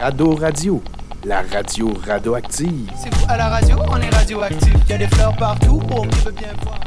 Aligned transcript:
Rado 0.00 0.34
Radio, 0.34 0.82
la 1.26 1.42
radio 1.42 1.92
radioactive. 1.92 2.90
C'est 2.96 3.14
vous 3.14 3.26
à 3.28 3.36
la 3.36 3.50
radio, 3.50 3.76
on 3.86 3.96
est 3.98 4.08
radioactif. 4.08 4.72
Il 4.86 4.90
y 4.92 4.94
a 4.94 4.96
des 4.96 5.06
fleurs 5.06 5.36
partout 5.36 5.76
pour 5.76 6.08
qui 6.08 6.20
veut 6.20 6.32
bien 6.32 6.54
voir. 6.62 6.80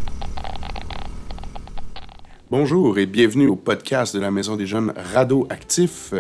Bonjour 2.50 2.98
et 2.98 3.06
bienvenue 3.06 3.46
au 3.46 3.56
podcast 3.56 4.16
de 4.16 4.20
la 4.20 4.32
Maison 4.32 4.56
des 4.56 4.66
Jeunes 4.66 4.96
Radioactifs. 5.14 6.16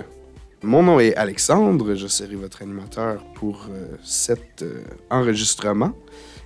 Mon 0.61 0.83
nom 0.83 0.99
est 0.99 1.15
Alexandre, 1.15 1.95
je 1.95 2.05
serai 2.05 2.35
votre 2.35 2.61
animateur 2.61 3.23
pour 3.33 3.65
euh, 3.71 3.97
cet 4.03 4.61
euh, 4.61 4.83
enregistrement. 5.09 5.93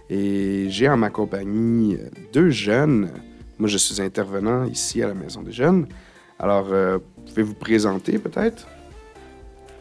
Et 0.10 0.68
j'ai 0.70 0.88
en 0.88 0.96
ma 0.96 1.10
compagnie 1.10 1.96
euh, 1.96 2.08
deux 2.32 2.52
jeunes. 2.52 3.12
Moi, 3.60 3.68
je 3.68 3.78
suis 3.78 4.02
intervenant 4.02 4.64
ici 4.64 5.04
à 5.04 5.08
la 5.08 5.14
Maison 5.14 5.42
des 5.42 5.52
Jeunes. 5.52 5.88
Alors, 6.40 6.68
euh, 6.72 7.00
pouvez 7.26 7.44
vous 7.44 7.54
présenter 7.54 8.18
peut-être? 8.18 8.66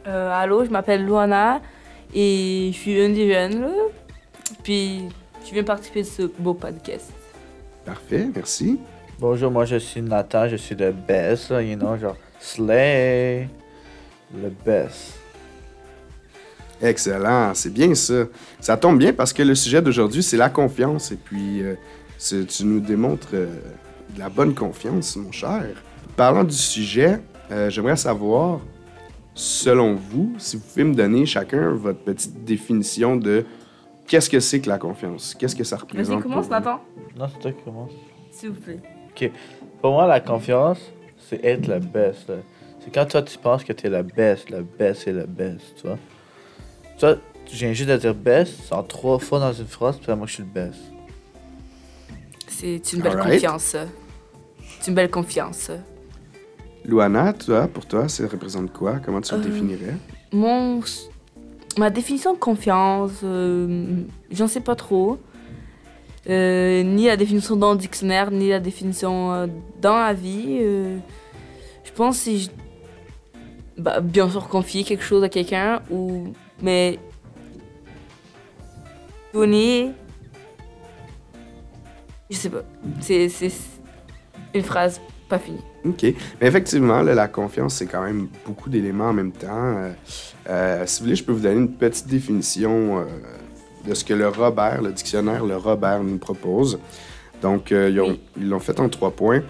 Euh, 0.07 0.31
allô, 0.33 0.65
je 0.65 0.71
m'appelle 0.71 1.05
Luana 1.05 1.61
et 2.15 2.71
je 2.73 2.77
suis 2.77 3.05
une 3.05 3.15
des 3.15 3.33
jeunes. 3.33 3.61
là. 3.63 3.69
Puis 4.63 5.03
je 5.45 5.53
viens 5.53 5.65
participer 5.65 6.03
de 6.03 6.07
ce 6.07 6.23
beau 6.39 6.55
podcast. 6.55 7.13
Parfait, 7.85 8.29
merci. 8.35 8.79
Bonjour, 9.19 9.51
moi 9.51 9.65
je 9.65 9.77
suis 9.77 10.03
Nathan, 10.03 10.49
je 10.49 10.57
suis 10.57 10.75
le 10.75 10.93
best, 10.93 11.51
là, 11.51 11.63
you 11.63 11.77
know, 11.77 11.97
genre 11.97 12.17
Slay, 12.39 13.49
le 14.35 14.51
best. 14.65 15.19
Excellent, 16.83 17.55
c'est 17.55 17.73
bien 17.73 17.95
ça. 17.95 18.25
Ça 18.61 18.77
tombe 18.77 18.99
bien 18.99 19.13
parce 19.13 19.33
que 19.33 19.43
le 19.43 19.55
sujet 19.55 19.81
d'aujourd'hui, 19.81 20.23
c'est 20.23 20.37
la 20.37 20.51
confiance. 20.51 21.11
Et 21.11 21.17
puis, 21.17 21.63
euh, 21.63 21.75
tu 22.19 22.65
nous 22.65 22.81
démontres 22.81 23.29
euh, 23.33 23.47
de 24.15 24.19
la 24.19 24.29
bonne 24.29 24.55
confiance, 24.55 25.17
mon 25.17 25.33
cher. 25.33 25.65
Parlant 26.17 26.45
du 26.45 26.55
sujet, 26.55 27.19
euh, 27.51 27.71
j'aimerais 27.71 27.97
savoir, 27.97 28.61
selon 29.37 29.95
vous, 29.95 30.35
si 30.39 30.57
vous 30.57 30.63
pouvez 30.65 30.85
me 30.85 30.95
donner 30.95 31.27
chacun 31.27 31.71
votre 31.73 32.01
petite 32.01 32.43
définition 32.45 33.17
de 33.17 33.45
qu'est-ce 34.09 34.31
que 34.31 34.41
c'est 34.41 34.61
que 34.61 34.69
la 34.69 34.79
confiance? 34.79 35.37
Qu'est-ce 35.39 35.55
que 35.55 35.63
ça 35.63 35.77
représente? 35.77 36.21
Vas-y, 36.21 36.23
commence? 36.23 36.49
Nathan. 36.49 36.81
Non, 37.17 37.27
c'est 37.29 37.39
toi 37.41 37.53
qui 37.53 37.63
commence. 37.63 37.93
S'il 38.33 38.51
vous 38.51 38.61
plaît. 38.61 38.81
Pour 39.81 39.93
moi, 39.93 40.07
la 40.07 40.21
confiance, 40.21 40.79
c'est 41.19 41.45
être 41.45 41.69
le 41.69 41.79
best. 41.79 42.33
C'est 42.81 42.93
quand 42.93 43.07
toi 43.07 43.23
tu 43.23 43.37
penses 43.39 43.63
que 43.63 43.73
t'es 43.73 43.91
le 43.91 44.03
best, 44.03 44.49
le 44.51 44.63
best 44.63 45.07
et 45.07 45.13
le 45.13 45.27
best, 45.27 45.77
tu 45.81 45.87
vois. 45.87 45.99
Toi, 46.99 47.17
tu 47.45 47.57
viens 47.57 47.73
juste 47.75 47.91
de 47.91 47.97
dire 47.97 48.15
best, 48.15 48.73
en 48.73 48.83
trois 48.83 49.19
fois 49.19 49.39
dans 49.39 49.53
une 49.53 49.67
phrase, 49.67 49.99
puis 49.99 50.15
moi 50.15 50.27
je 50.27 50.33
suis 50.35 50.43
le 50.43 50.49
best. 50.49 50.79
C'est 52.49 52.93
une 52.95 53.03
belle 53.03 53.13
Alright. 53.13 53.35
confiance. 53.35 53.63
ça. 53.65 53.85
C'est 54.81 54.89
une 54.89 54.95
belle 54.95 55.11
confiance. 55.11 55.71
Luana, 56.87 57.33
toi, 57.33 57.67
pour 57.69 57.87
toi, 57.87 58.09
ça 58.09 58.27
représente 58.29 58.73
quoi? 58.73 58.99
Comment 59.05 59.21
tu 59.21 59.35
le 59.35 59.41
Euh, 59.41 59.45
définirais? 59.45 59.95
Mon, 60.33 60.81
ma 61.79 61.91
définition 61.91 62.33
de 62.35 62.39
confiance, 62.39 63.21
euh, 63.25 64.03
j'en 64.31 64.47
sais 64.47 64.61
pas 64.61 64.77
trop. 64.77 65.19
Euh, 66.29 66.83
ni 66.83 67.07
la 67.07 67.17
définition 67.17 67.57
dans 67.57 67.73
le 67.73 67.79
dictionnaire, 67.79 68.31
ni 68.31 68.49
la 68.49 68.61
définition 68.61 69.49
dans 69.81 69.97
la 69.97 70.13
vie. 70.13 70.59
je 71.85 71.93
pense 71.95 72.19
que 72.19 72.25
c'est 72.25 72.37
ju- 72.39 72.49
bah, 73.79 74.01
bien 74.01 74.29
sûr 74.29 74.49
confier 74.49 74.83
quelque 74.85 75.05
chose 75.05 75.23
à 75.23 75.29
quelqu'un 75.29 75.81
ou 75.91 76.33
mais 76.63 76.99
donner 79.33 79.93
je 82.31 82.37
sais 82.37 82.51
pas 82.51 82.63
c'est 83.01 83.29
une 84.55 84.63
phrase 84.63 85.01
pas 85.29 85.39
finie 85.39 85.61
Mais 86.41 86.47
effectivement, 86.47 87.03
la 87.03 87.29
confiance, 87.29 87.77
c'est 87.77 87.87
quand 87.87 88.03
même 88.03 88.29
beaucoup 88.45 88.69
d'éléments 88.69 89.09
en 89.09 89.13
même 89.13 89.33
temps. 89.33 89.49
Euh, 89.51 89.93
euh, 90.49 90.83
si 90.87 91.01
vous 91.01 91.05
voulez, 91.07 91.17
je 91.17 91.25
peux 91.25 91.33
vous 91.33 91.41
donner 91.41 91.57
une 91.57 91.73
petite 91.73 92.07
définition 92.07 92.99
euh, 92.99 93.05
de 93.89 93.95
ce 93.95 94.05
que 94.05 94.15
le 94.15 94.29
Robert, 94.29 94.83
le 94.83 94.93
dictionnaire 94.93 95.45
Le 95.45 95.57
Robert 95.57 96.03
nous 96.03 96.19
propose. 96.19 96.79
Donc, 97.43 97.71
ils 97.71 98.19
ils 98.37 98.49
l'ont 98.49 98.61
fait 98.61 98.81
en 98.81 98.89
trois 98.89 99.11
points. 99.11 99.43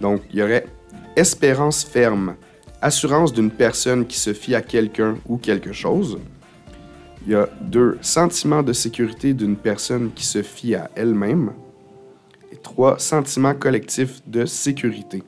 Donc, 0.00 0.22
il 0.30 0.38
y 0.38 0.42
aurait 0.42 0.66
espérance 1.16 1.84
ferme, 1.84 2.34
assurance 2.80 3.32
d'une 3.32 3.50
personne 3.50 4.06
qui 4.06 4.18
se 4.18 4.32
fie 4.32 4.54
à 4.54 4.62
quelqu'un 4.62 5.16
ou 5.26 5.36
quelque 5.36 5.72
chose. 5.72 6.18
Il 7.26 7.32
y 7.32 7.34
a 7.34 7.48
deux, 7.60 7.98
sentiment 8.02 8.62
de 8.62 8.72
sécurité 8.72 9.32
d'une 9.32 9.56
personne 9.56 10.10
qui 10.14 10.26
se 10.26 10.42
fie 10.42 10.74
à 10.74 10.90
elle-même. 10.94 11.52
Et 12.52 12.56
trois, 12.56 12.98
sentiment 12.98 13.54
collectif 13.54 14.20
de 14.26 14.44
sécurité. 14.44 15.22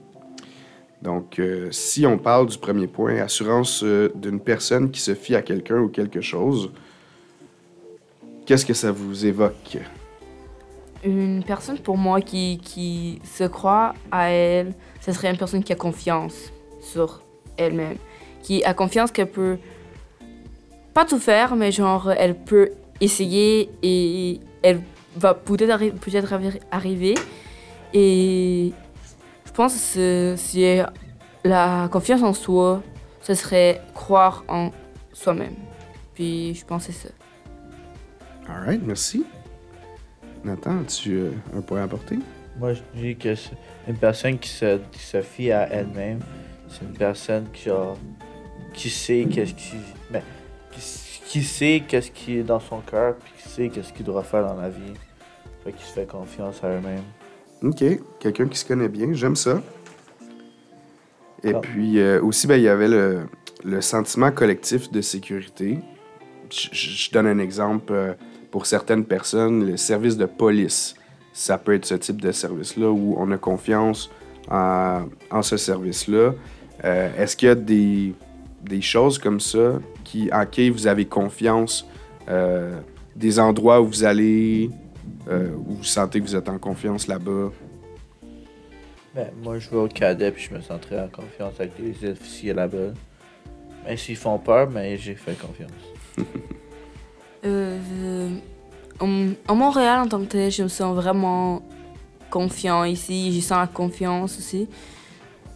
Donc, 1.02 1.38
euh, 1.38 1.68
si 1.70 2.06
on 2.06 2.18
parle 2.18 2.46
du 2.46 2.58
premier 2.58 2.86
point, 2.86 3.18
assurance 3.18 3.82
euh, 3.84 4.10
d'une 4.14 4.40
personne 4.40 4.90
qui 4.90 5.00
se 5.00 5.14
fie 5.14 5.34
à 5.34 5.42
quelqu'un 5.42 5.78
ou 5.78 5.88
quelque 5.88 6.20
chose, 6.20 6.70
qu'est-ce 8.46 8.64
que 8.64 8.74
ça 8.74 8.92
vous 8.92 9.26
évoque? 9.26 9.78
Une 11.04 11.44
personne 11.44 11.78
pour 11.78 11.96
moi 11.98 12.20
qui, 12.20 12.58
qui 12.62 13.20
se 13.22 13.44
croit 13.44 13.92
à 14.10 14.30
elle, 14.30 14.72
ce 15.00 15.12
serait 15.12 15.30
une 15.30 15.36
personne 15.36 15.62
qui 15.62 15.72
a 15.72 15.76
confiance 15.76 16.50
sur 16.80 17.22
elle-même. 17.56 17.98
Qui 18.42 18.64
a 18.64 18.74
confiance 18.74 19.12
qu'elle 19.12 19.30
peut 19.30 19.58
pas 20.94 21.04
tout 21.04 21.18
faire, 21.18 21.54
mais 21.56 21.70
genre 21.70 22.10
elle 22.10 22.34
peut 22.34 22.70
essayer 23.00 23.68
et 23.82 24.40
elle 24.62 24.80
va 25.16 25.34
peut-être 25.34 25.70
arri- 25.70 25.92
arri- 25.92 26.60
arriver. 26.70 27.14
Et 27.92 28.72
pense 29.56 29.72
que 29.74 29.78
ce- 29.78 30.34
c'est 30.36 30.84
la 31.44 31.88
confiance 31.90 32.22
en 32.22 32.32
soi, 32.32 32.82
ce 33.22 33.34
serait 33.34 33.80
croire 33.94 34.44
en 34.48 34.70
soi-même. 35.12 35.54
Puis 36.14 36.54
je 36.54 36.64
pense 36.64 36.86
que 36.86 36.92
c'est 36.92 37.08
ça. 37.08 37.14
All 38.48 38.64
right, 38.64 38.82
merci. 38.84 39.24
Nathan, 40.44 40.78
as-tu 40.82 41.12
euh, 41.16 41.30
un 41.56 41.60
point 41.60 41.80
à 41.80 41.84
apporter? 41.84 42.18
Moi 42.58 42.72
je 42.74 42.80
dis 42.94 43.16
que 43.16 43.34
c'est 43.34 43.56
une 43.88 43.96
personne 43.96 44.38
qui 44.38 44.48
se, 44.48 44.78
qui 44.92 45.00
se 45.00 45.20
fie 45.20 45.50
à 45.52 45.68
elle-même, 45.68 46.20
c'est 46.68 46.82
une 46.84 46.92
personne 46.96 47.46
qui, 47.52 47.64
genre, 47.64 47.96
qui 48.72 48.88
sait 48.90 49.26
qu'est-ce 49.30 49.54
qui. 49.54 49.76
Ben, 50.10 50.22
qui, 50.70 50.80
qui 51.26 51.42
sait 51.42 51.82
qu'est-ce 51.86 52.10
qui 52.12 52.38
est 52.38 52.42
dans 52.44 52.60
son 52.60 52.78
cœur, 52.80 53.16
puis 53.16 53.32
qui 53.42 53.48
sait 53.48 53.68
qu'est-ce 53.68 53.92
qu'il 53.92 54.06
doit 54.06 54.22
faire 54.22 54.46
dans 54.46 54.54
la 54.60 54.68
vie. 54.68 54.92
Fait 55.64 55.72
qu'il 55.72 55.84
se 55.84 55.92
fait 55.92 56.06
confiance 56.06 56.62
à 56.62 56.68
elle-même. 56.68 57.02
OK, 57.62 57.84
quelqu'un 58.20 58.46
qui 58.48 58.58
se 58.58 58.64
connaît 58.66 58.88
bien, 58.88 59.12
j'aime 59.12 59.36
ça. 59.36 59.62
Et 61.42 61.52
Ah. 61.54 61.60
puis 61.60 61.98
euh, 62.00 62.20
aussi, 62.22 62.46
ben, 62.46 62.56
il 62.56 62.62
y 62.62 62.68
avait 62.68 62.88
le, 62.88 63.20
le 63.64 63.80
sentiment 63.80 64.30
collectif 64.30 64.90
de 64.90 65.00
sécurité. 65.00 65.78
Je, 66.50 67.10
donne 67.10 67.26
un 67.26 67.38
exemple. 67.38 67.92
euh, 67.92 68.14
pour 68.50 68.64
certaines 68.66 69.04
personnes, 69.04 69.66
le 69.66 69.76
service 69.76 70.16
de 70.16 70.24
police, 70.24 70.94
ça 71.32 71.58
peut 71.58 71.74
être 71.74 71.84
ce 71.84 71.94
type 71.94 72.22
de 72.22 72.32
service-là 72.32 72.90
où 72.90 73.14
on 73.18 73.30
a 73.32 73.36
confiance 73.36 74.10
en, 74.50 75.06
en 75.30 75.42
ce 75.42 75.56
service-là. 75.58 76.32
Euh, 76.84 77.10
Est-ce 77.18 77.36
qu'il 77.36 77.48
y 77.48 77.50
a 77.50 77.54
des, 77.54 78.14
des 78.62 78.80
choses 78.80 79.18
comme 79.18 79.40
ça 79.40 79.78
qui, 80.04 80.30
en 80.32 80.46
qui 80.46 80.70
vous 80.70 80.86
avez 80.86 81.04
confiance, 81.04 81.86
des 83.14 83.38
endroits 83.38 83.80
où 83.80 83.86
vous 83.86 84.04
allez, 84.04 84.70
euh, 85.28 85.50
où 85.56 85.74
vous 85.76 85.84
sentez 85.84 86.20
que 86.20 86.26
vous 86.26 86.36
êtes 86.36 86.48
en 86.48 86.58
confiance 86.58 87.06
là-bas? 87.06 87.50
Ben, 89.14 89.30
moi, 89.42 89.58
je 89.58 89.70
vais 89.70 89.76
au 89.76 89.88
cadet 89.88 90.30
puis 90.30 90.48
je 90.50 90.54
me 90.54 90.60
sentirai 90.60 91.00
en 91.00 91.08
confiance 91.08 91.54
avec 91.58 91.72
les 91.78 92.10
officiers 92.10 92.52
là-bas. 92.52 92.92
Mais 93.84 93.96
s'ils 93.96 94.16
font 94.16 94.38
peur, 94.38 94.68
mais 94.70 94.96
j'ai 94.98 95.14
fait 95.14 95.38
confiance. 95.38 95.70
Euh, 97.44 98.28
en, 98.98 99.28
en 99.46 99.54
Montréal, 99.54 100.00
en 100.00 100.08
tant 100.08 100.18
que 100.18 100.24
tel, 100.24 100.50
je 100.50 100.64
me 100.64 100.68
sens 100.68 100.96
vraiment 100.96 101.62
confiant 102.28 102.82
ici. 102.82 103.30
J'y 103.30 103.40
sens 103.40 103.58
la 103.58 103.66
confiance 103.68 104.36
aussi. 104.38 104.68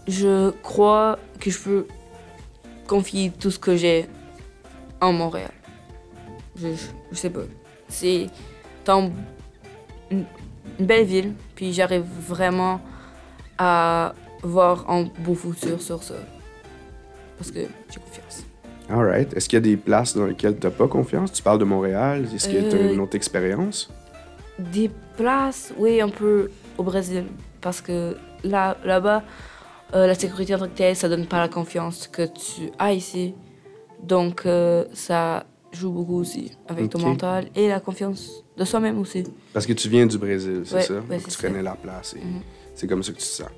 Je 0.07 0.51
crois 0.63 1.19
que 1.41 1.51
je 1.51 1.59
peux 1.59 1.87
confier 2.87 3.31
tout 3.31 3.51
ce 3.51 3.59
que 3.59 3.75
j'ai 3.75 4.07
en 5.01 5.13
Montréal. 5.13 5.51
Je, 6.55 6.69
je, 6.69 6.87
je 7.11 7.17
sais 7.17 7.31
pas. 7.31 7.41
C'est 7.89 8.29
tant 8.85 9.11
une, 10.11 10.25
une 10.79 10.87
belle 10.87 11.05
ville, 11.07 11.33
puis 11.55 11.73
j'arrive 11.73 12.05
vraiment 12.29 12.81
à 13.59 14.15
voir 14.43 14.89
un 14.91 15.05
beau 15.19 15.35
futur 15.35 15.81
sur 15.83 16.03
ça. 16.03 16.15
Parce 17.39 17.51
que 17.51 17.61
j'ai 17.91 18.01
confiance. 18.01 18.45
All 18.89 19.05
right. 19.07 19.33
Est-ce 19.35 19.49
qu'il 19.49 19.57
y 19.57 19.63
a 19.63 19.65
des 19.65 19.77
places 19.77 20.17
dans 20.17 20.27
lesquelles 20.27 20.59
tu 20.59 20.67
n'as 20.67 20.73
pas 20.73 20.89
confiance? 20.89 21.33
Tu 21.33 21.43
parles 21.43 21.59
de 21.59 21.65
Montréal. 21.65 22.27
Est-ce 22.35 22.49
que 22.49 22.71
tu 22.71 22.77
as 22.77 22.79
Euh, 22.81 22.93
une 22.95 23.01
autre 23.01 23.15
expérience? 23.17 23.91
Des 24.59 24.91
places, 25.17 25.73
oui, 25.79 26.01
un 26.01 26.09
peu 26.09 26.51
au 26.77 26.83
Brésil. 26.83 27.25
Parce 27.61 27.81
que 27.81 28.17
là, 28.43 28.77
là-bas, 28.85 29.23
euh, 29.95 30.07
la 30.07 30.15
sécurité 30.15 30.55
en 30.55 30.59
tant 30.59 30.67
que 30.67 30.77
telle, 30.77 30.97
ça 30.97 31.09
donne 31.09 31.27
pas 31.27 31.39
la 31.39 31.49
confiance 31.49 32.09
que 32.09 32.23
tu 32.27 32.71
as 32.79 32.93
ici. 32.93 33.35
Donc, 34.03 34.45
euh, 34.47 34.85
ça 34.93 35.45
joue 35.73 35.91
beaucoup 35.93 36.17
aussi 36.17 36.53
avec 36.69 36.91
ton 36.91 36.99
mental 37.01 37.49
et 37.55 37.69
la 37.69 37.81
confiance 37.81 38.45
de 38.57 38.65
soi-même 38.65 38.99
aussi. 38.99 39.25
Parce 39.53 39.67
que 39.67 39.73
tu 39.73 39.89
viens 39.89 40.07
du 40.07 40.19
Brésil, 40.19 40.63
c'est 40.65 40.75
Ouais, 40.75 40.83
ça? 40.83 40.95
ouais, 41.09 41.19
tu 41.19 41.31
ça. 41.31 41.43
connais 41.49 41.63
la 41.63 41.75
place 41.75 42.15
et 42.15 42.25
Mhm. 42.25 42.41
c'est 42.75 42.87
comme 42.87 43.03
ça 43.03 43.13
que 43.13 43.19
tu 43.19 43.25
te 43.25 43.29
sens. 43.29 43.49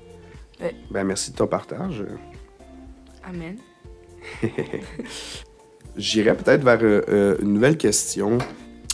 Ouais. 0.61 0.75
Ben, 0.91 1.03
merci 1.03 1.31
de 1.31 1.35
ton 1.37 1.47
partage. 1.47 2.03
Amen. 3.23 3.57
j'irais 5.97 6.35
peut-être 6.35 6.63
vers 6.63 6.79
euh, 6.81 7.01
euh, 7.09 7.37
une 7.41 7.53
nouvelle 7.53 7.77
question. 7.77 8.37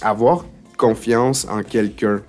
Avoir 0.01 0.45
confiance 0.77 1.45
en 1.49 1.61
quelqu'un, 1.61 2.21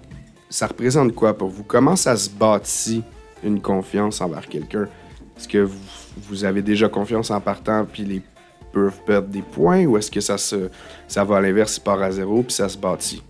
ça 0.48 0.66
représente 0.66 1.14
quoi 1.14 1.37
pour 1.37 1.48
vous? 1.48 1.62
Comment 1.62 1.96
ça 1.96 2.16
se 2.16 2.28
bâtit 2.28 3.02
une 3.44 3.60
confiance 3.60 4.20
envers 4.20 4.46
quelqu'un? 4.48 4.88
Est-ce 5.37 5.48
que 5.48 5.58
vous, 5.58 5.78
vous 6.16 6.44
avez 6.44 6.62
déjà 6.62 6.88
confiance 6.88 7.31
en 7.31 7.40
partant 7.40 7.87
puis 7.90 8.04
les 8.04 8.20
peuvent 8.72 9.00
perdre 9.05 9.28
des 9.28 9.43
points 9.43 9.84
ou 9.84 9.96
est-ce 9.96 10.11
que 10.11 10.20
ça 10.20 10.38
se 10.38 10.70
ça 11.08 11.25
va 11.25 11.38
à 11.38 11.40
l'inverse, 11.40 11.76
il 11.76 11.81
part 11.81 12.00
à 12.02 12.11
zéro 12.11 12.43
puis 12.43 12.52
ça 12.52 12.69
se 12.69 12.78
bâtit? 12.78 13.22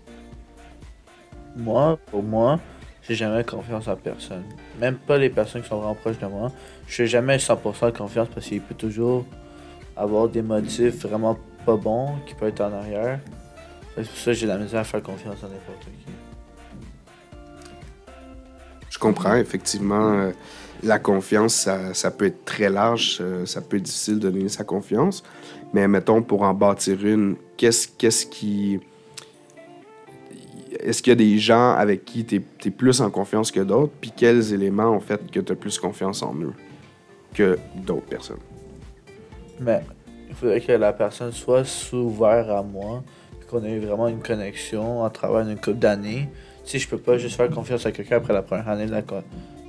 Moi, 1.55 1.97
pour 2.09 2.23
moi, 2.23 2.59
j'ai 3.07 3.15
jamais 3.15 3.43
confiance 3.43 3.87
en 3.87 3.95
personne. 3.95 4.43
Même 4.79 4.95
pas 4.95 5.17
les 5.17 5.29
personnes 5.29 5.61
qui 5.61 5.67
sont 5.67 5.77
vraiment 5.77 5.95
proches 5.95 6.19
de 6.19 6.27
moi. 6.27 6.51
Je 6.87 6.95
fais 6.95 7.07
jamais 7.07 7.37
100% 7.37 7.91
confiance 7.91 8.27
parce 8.33 8.45
qu'il 8.45 8.61
peut 8.61 8.75
toujours 8.75 9.25
avoir 9.97 10.29
des 10.29 10.41
motifs 10.41 11.01
vraiment 11.01 11.37
pas 11.65 11.75
bons 11.75 12.15
qui 12.25 12.35
peuvent 12.35 12.49
être 12.49 12.61
en 12.61 12.73
arrière. 12.73 13.19
C'est 13.95 14.07
pour 14.07 14.17
ça 14.17 14.25
que 14.31 14.33
j'ai 14.33 14.45
de 14.45 14.51
la 14.51 14.57
misère 14.57 14.79
à 14.79 14.83
faire 14.83 15.03
confiance 15.03 15.43
à 15.43 15.47
n'importe 15.47 15.83
qui. 15.83 16.11
Je 18.89 18.99
comprends, 18.99 19.35
effectivement, 19.35 20.13
euh, 20.13 20.31
la 20.83 20.99
confiance, 20.99 21.53
ça, 21.53 21.93
ça 21.93 22.11
peut 22.11 22.25
être 22.25 22.45
très 22.45 22.69
large, 22.69 23.19
euh, 23.21 23.45
ça 23.45 23.61
peut 23.61 23.77
être 23.77 23.83
difficile 23.83 24.19
de 24.19 24.29
donner 24.29 24.49
sa 24.49 24.63
confiance. 24.63 25.23
Mais 25.73 25.87
mettons, 25.87 26.21
pour 26.21 26.41
en 26.41 26.53
bâtir 26.53 27.05
une, 27.05 27.35
qu'est-ce 27.57 27.87
qu'est-ce 27.87 28.25
qui. 28.25 28.79
Est-ce 30.79 31.03
qu'il 31.03 31.11
y 31.11 31.13
a 31.13 31.15
des 31.15 31.37
gens 31.37 31.73
avec 31.73 32.05
qui 32.05 32.25
tu 32.25 32.43
es, 32.65 32.69
plus 32.71 33.01
en 33.01 33.11
confiance 33.11 33.51
que 33.51 33.59
d'autres? 33.59 33.93
Puis 34.01 34.11
quels 34.15 34.53
éléments 34.53 34.89
ont 34.89 34.99
fait 34.99 35.21
que 35.29 35.39
tu 35.39 35.51
as 35.51 35.55
plus 35.55 35.77
confiance 35.77 36.23
en 36.23 36.33
eux 36.35 36.53
que 37.33 37.59
d'autres 37.75 38.07
personnes? 38.07 38.39
Mais 39.59 39.81
il 40.29 40.33
faudrait 40.33 40.61
que 40.61 40.71
la 40.71 40.93
personne 40.93 41.31
soit 41.31 41.65
ouverte 41.93 42.49
à 42.49 42.63
moi, 42.63 43.03
qu'on 43.49 43.63
ait 43.63 43.79
vraiment 43.79 44.07
une 44.07 44.21
connexion 44.21 45.03
à 45.03 45.09
travers 45.09 45.47
une 45.47 45.57
couple 45.57 45.77
d'années. 45.77 46.29
Si 46.63 46.79
je 46.79 46.87
peux 46.87 46.97
pas 46.97 47.17
juste 47.17 47.35
faire 47.35 47.49
confiance 47.49 47.85
à 47.85 47.91
quelqu'un 47.91 48.17
après 48.17 48.33
la 48.33 48.41
première 48.41 48.69
année 48.69 48.87
la, 48.87 49.01
de 49.01 49.21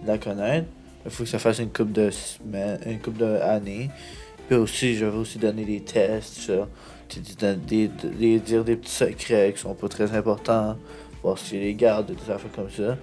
la 0.06 0.18
connaître, 0.18 0.68
il 1.04 1.10
faut 1.10 1.24
que 1.24 1.28
ça 1.28 1.38
fasse 1.38 1.58
une 1.58 1.72
couple 1.72 1.92
de 1.92 2.10
semaines, 2.10 2.80
une 2.86 3.00
couple 3.00 3.18
d'années. 3.18 3.90
Puis 4.48 4.56
aussi, 4.56 4.94
je 4.96 5.04
vais 5.06 5.16
aussi 5.16 5.38
donner 5.38 5.64
des 5.64 5.80
tests, 5.80 6.50
des, 7.38 7.54
des- 7.56 7.88
des- 7.88 8.38
dire 8.40 8.64
des 8.64 8.76
petits 8.76 8.90
secrets 8.92 9.52
qui 9.54 9.60
sont 9.60 9.74
pas 9.74 9.88
très 9.88 10.14
importants, 10.14 10.76
voir 11.22 11.38
s'il 11.38 11.60
les 11.60 11.74
garde, 11.74 12.06
des 12.06 12.30
affaires 12.30 12.50
comme 12.54 12.70
ça. 12.70 12.96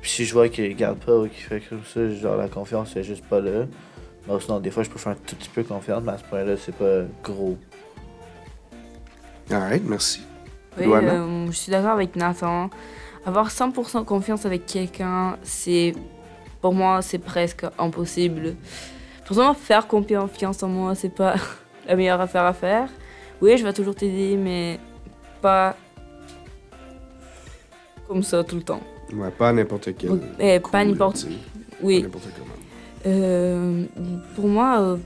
Puis 0.00 0.10
si 0.10 0.24
je 0.24 0.32
vois 0.34 0.48
qu'il 0.48 0.64
les 0.64 0.74
garde 0.74 0.98
pas 0.98 1.16
ou 1.16 1.22
qu'il 1.28 1.42
fait 1.42 1.60
comme 1.60 1.82
ça, 1.92 2.08
genre 2.10 2.36
la 2.36 2.48
confiance 2.48 2.94
est 2.96 3.02
juste 3.02 3.24
pas 3.24 3.40
là. 3.40 3.64
Non, 4.28 4.38
sinon, 4.40 4.60
des 4.60 4.70
fois, 4.70 4.82
je 4.82 4.90
peux 4.90 4.98
faire 4.98 5.12
un 5.12 5.16
tout 5.26 5.36
petit 5.36 5.48
peu 5.48 5.62
confiance, 5.62 6.02
mais 6.04 6.12
à 6.12 6.18
ce 6.18 6.24
point-là, 6.24 6.56
c'est 6.56 6.74
pas 6.74 7.02
gros. 7.22 7.56
Alright, 9.50 9.82
merci. 9.86 10.20
Oui, 10.78 10.86
euh, 10.92 11.46
je 11.46 11.52
suis 11.56 11.70
d'accord 11.70 11.92
avec 11.92 12.16
Nathan. 12.16 12.68
Avoir 13.24 13.50
100% 13.50 14.04
confiance 14.04 14.44
avec 14.44 14.66
quelqu'un, 14.66 15.36
c'est 15.42 15.94
pour 16.60 16.74
moi, 16.74 17.02
c'est 17.02 17.18
presque 17.18 17.64
impossible. 17.78 18.54
Pourtant, 19.24 19.54
faire 19.54 19.86
confiance 19.86 20.62
en 20.62 20.68
moi, 20.68 20.94
c'est 20.94 21.14
pas 21.14 21.34
la 21.86 21.96
meilleure 21.96 22.20
affaire 22.20 22.44
à 22.44 22.52
faire. 22.52 22.88
Oui, 23.40 23.56
je 23.56 23.64
vais 23.64 23.72
toujours 23.72 23.94
t'aider, 23.94 24.36
mais 24.36 24.78
pas 25.42 25.76
comme 28.08 28.22
ça 28.22 28.44
tout 28.44 28.56
le 28.56 28.62
temps. 28.62 28.80
Ouais, 29.12 29.30
pas 29.30 29.52
n'importe 29.52 29.96
quel. 29.96 30.20
Eh, 30.38 30.60
pas 30.60 30.84
n'importe. 30.84 31.26
Oui. 31.82 32.02
pas. 32.02 32.18
Euh, 33.06 33.84
pour 34.34 34.48
moi, 34.48 34.80
euh, 34.80 34.96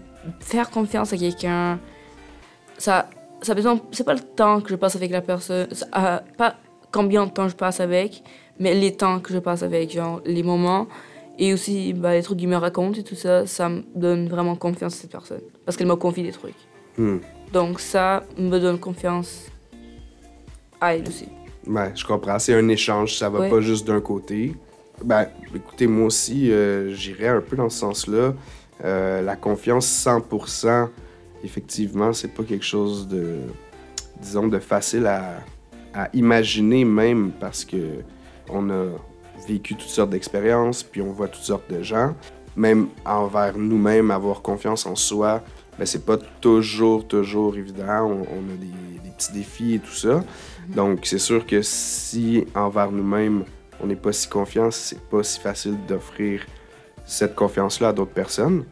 faire 0.41 0.70
confiance 0.70 1.12
à 1.12 1.17
quelqu'un, 1.17 1.79
ça, 2.79 3.08
ça 3.43 3.55
besoin, 3.55 3.79
c'est 3.91 4.05
pas 4.05 4.14
le 4.14 4.20
temps 4.20 4.61
que 4.61 4.70
je 4.70 4.76
passe 4.76 4.96
avec 4.96 5.11
la 5.11 5.20
personne, 5.20 5.69
euh, 5.96 6.19
pas 6.37 6.55
combien 6.93 7.26
de 7.26 7.31
temps 7.31 7.49
je 7.49 7.56
passe 7.56 7.81
avec, 7.81 8.23
mais 8.58 8.75
les 8.75 8.96
temps 8.96 9.20
que 9.20 9.32
je 9.35 9.38
passe 9.38 9.62
avec, 9.62 9.93
genre 9.93 10.20
les 10.25 10.43
moments 10.43 10.87
et 11.41 11.55
aussi 11.55 11.95
bah, 11.95 12.13
les 12.15 12.23
trucs 12.23 12.39
qu'il 12.39 12.49
me 12.49 12.57
raconte 12.57 12.99
et 12.99 13.03
tout 13.03 13.15
ça, 13.17 13.47
ça 13.47 13.69
me 13.71 13.83
donne 13.97 14.29
vraiment 14.29 14.55
confiance 14.55 14.95
à 14.95 14.97
cette 14.99 15.11
personne 15.11 15.41
parce 15.65 15.77
qu'elle 15.77 15.87
me 15.89 15.97
confie 15.97 16.23
des 16.23 16.33
trucs. 16.33 16.55
Hmm. 16.99 17.17
Donc 17.53 17.81
ça 17.81 18.23
me 18.39 18.59
donne 18.61 18.79
confiance 18.79 19.47
à 20.81 20.95
elle 20.95 21.09
aussi. 21.09 21.29
Ouais, 21.67 21.93
je 21.95 22.05
comprends. 22.05 22.39
C'est 22.39 22.55
un 22.55 22.69
échange, 22.69 23.17
ça 23.17 23.31
va 23.31 23.41
Ouais. 23.41 23.51
pas 23.51 23.61
juste 23.61 23.87
d'un 23.87 24.01
côté. 24.01 24.55
Ben, 25.03 25.29
écoutez, 25.55 25.87
moi 25.87 26.07
aussi, 26.07 26.53
euh, 26.53 26.93
j'irais 26.95 27.29
un 27.29 27.41
peu 27.41 27.57
dans 27.57 27.71
ce 27.71 27.79
sens-là. 27.79 28.35
Euh, 28.85 29.23
la 29.23 29.37
confiance 29.37 29.87
100%, 29.87 30.89
effectivement, 31.43 32.13
c'est 32.13 32.29
pas 32.35 32.45
quelque 32.45 32.65
chose 32.65 33.09
de, 33.09 33.37
disons, 34.21 34.49
de 34.49 34.59
facile 34.59 35.07
à, 35.07 35.39
à 35.95 36.09
imaginer 36.13 36.85
même 36.85 37.33
parce 37.41 37.65
que 37.65 37.77
on 38.51 38.69
a 38.71 38.87
vécu 39.47 39.75
toutes 39.75 39.89
sortes 39.89 40.11
d'expériences, 40.11 40.83
puis 40.83 41.03
on 41.03 41.13
voit 41.13 41.29
toutes 41.29 41.43
sortes 41.43 41.71
de 41.71 41.83
gens. 41.83 42.15
Même 42.57 42.89
envers 43.05 43.57
nous-mêmes, 43.57 44.11
avoir 44.11 44.43
confiance 44.43 44.87
en 44.87 44.97
soi, 44.97 45.43
ben, 45.79 45.87
c'est 45.87 46.05
pas 46.05 46.19
toujours, 46.41 47.07
toujours 47.07 47.57
évident. 47.57 48.05
On, 48.05 48.23
a 48.23 48.57
des, 48.59 49.01
des 49.03 49.11
petits 49.17 49.33
défis 49.33 49.75
et 49.75 49.79
tout 49.79 49.95
ça. 49.95 50.23
Donc, 50.69 51.01
c'est 51.05 51.19
sûr 51.19 51.47
que 51.47 51.63
si 51.63 52.45
envers 52.55 52.91
nous-mêmes, 52.91 53.45
on 53.83 53.87
n'est 53.87 53.97
pas 53.97 54.13
si 54.13 54.29
confiant, 54.29 54.71
c'est 54.71 55.01
pas 55.01 55.23
si 55.23 55.41
facile 55.41 55.77
d'offrir 55.89 56.45
cette 57.07 57.35
confiance-là 57.35 57.89
à 57.89 57.93
d'autres 57.93 58.13
personnes. 58.13 58.65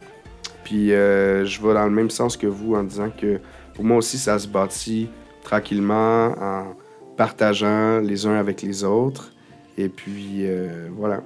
Puis, 0.65 0.93
euh, 0.93 1.45
je 1.45 1.63
vais 1.63 1.75
dans 1.75 1.87
le 1.87 1.91
même 1.91 2.11
sens 2.11 2.37
que 2.37 2.47
vous 2.47 2.75
en 2.75 2.85
disant 2.85 3.11
que 3.11 3.41
pour 3.75 3.85
moi 3.85 3.97
aussi, 3.97 4.19
ça 4.19 4.39
se 4.39 4.47
bâtit 4.47 5.09
tranquillement 5.43 6.35
en 6.39 6.77
partageant 7.17 8.01
les 8.01 8.27
uns 8.27 8.35
avec 8.35 8.61
les 8.63 8.85
autres. 8.85 9.33
Et 9.79 9.89
puis, 9.89 10.41
euh, 10.41 10.89
voilà. 10.93 11.23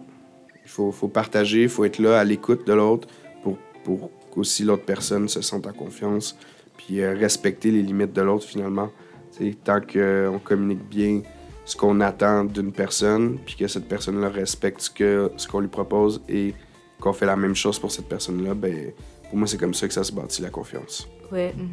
Il 0.65 0.71
faut, 0.71 0.93
faut 0.93 1.09
partager, 1.09 1.63
il 1.63 1.69
faut 1.69 1.85
être 1.85 1.99
là 1.99 2.21
à 2.21 2.25
l'écoute 2.25 2.65
de 2.67 2.73
l'autre 2.73 3.09
pour, 3.43 3.57
pour 3.83 4.11
qu'aussi 4.31 4.63
l'autre 4.63 4.85
personne 4.85 5.27
se 5.27 5.41
sente 5.41 5.67
en 5.67 5.73
confiance. 5.73 6.39
Puis, 6.77 7.01
euh, 7.01 7.15
respecter 7.15 7.71
les 7.71 7.83
limites 7.83 8.13
de 8.13 8.23
l'autre 8.23 8.45
finalement. 8.47 8.91
T'sais, 9.33 9.57
tant 9.65 9.81
qu'on 9.81 10.39
communique 10.45 10.87
bien 10.89 11.23
ce 11.65 11.77
qu'on 11.77 12.01
attend 12.01 12.45
d'une 12.45 12.73
personne, 12.73 13.39
puis 13.47 13.57
que 13.57 13.67
cette 13.67 13.89
personne-là 13.89 14.29
respecte 14.29 14.81
ce 14.81 14.91
que 14.91 15.33
ce 15.37 15.49
qu'on 15.49 15.61
lui 15.61 15.69
propose 15.69 16.21
et 16.29 16.55
qu'on 17.01 17.13
fait 17.13 17.27
la 17.27 17.37
même 17.37 17.55
chose 17.55 17.79
pour 17.79 17.91
cette 17.91 18.09
personne-là, 18.09 18.55
ben, 18.55 18.93
pour 19.29 19.39
moi, 19.39 19.47
c'est 19.47 19.59
comme 19.59 19.73
ça 19.73 19.89
que 19.89 19.95
ça 19.95 20.05
se 20.05 20.13
bâtit 20.13 20.43
la 20.43 20.51
confiance. 20.51 21.09
Ouais. 21.31 21.55
mhm. 21.57 21.69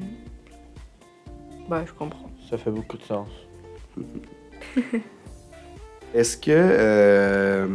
Bah, 1.68 1.84
je 1.86 1.92
comprends. 1.94 2.30
Ça 2.50 2.58
fait 2.58 2.72
beaucoup 2.72 2.98
de 2.98 3.04
sens. 3.04 3.28
Est-ce 6.14 6.38
que 6.38 6.52
euh, 6.52 7.68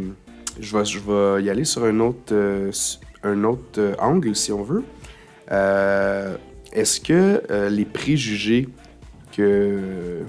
je, 0.59 0.77
vais, 0.77 0.85
je 0.85 0.99
vais 0.99 1.43
y 1.43 1.49
aller 1.49 1.63
sur 1.63 1.85
un 1.85 1.99
autre, 1.99 2.33
euh, 2.33 2.71
un 3.23 3.43
autre 3.43 3.95
angle, 3.99 4.35
si 4.35 4.51
on 4.51 4.63
veut. 4.63 4.83
Euh, 5.51 6.35
Est-ce 6.73 6.99
que 6.99 7.41
les 7.69 7.85
préjugés 7.85 8.67
que, 9.31 10.23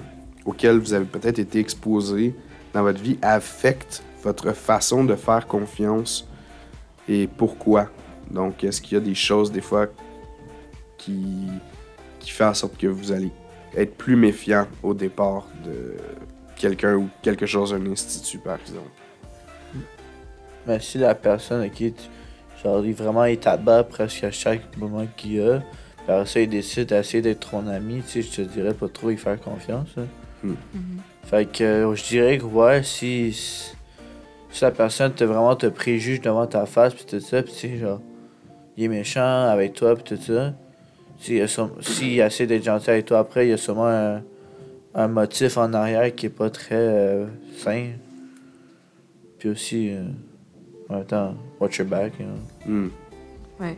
auxquels 0.45 0.79
vous 0.79 0.93
avez 0.93 1.05
peut-être 1.05 1.39
été 1.39 1.59
exposés 1.59 2.35
dans 2.73 2.83
votre 2.83 3.01
vie 3.01 3.19
affectent 3.23 4.03
votre 4.23 4.53
façon 4.53 5.05
de 5.05 5.15
faire 5.17 5.47
confiance 5.47 6.29
et 7.09 7.27
pourquoi? 7.27 7.91
Donc, 8.31 8.65
est-ce 8.65 8.81
qu'il 8.81 8.95
y 8.95 9.01
a 9.01 9.05
des 9.05 9.15
choses, 9.15 9.53
des 9.53 9.61
fois, 9.61 9.87
qui, 10.99 11.47
qui 12.19 12.31
font 12.31 12.47
en 12.47 12.55
sorte 12.55 12.77
que 12.77 12.87
vous 12.87 13.13
allez 13.13 13.31
être 13.77 13.97
plus 13.97 14.17
méfiant 14.17 14.67
au 14.83 14.95
départ 14.95 15.47
de 15.65 15.95
quelqu'un 16.57 16.95
ou 16.97 17.09
quelque 17.23 17.47
chose, 17.47 17.73
un 17.75 17.87
institut, 17.87 18.39
par 18.39 18.59
exemple? 18.61 18.89
Mais 20.67 20.81
si 20.81 20.99
la 20.99 21.15
personne 21.15 21.63
à 21.63 21.69
qui 21.69 21.93
tu, 21.93 22.03
genre, 22.63 22.85
il 22.85 22.95
vraiment 22.95 23.25
est 23.25 23.47
à 23.47 23.57
bas 23.57 23.85
presque 23.85 24.25
à 24.25 24.31
chaque 24.31 24.77
moment 24.77 25.07
qu'il 25.17 25.35
y 25.35 25.41
a, 25.41 25.59
puis 25.61 26.13
après 26.13 26.27
ça, 26.27 26.41
il 26.41 26.49
décide 26.49 26.89
d'essayer 26.89 27.23
d'être 27.23 27.51
ton 27.51 27.67
ami, 27.69 28.03
tu 28.03 28.23
sais, 28.23 28.23
je 28.23 28.43
te 28.43 28.49
dirais 28.49 28.75
pas 28.75 28.89
trop 28.89 29.11
y 29.11 29.17
faire 29.17 29.41
confiance. 29.41 29.89
hein. 29.97 30.07
Mhm. 30.43 30.57
Fait 31.25 31.51
que 31.51 31.65
euh, 31.65 31.95
je 31.95 32.05
dirais 32.05 32.39
que 32.39 32.45
ouais, 32.45 32.83
si, 32.83 33.33
si 33.33 33.75
la 34.63 34.71
personne 34.71 35.13
te 35.13 35.25
vraiment 35.25 35.57
te 35.57 35.67
préjuge 35.67 36.21
devant 36.21 36.47
ta 36.47 36.67
face 36.67 36.95
pis 36.95 37.05
tout 37.07 37.21
ça, 37.21 37.43
pis 37.43 37.53
tu 37.53 37.59
sais, 37.59 37.77
genre, 37.79 38.01
il 38.77 38.85
est 38.85 38.89
méchant 38.89 39.49
avec 39.49 39.75
toi 39.75 39.97
pis 39.97 40.03
tout 40.05 40.21
ça, 40.23 40.53
s'il 41.19 41.49
si 41.81 42.19
essaie 42.21 42.47
d'être 42.47 42.65
gentil 42.65 42.91
avec 42.91 43.07
toi 43.07 43.21
après, 43.21 43.47
il 43.47 43.51
y 43.51 43.53
a 43.53 43.57
sûrement 43.57 43.89
un, 43.89 44.23
un 44.97 45.09
motif 45.09 45.59
en 45.59 45.73
arrière 45.75 46.13
qui 46.15 46.27
est 46.27 46.31
pas 46.31 46.51
très 46.51 46.75
euh, 46.75 47.27
sain. 47.59 47.91
Puis 49.39 49.51
aussi, 49.51 49.91
euh, 49.93 50.05
en 50.89 50.97
même 50.97 51.05
temps, 51.05 51.35
watch 51.61 51.79
your 51.79 51.87
back, 51.87 52.15
you 52.19 52.25
know. 52.27 52.73
Hmm. 52.73 52.89
Ouais. 53.61 53.77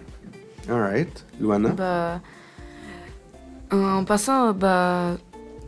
Alright. 0.70 1.24
Luana? 1.40 1.70
Bah, 1.70 2.20
en 3.70 4.04
passant, 4.04 4.52
bah, 4.52 5.16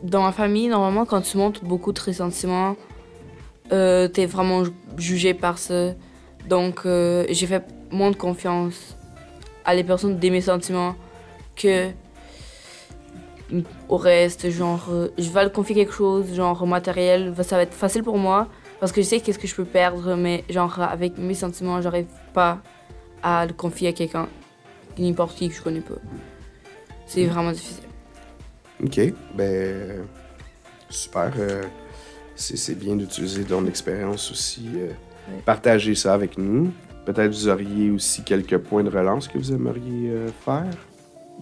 dans 0.02 0.23
ma 0.23 0.33
famille, 0.33 0.69
normalement, 0.69 1.04
quand 1.04 1.21
tu 1.21 1.37
montres 1.37 1.64
beaucoup 1.64 1.92
de 1.92 2.00
ressentiments, 2.00 2.76
euh, 3.73 4.09
t'es 4.09 4.26
vraiment 4.26 4.64
ju- 4.64 4.73
jugé 4.97 5.35
par 5.35 5.59
ça. 5.59 5.92
Donc, 6.49 6.83
euh, 6.87 7.26
j'ai 7.28 7.47
fait 7.47 7.64
moins 7.90 8.11
de 8.11 8.16
confiance 8.16 8.97
à 9.64 9.75
les 9.75 9.85
personnes 9.85 10.16
d'aimer 10.19 10.37
mes 10.37 10.40
sentiments 10.42 10.95
que 11.57 11.88
au 13.88 13.97
reste, 13.97 14.50
genre, 14.50 14.87
euh, 14.90 15.09
je 15.19 15.30
vais 15.30 15.45
le 15.45 15.50
confier 15.50 15.75
quelque 15.75 15.92
chose, 15.92 16.33
genre 16.35 16.66
matériel, 16.66 17.35
ça 17.42 17.57
va 17.57 17.62
être 17.62 17.75
facile 17.75 18.02
pour 18.02 18.19
moi 18.19 18.49
parce 18.78 18.92
que 18.92 19.02
je 19.02 19.07
sais 19.07 19.21
qu'est-ce 19.21 19.38
que 19.38 19.47
je 19.47 19.54
peux 19.54 19.64
perdre, 19.64 20.14
mais 20.16 20.45
genre 20.49 20.80
avec 20.80 21.19
mes 21.19 21.35
sentiments, 21.35 21.80
j'arrive 21.83 22.07
pas 22.33 22.59
à 23.23 23.45
le 23.47 23.52
confier 23.52 23.88
à 23.88 23.92
quelqu'un, 23.92 24.28
n'importe 24.99 25.37
qui 25.37 25.49
que 25.49 25.54
je 25.54 25.62
connais 25.62 25.80
pas. 25.80 25.97
C'est 27.07 27.26
vraiment 27.26 27.52
difficile. 27.52 27.85
OK. 28.85 29.12
Ben, 29.35 30.04
super. 30.88 31.33
euh, 31.38 31.62
c'est 32.35 32.78
bien 32.78 32.97
d'utiliser 32.97 33.45
ton 33.45 33.66
expérience 33.66 34.30
aussi. 34.30 34.69
euh, 34.76 34.92
Ouais. 35.28 35.42
Partager 35.45 35.95
ça 35.95 36.14
avec 36.14 36.38
nous. 36.38 36.73
Peut-être 37.04 37.30
vous 37.30 37.49
auriez 37.49 37.90
aussi 37.90 38.23
quelques 38.23 38.57
points 38.59 38.83
de 38.83 38.90
relance 38.90 39.28
que 39.28 39.37
vous 39.38 39.52
aimeriez 39.52 40.11
euh, 40.11 40.28
faire? 40.45 40.66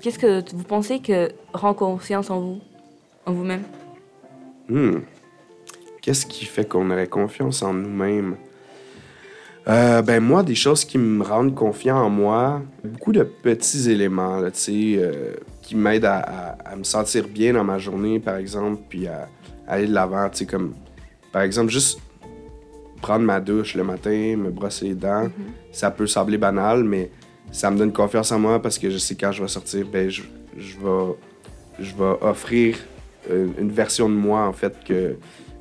Qu'est-ce 0.02 0.18
que 0.18 0.42
vous 0.54 0.64
pensez 0.64 1.00
que 1.00 1.30
rend 1.52 1.74
confiance 1.74 2.30
en 2.30 2.40
vous, 2.40 2.60
en 3.26 3.32
vous-même? 3.32 3.62
Hmm. 4.68 4.98
Qu'est-ce 6.02 6.26
qui 6.26 6.44
fait 6.44 6.66
qu'on 6.68 6.90
aurait 6.90 7.06
confiance 7.08 7.62
en 7.62 7.72
nous-mêmes? 7.72 8.36
Euh, 9.66 10.00
ben 10.00 10.20
moi, 10.22 10.42
des 10.42 10.54
choses 10.54 10.84
qui 10.84 10.96
me 10.96 11.22
rendent 11.22 11.54
confiant 11.54 11.98
en 11.98 12.08
moi, 12.08 12.62
beaucoup 12.84 13.12
de 13.12 13.22
petits 13.22 13.90
éléments, 13.90 14.38
là, 14.38 14.50
tu 14.50 14.58
sais, 14.60 14.94
euh, 14.96 15.34
qui 15.62 15.76
m'aident 15.76 16.06
à, 16.06 16.18
à- 16.20 16.72
à 16.72 16.76
me 16.76 16.84
sentir 16.84 17.28
bien 17.28 17.52
dans 17.52 17.64
ma 17.64 17.78
journée, 17.78 18.18
par 18.18 18.36
exemple, 18.36 18.80
puis 18.88 19.06
à, 19.08 19.28
à 19.66 19.72
aller 19.74 19.86
de 19.86 19.92
l'avant, 19.92 20.26
tu 20.30 20.38
sais, 20.38 20.46
comme, 20.46 20.72
par 21.32 21.42
exemple, 21.42 21.70
juste 21.70 22.00
prendre 23.02 23.24
ma 23.26 23.40
douche 23.40 23.74
le 23.74 23.84
matin, 23.84 24.36
me 24.38 24.50
brosser 24.50 24.86
les 24.88 24.94
dents, 24.94 25.28
ça 25.70 25.90
peut 25.90 26.06
sembler 26.06 26.38
banal, 26.38 26.82
mais 26.82 27.10
ça 27.52 27.70
me 27.70 27.78
donne 27.78 27.92
confiance 27.92 28.32
en 28.32 28.38
moi 28.38 28.60
parce 28.60 28.78
que 28.78 28.90
je 28.90 28.98
sais 28.98 29.14
quand 29.14 29.32
je 29.32 29.42
vais 29.42 29.48
sortir, 29.48 29.86
ben 29.86 30.08
je, 30.08 30.22
je 30.56 30.76
vais, 30.76 31.14
je 31.80 31.94
offrir 32.20 32.76
une, 33.30 33.70
version 33.70 34.08
de 34.08 34.14
moi, 34.14 34.46
en 34.46 34.52
fait, 34.52 34.74
que, 34.84 35.16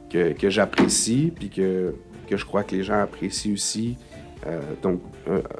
que, 0.09 0.33
que 0.33 0.49
j'apprécie, 0.49 1.33
puis 1.35 1.49
que, 1.49 1.93
que 2.27 2.37
je 2.37 2.45
crois 2.45 2.63
que 2.63 2.75
les 2.75 2.83
gens 2.83 3.01
apprécient 3.01 3.53
aussi. 3.53 3.97
Euh, 4.45 4.61
donc, 4.81 5.01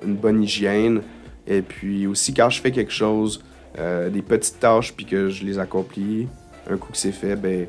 une 0.03 0.15
bonne 0.15 0.43
hygiène. 0.43 1.01
Et 1.45 1.61
puis 1.61 2.07
aussi, 2.07 2.33
quand 2.33 2.49
je 2.49 2.61
fais 2.61 2.71
quelque 2.71 2.91
chose, 2.91 3.43
euh, 3.77 4.09
des 4.09 4.21
petites 4.21 4.59
tâches, 4.59 4.93
puis 4.93 5.05
que 5.05 5.29
je 5.29 5.43
les 5.45 5.59
accomplis, 5.59 6.27
un 6.69 6.77
coup 6.77 6.91
que 6.91 6.97
c'est 6.97 7.11
fait, 7.11 7.35
ben 7.35 7.67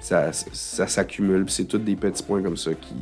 ça, 0.00 0.32
ça, 0.32 0.86
s'accumule. 0.86 1.44
C'est 1.48 1.64
tous 1.64 1.78
des 1.78 1.96
petits 1.96 2.22
points 2.22 2.42
comme 2.42 2.56
ça 2.56 2.72
qui, 2.74 2.94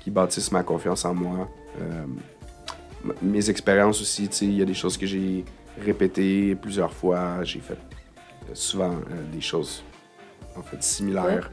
qui 0.00 0.10
bâtissent 0.10 0.52
ma 0.52 0.62
confiance 0.62 1.04
en 1.04 1.14
moi. 1.14 1.48
Euh, 1.80 2.04
mes 3.20 3.50
expériences 3.50 4.00
aussi, 4.00 4.28
tu 4.28 4.36
sais, 4.36 4.44
il 4.46 4.58
y 4.58 4.62
a 4.62 4.64
des 4.64 4.74
choses 4.74 4.96
que 4.96 5.06
j'ai 5.06 5.44
répétées 5.80 6.54
plusieurs 6.54 6.92
fois. 6.92 7.42
J'ai 7.42 7.60
fait 7.60 7.74
euh, 7.74 8.54
souvent 8.54 8.92
euh, 8.92 9.32
des 9.32 9.40
choses 9.40 9.82
en 10.56 10.62
fait 10.62 10.82
similaires. 10.82 11.50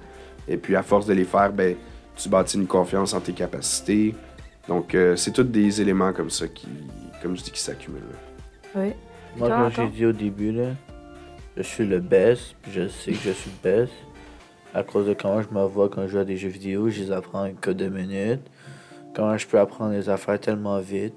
Et 0.48 0.58
puis 0.58 0.76
à 0.76 0.84
force 0.84 1.06
de 1.06 1.14
les 1.14 1.26
faire, 1.26 1.52
ben 1.52 1.76
tu 2.16 2.30
bâtis 2.30 2.58
une 2.58 2.68
confiance 2.68 3.14
en 3.14 3.22
tes 3.22 3.34
capacités. 3.34 4.16
Donc 4.68 4.94
euh, 4.94 5.16
c'est 5.16 5.32
tous 5.32 5.44
des 5.44 5.82
éléments 5.82 6.14
comme 6.14 6.30
ça 6.30 6.48
qui, 6.48 6.68
comme 7.22 7.36
je 7.36 7.44
dis, 7.44 7.52
qui 7.52 7.62
s'accumulent. 7.62 8.02
Oui. 8.76 8.94
Moi, 9.38 9.50
comme 9.50 9.72
j'ai 9.72 9.88
dit 9.88 10.06
au 10.06 10.12
début, 10.12 10.52
là, 10.52 10.72
je 11.56 11.62
suis 11.62 11.86
le 11.86 12.00
best, 12.00 12.56
puis 12.62 12.72
je 12.72 12.88
sais 12.88 13.12
que 13.12 13.18
je 13.18 13.32
suis 13.32 13.52
le 13.64 13.72
best. 13.72 13.94
À 14.74 14.84
cause 14.84 15.08
de 15.08 15.14
comment 15.14 15.42
je 15.42 15.50
me 15.50 15.64
vois 15.66 15.90
quand 15.90 16.04
je 16.04 16.10
joue 16.10 16.20
à 16.20 16.26
des 16.26 16.38
jeux 16.38 16.50
vidéo, 16.50 16.90
je 16.90 17.02
les 17.02 17.12
apprends 17.12 17.48
en 17.48 17.54
que 17.54 17.72
deux 17.72 17.90
minutes. 17.90 18.42
Comment 19.16 19.38
je 19.38 19.48
peux 19.48 19.60
apprendre 19.60 19.92
les 19.92 20.10
affaires 20.10 20.40
tellement 20.40 20.80
vite, 20.80 21.16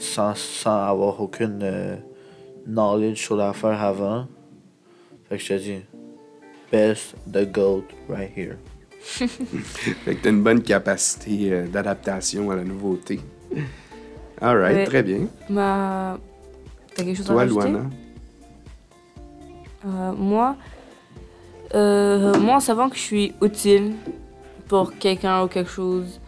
sans, 0.00 0.34
sans 0.36 0.86
avoir 0.88 1.20
aucune 1.20 1.60
euh, 1.62 1.96
knowledge 2.66 3.20
sur 3.22 3.36
l'affaire 3.36 3.80
avant. 3.82 4.26
Fait 5.28 5.36
que 5.36 5.42
je 5.42 5.48
te 5.48 5.58
dis, 5.58 5.80
best, 6.72 7.14
the 7.30 7.44
goat, 7.50 7.84
right 8.08 8.30
here. 8.36 8.56
Fait 9.00 10.14
que 10.16 10.22
t'as 10.22 10.30
une 10.30 10.42
bonne 10.42 10.62
capacité 10.62 11.52
euh, 11.52 11.66
d'adaptation 11.68 12.50
à 12.50 12.56
la 12.56 12.64
nouveauté. 12.64 13.20
Alright, 14.40 14.76
Ouais. 14.76 14.84
très 14.84 15.02
bien. 15.02 15.26
Ma... 15.48 16.18
T'as 16.94 17.04
quelque 17.04 17.16
chose 17.16 17.26
à 17.26 17.32
Toi, 17.32 17.42
rajouter? 17.42 17.68
Luana? 17.68 17.90
Euh, 19.86 20.12
moi, 20.12 20.56
euh, 21.74 22.38
moi, 22.38 22.56
en 22.56 22.60
savant 22.60 22.88
que 22.90 22.96
je 22.96 23.00
suis 23.00 23.32
utile 23.42 23.92
pour 24.68 24.92
quelqu'un 24.98 25.42
ou 25.44 25.48
quelque 25.48 25.70
chose, 25.70 26.20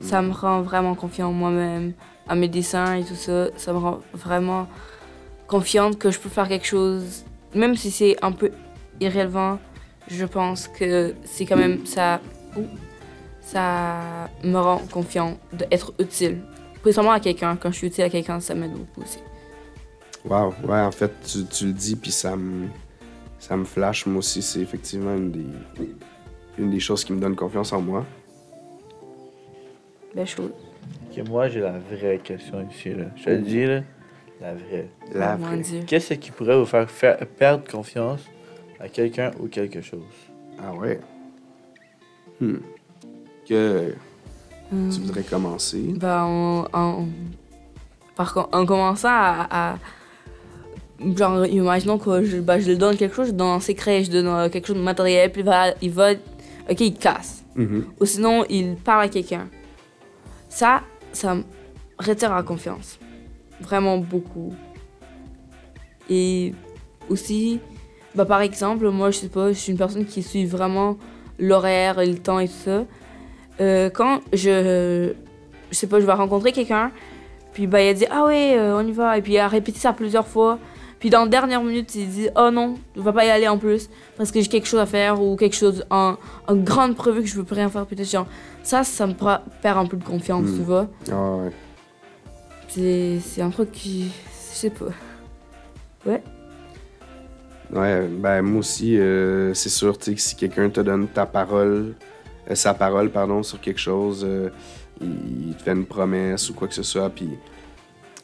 ça 0.00 0.22
me 0.22 0.32
rend 0.32 0.62
vraiment 0.62 0.94
confiant 0.94 1.28
en 1.28 1.32
moi-même, 1.32 1.92
à 2.30 2.36
mes 2.36 2.48
dessins 2.48 2.94
et 2.94 3.04
tout 3.04 3.16
ça. 3.16 3.48
Ça 3.56 3.72
me 3.72 3.78
rend 3.78 3.98
vraiment 4.14 4.68
confiante 5.48 5.98
que 5.98 6.10
je 6.12 6.18
peux 6.20 6.28
faire 6.28 6.48
quelque 6.48 6.66
chose, 6.66 7.24
même 7.54 7.74
si 7.76 7.90
c'est 7.90 8.16
un 8.22 8.32
peu 8.32 8.52
irrélevant. 9.00 9.58
Je 10.08 10.24
pense 10.24 10.68
que 10.68 11.14
c'est 11.24 11.44
quand 11.44 11.56
même 11.56 11.84
ça. 11.84 12.20
ça 13.42 14.30
me 14.44 14.58
rend 14.58 14.78
confiant 14.90 15.38
d'être 15.52 15.92
utile. 15.98 16.38
Principalement 16.80 17.12
à 17.12 17.20
quelqu'un. 17.20 17.56
Quand 17.56 17.70
je 17.72 17.78
suis 17.78 17.86
utile 17.88 18.04
à 18.04 18.10
quelqu'un, 18.10 18.40
ça 18.40 18.54
m'aide 18.54 18.72
beaucoup 18.72 19.02
aussi. 19.02 19.18
Wow, 20.24 20.54
ouais, 20.64 20.80
en 20.80 20.92
fait, 20.92 21.12
tu, 21.26 21.44
tu 21.46 21.66
le 21.66 21.72
dis, 21.72 21.96
puis 21.96 22.12
ça 22.12 22.36
me, 22.36 22.68
ça 23.38 23.56
me 23.56 23.64
flash. 23.64 24.06
Moi 24.06 24.18
aussi, 24.18 24.40
c'est 24.40 24.60
effectivement 24.60 25.14
une 25.16 25.32
des, 25.32 25.46
une 26.58 26.70
des 26.70 26.80
choses 26.80 27.04
qui 27.04 27.12
me 27.12 27.20
donne 27.20 27.34
confiance 27.34 27.72
en 27.72 27.80
moi. 27.80 28.04
Belle 30.14 30.26
chose. 30.26 30.52
Ok, 31.10 31.28
moi, 31.28 31.48
j'ai 31.48 31.60
la 31.60 31.74
vraie 31.78 32.18
question 32.22 32.66
ici. 32.70 32.90
Là. 32.90 33.04
Je 33.16 33.24
te 33.24 33.30
le 33.30 33.38
dis, 33.38 33.66
là, 33.66 33.80
la 34.40 34.54
vraie. 34.54 34.88
La 35.12 35.36
Oh 35.36 35.38
mon 35.42 35.46
vraie. 35.60 35.84
Qu'est-ce 35.86 36.14
qui 36.14 36.30
pourrait 36.30 36.56
vous 36.58 36.66
faire, 36.66 36.90
faire 36.90 37.18
perdre 37.26 37.64
confiance 37.70 38.20
à 38.78 38.88
quelqu'un 38.88 39.30
ou 39.40 39.46
quelque 39.48 39.80
chose? 39.80 40.02
Ah 40.62 40.72
ouais. 40.74 41.00
Hmm. 42.40 42.56
Que 43.48 43.94
Hum. 44.72 44.88
tu 44.88 45.00
voudrais 45.00 45.22
commencer? 45.24 45.82
Ben, 45.96 46.22
en, 46.22 46.64
en- 46.72 47.06
par 48.14 48.32
contre, 48.32 48.50
en 48.56 48.64
commençant 48.64 49.08
à, 49.08 49.72
à- 49.72 49.78
genre, 51.16 51.44
imaginons 51.46 51.98
que 51.98 52.22
je, 52.24 52.38
ben, 52.38 52.58
je 52.60 52.70
lui 52.70 52.78
donne 52.78 52.96
quelque 52.96 53.14
chose, 53.16 53.28
je 53.28 53.32
donne 53.32 53.48
un 53.48 53.60
secret, 53.60 54.04
je 54.04 54.10
donne 54.12 54.28
euh, 54.28 54.48
quelque 54.48 54.68
chose 54.68 54.76
de 54.76 54.82
matériel, 54.82 55.32
puis 55.32 55.40
il 55.40 55.44
va, 55.46 55.70
il 55.82 55.90
va, 55.90 56.12
ok, 56.70 56.80
il 56.80 56.94
casse. 56.94 57.42
Mhm. 57.56 57.84
Ou 58.00 58.04
sinon, 58.04 58.44
il 58.48 58.76
parle 58.76 59.04
à 59.04 59.08
quelqu'un. 59.08 59.48
Ça, 60.50 60.82
ça 61.12 61.36
me 61.36 61.44
retire 61.98 62.34
la 62.34 62.42
confiance. 62.42 62.98
Vraiment 63.60 63.96
beaucoup. 63.96 64.52
Et 66.10 66.52
aussi, 67.08 67.60
bah, 68.14 68.24
par 68.24 68.42
exemple, 68.42 68.88
moi, 68.90 69.10
je 69.10 69.18
sais 69.18 69.28
pas, 69.28 69.52
je 69.52 69.58
suis 69.58 69.72
une 69.72 69.78
personne 69.78 70.04
qui 70.04 70.22
suit 70.22 70.44
vraiment 70.44 70.98
l'horaire 71.38 72.00
et 72.00 72.06
le 72.06 72.18
temps 72.18 72.40
et 72.40 72.48
tout 72.48 72.54
ça. 72.64 72.84
Euh, 73.60 73.90
quand 73.90 74.20
je, 74.32 75.12
je 75.70 75.76
sais 75.76 75.86
pas, 75.86 76.00
je 76.00 76.06
vais 76.06 76.12
rencontrer 76.12 76.52
quelqu'un, 76.52 76.90
puis 77.52 77.66
bah, 77.66 77.82
il 77.82 77.88
a 77.88 77.94
dit 77.94 78.06
Ah 78.10 78.24
ouais, 78.24 78.58
euh, 78.58 78.76
on 78.76 78.86
y 78.86 78.92
va. 78.92 79.16
Et 79.16 79.22
puis 79.22 79.34
il 79.34 79.38
a 79.38 79.46
répété 79.46 79.78
ça 79.78 79.92
plusieurs 79.92 80.26
fois. 80.26 80.58
Puis 81.00 81.10
dans 81.10 81.22
la 81.24 81.28
dernière 81.28 81.62
minute, 81.62 81.94
il 81.96 82.08
dit 82.08 82.28
Oh 82.36 82.50
non, 82.52 82.76
je 82.94 83.00
vais 83.00 83.12
pas 83.12 83.24
y 83.24 83.30
aller 83.30 83.48
en 83.48 83.58
plus 83.58 83.88
parce 84.16 84.30
que 84.30 84.40
j'ai 84.40 84.46
quelque 84.48 84.66
chose 84.68 84.78
à 84.80 84.86
faire 84.86 85.20
ou 85.20 85.34
quelque 85.34 85.56
chose, 85.56 85.84
un, 85.90 86.16
un 86.46 86.54
grande 86.56 86.94
prévu 86.94 87.22
que 87.22 87.26
je 87.26 87.34
veux 87.36 87.44
plus 87.44 87.56
rien 87.56 87.68
faire. 87.70 87.86
Peut-être 87.86 88.08
genre, 88.08 88.26
ça, 88.62 88.84
ça 88.84 89.06
me 89.06 89.14
perd 89.14 89.78
un 89.78 89.86
peu 89.86 89.96
de 89.96 90.04
confiance, 90.04 90.44
Mm. 90.44 90.56
tu 90.56 90.62
vois. 90.62 90.88
Ah 91.10 91.36
ouais. 91.36 91.50
C'est 92.68 93.18
c'est 93.24 93.42
un 93.42 93.50
truc 93.50 93.72
qui. 93.72 94.12
Je 94.52 94.56
sais 94.56 94.70
pas. 94.70 94.86
Ouais, 97.72 98.06
ben 98.08 98.42
moi 98.42 98.60
aussi, 98.60 98.98
euh, 98.98 99.54
c'est 99.54 99.68
sûr, 99.68 99.96
tu 99.96 100.06
sais, 100.06 100.14
que 100.14 100.20
si 100.20 100.34
quelqu'un 100.34 100.68
te 100.70 100.80
donne 100.80 101.06
ta 101.06 101.24
parole, 101.24 101.94
euh, 102.50 102.54
sa 102.56 102.74
parole, 102.74 103.10
pardon, 103.10 103.42
sur 103.44 103.60
quelque 103.60 103.78
chose, 103.78 104.26
euh, 104.28 104.50
il, 105.00 105.50
il 105.50 105.54
te 105.54 105.62
fait 105.62 105.72
une 105.72 105.86
promesse 105.86 106.50
ou 106.50 106.54
quoi 106.54 106.66
que 106.66 106.74
ce 106.74 106.82
soit, 106.82 107.08
puis 107.10 107.28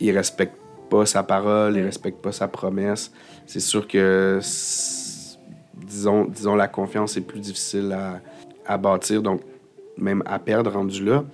il 0.00 0.10
respecte 0.16 0.56
pas 0.88 1.06
sa 1.06 1.22
parole, 1.22 1.76
il 1.76 1.82
respecte 1.82 2.22
pas 2.22 2.32
sa 2.32 2.48
promesse, 2.48 3.12
c'est 3.46 3.60
sûr 3.60 3.86
que, 3.86 4.40
disons, 5.74 6.24
disons, 6.26 6.54
la 6.54 6.68
confiance 6.68 7.16
est 7.16 7.22
plus 7.22 7.40
difficile 7.40 7.92
à, 7.92 8.20
à 8.66 8.78
bâtir, 8.78 9.22
donc 9.22 9.40
même 9.96 10.22
à 10.26 10.38
perdre 10.38 10.72
rendu 10.72 11.04
là. 11.04 11.24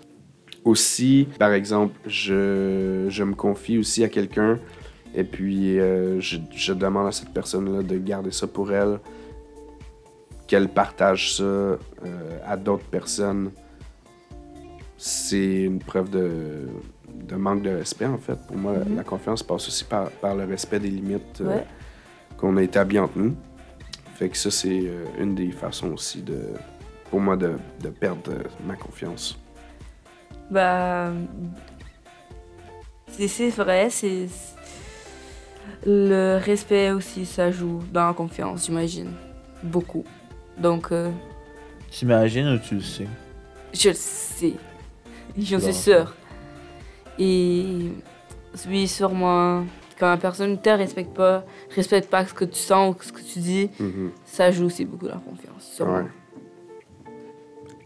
Aussi, 0.65 1.27
par 1.39 1.53
exemple, 1.53 1.99
je, 2.07 3.07
je 3.09 3.25
me 3.25 3.35
confie 3.35 3.79
aussi 3.79 4.05
à 4.05 4.09
quelqu'un 4.09 4.59
et 5.15 5.25
puis, 5.25 5.79
euh, 5.79 6.21
je, 6.21 6.39
je 6.55 6.73
demande 6.73 7.07
à 7.07 7.13
cette 7.13 7.31
personne-là 7.31 7.83
de 7.83 7.99
garder 7.99 8.31
ça 8.31 8.47
pour 8.47 8.73
elle, 8.73 8.99
qu'elle 10.47 10.69
partage 10.69 11.37
ça 11.37 11.43
euh, 11.43 11.79
à 12.47 12.57
d'autres 12.57 12.85
personnes. 12.85 13.51
C'est 14.97 15.63
une 15.63 15.81
preuve 15.81 16.11
de, 16.11 16.69
de 17.27 17.37
manque 17.37 17.63
de 17.63 17.71
respect, 17.71 18.07
en 18.07 18.19
fait. 18.19 18.37
Pour 18.47 18.57
moi, 18.57 18.73
la- 18.75 18.85
Mhm. 18.85 18.97
la 18.97 19.05
confiance 19.05 19.43
passe 19.43 19.69
aussi 19.69 19.85
par, 19.85 20.11
par 20.11 20.35
le 20.35 20.45
respect 20.45 20.81
des 20.81 20.91
limites 20.91 21.41
euh, 21.41 21.57
Ouais. 21.57 21.65
qu'on 22.37 22.57
a 22.57 22.63
établies 22.63 22.99
entre 22.99 23.19
nous. 23.19 23.35
Fait 24.17 24.29
que 24.29 24.37
ça, 24.37 24.51
c'est 24.51 24.83
euh, 24.87 25.05
une 25.19 25.35
des 25.35 25.51
façons 25.53 25.93
aussi 25.93 26.23
de, 26.23 26.39
pour 27.11 27.21
moi 27.21 27.37
de, 27.37 27.55
de 27.81 27.89
perdre 27.89 28.31
euh, 28.31 28.43
ma 28.67 28.77
confiance. 28.77 29.39
Bah. 30.51 31.11
C'est 33.09 33.29
c'est 33.29 33.51
vrai, 33.51 33.89
c'est. 33.91 34.27
Le 35.87 36.39
respect 36.39 36.91
aussi, 36.93 37.27
ça 37.27 37.51
joue 37.51 37.81
dans 37.93 38.07
la 38.09 38.15
confiance, 38.15 38.67
j'imagine. 38.67 39.13
Beaucoup. 39.63 40.05
Donc, 40.59 40.93
euh, 40.93 41.11
T'imagines 41.91 42.49
ou 42.49 42.59
tu 42.59 42.77
le 42.77 42.81
sais? 42.83 43.07
je 43.73 43.89
le 43.89 43.95
sais. 43.95 44.55
J'en 45.39 45.61
suis 45.61 45.73
sûre. 45.75 46.15
Et 47.19 47.89
oui, 48.69 48.89
sûrement, 48.89 49.65
quand 49.99 50.09
la 50.09 50.17
personne 50.17 50.53
ne 50.53 50.57
te 50.57 50.71
respecte 50.71 51.15
pas, 51.15 51.45
respecte 51.75 52.09
pas 52.11 52.27
ce 52.27 52.35
que 52.35 52.45
tu 52.45 52.59
sens 52.59 52.95
ou 52.99 53.03
ce 53.03 53.13
que 53.13 53.21
tu 53.21 53.39
dis, 53.39 53.71
Mhm. 53.79 54.11
ça 54.25 54.51
joue 54.51 54.67
aussi 54.67 54.85
beaucoup 54.85 55.07
la 55.07 55.17
confiance. 55.17 55.73
sûrement. 55.75 55.99
Ouais. 55.99 56.05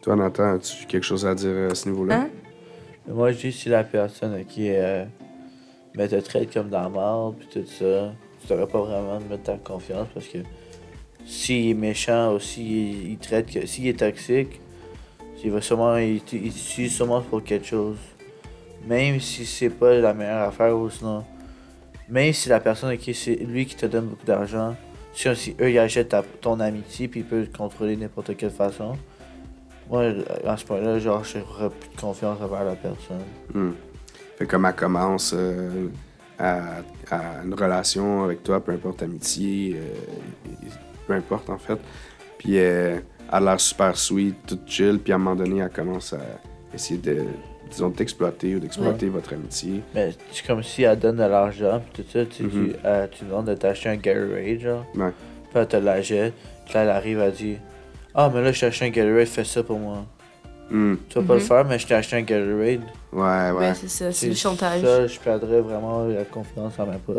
Toi, 0.02 0.16
Nathan, 0.16 0.54
as-tu 0.54 0.86
quelque 0.86 1.02
chose 1.04 1.26
à 1.26 1.34
dire 1.34 1.70
à 1.70 1.74
ce 1.74 1.88
niveau-là? 1.88 2.22
Hein? 2.22 2.28
Moi, 3.08 3.32
je 3.32 3.38
dis 3.38 3.52
si 3.52 3.68
la 3.68 3.84
personne 3.84 4.44
qui 4.44 4.70
euh, 4.70 5.04
mais 5.96 6.08
te 6.08 6.16
traite 6.16 6.52
comme 6.52 6.68
dans 6.68 6.82
la 6.82 6.88
merde, 6.88 7.34
puis 7.38 7.48
tout 7.48 7.66
ça, 7.68 8.12
tu 8.40 8.48
devrais 8.48 8.66
pas 8.66 8.80
vraiment 8.80 9.18
mettre 9.28 9.44
ta 9.44 9.56
confiance 9.56 10.06
parce 10.14 10.26
que 10.28 10.38
s'il 11.24 11.70
est 11.70 11.74
méchant 11.74 12.34
ou 12.34 12.38
s'il 12.38 13.10
il 13.12 13.18
traite 13.18 13.50
que 13.52 13.66
s'il 13.66 13.86
est 13.88 13.98
toxique, 13.98 14.60
il 15.44 15.50
va 15.50 15.60
sûrement 15.60 15.96
il, 15.96 16.20
t- 16.20 16.36
il 16.36 16.52
t'utilise 16.52 16.94
sûrement 16.94 17.20
pour 17.22 17.42
quelque 17.42 17.66
chose. 17.66 17.96
Même 18.86 19.20
si 19.20 19.44
c'est 19.46 19.70
pas 19.70 19.94
la 19.94 20.14
meilleure 20.14 20.48
affaire 20.48 20.76
ou 20.76 20.88
sinon. 20.90 21.24
Même 22.08 22.32
si 22.32 22.48
la 22.48 22.60
personne 22.60 22.96
qui 22.98 23.14
c'est 23.14 23.34
lui 23.36 23.66
qui 23.66 23.74
te 23.74 23.86
donne 23.86 24.06
beaucoup 24.06 24.26
d'argent, 24.26 24.76
si, 25.12 25.56
eux 25.60 25.70
ils 25.70 25.78
achètent 25.78 26.10
ta- 26.10 26.22
ton 26.40 26.60
amitié 26.60 27.08
puis 27.08 27.20
ils 27.20 27.26
peuvent 27.26 27.48
te 27.48 27.56
contrôler 27.56 27.96
n'importe 27.96 28.36
quelle 28.36 28.50
façon. 28.50 28.96
Moi, 29.90 30.12
à 30.44 30.56
ce 30.56 30.64
point-là, 30.64 30.98
genre, 30.98 31.22
j'aurais 31.24 31.70
plus 31.70 31.88
de 31.94 32.00
confiance 32.00 32.40
envers 32.40 32.64
la 32.64 32.74
personne. 32.76 33.22
Hmm. 33.54 33.70
Fait 34.36 34.46
comme 34.46 34.66
elle 34.66 34.74
commence 34.74 35.32
euh, 35.34 35.88
à, 36.38 36.78
à 37.10 37.42
une 37.44 37.54
relation 37.54 38.24
avec 38.24 38.42
toi, 38.42 38.62
peu 38.62 38.72
importe 38.72 39.02
amitié, 39.02 39.76
euh, 39.76 40.48
peu 41.06 41.14
importe 41.14 41.48
en 41.50 41.58
fait. 41.58 41.78
Puis 42.38 42.58
euh, 42.58 42.96
elle 42.96 43.02
a 43.30 43.40
l'air 43.40 43.60
super 43.60 43.96
sweet, 43.96 44.34
toute 44.46 44.68
chill, 44.68 44.98
puis 44.98 45.12
à 45.12 45.16
un 45.16 45.18
moment 45.18 45.36
donné, 45.36 45.60
elle 45.60 45.70
commence 45.70 46.12
à 46.12 46.20
essayer 46.74 47.00
de, 47.00 47.24
disons, 47.70 47.88
de 47.90 47.96
t'exploiter 47.96 48.54
ou 48.54 48.58
d'exploiter 48.60 49.08
votre 49.08 49.32
amitié. 49.34 49.82
Mais 49.94 50.14
c'est 50.32 50.46
comme 50.46 50.62
si 50.62 50.82
elle 50.82 50.98
donne 50.98 51.16
de 51.16 51.24
l'argent, 51.24 51.80
pis 51.92 52.02
tout 52.02 52.08
ça, 52.12 52.24
tu, 52.26 52.42
Mhm. 52.44 52.50
tu, 52.50 52.72
elle- 52.84 53.10
tu 53.10 53.24
demandes 53.24 53.46
de 53.46 53.54
t'acheter 53.54 53.88
un 53.88 53.96
Gatorade, 53.96 54.60
genre. 54.60 54.84
Ouais. 54.94 55.10
Puis 55.50 55.58
elle 55.60 55.66
te 55.68 55.76
la 55.76 56.00
jette, 56.02 56.34
puis 56.64 56.74
là, 56.74 56.82
elle 56.82 56.90
arrive, 56.90 57.20
elle 57.20 57.32
dit 57.32 57.56
Ah, 58.18 58.30
mais 58.32 58.42
là, 58.42 58.50
je 58.50 58.60
t'ai 58.60 58.66
acheté 58.66 58.86
un 58.86 58.90
Gatorade, 58.90 59.26
fais 59.26 59.44
ça 59.44 59.62
pour 59.62 59.78
moi. 59.78 60.06
Hmm. 60.70 60.94
Tu 61.08 61.18
vas 61.18 61.24
pas 61.26 61.34
le 61.34 61.40
Mhm. 61.40 61.46
faire, 61.46 61.64
mais 61.66 61.78
je 61.78 61.86
t'ai 61.86 61.94
acheté 61.94 62.16
un 62.16 62.22
Gatorade. 62.22 62.80
Ouais, 63.12 63.22
ouais. 63.22 63.50
Ouais, 63.52 63.74
c'est 63.74 63.88
ça, 63.90 64.10
c'est 64.10 64.28
le 64.28 64.34
chantage. 64.34 64.80
Ça, 64.82 65.06
je 65.06 65.18
perdrais 65.20 65.60
vraiment 65.60 66.04
la 66.06 66.24
confiance 66.24 66.78
en 66.78 66.86
même 66.86 66.98
pas 67.00 67.12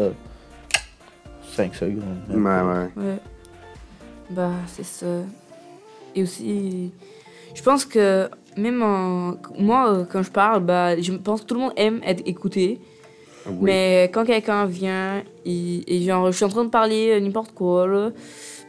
5 1.55 1.73
secondes. 1.75 2.03
Ouais, 2.29 2.43
pas. 2.43 2.63
ouais. 2.65 2.89
Ouais. 3.03 3.17
Bah, 4.29 4.51
c'est 4.67 4.83
ça. 4.85 5.05
Et 6.15 6.23
aussi, 6.23 6.91
je 7.53 7.61
pense 7.61 7.85
que 7.85 8.29
même 8.57 8.81
en- 8.83 9.35
moi, 9.57 9.89
euh, 9.91 10.05
quand 10.11 10.23
je 10.23 10.31
parle, 10.31 10.63
bah, 10.63 10.99
je 10.99 11.11
pense 11.13 11.41
que 11.41 11.45
tout 11.47 11.55
le 11.55 11.61
monde 11.61 11.73
aime 11.77 12.01
être 12.05 12.23
écouté. 12.25 12.79
Oui. 13.47 13.55
Mais 13.61 14.09
quand 14.13 14.25
quelqu'un 14.25 14.65
vient 14.65 15.23
et, 15.45 15.95
et 15.95 16.01
genre, 16.03 16.31
je 16.31 16.35
suis 16.35 16.45
en 16.45 16.49
train 16.49 16.65
de 16.65 16.69
parler 16.69 17.11
euh, 17.11 17.19
n'importe 17.19 17.53
quoi, 17.53 17.87
là, 17.87 18.09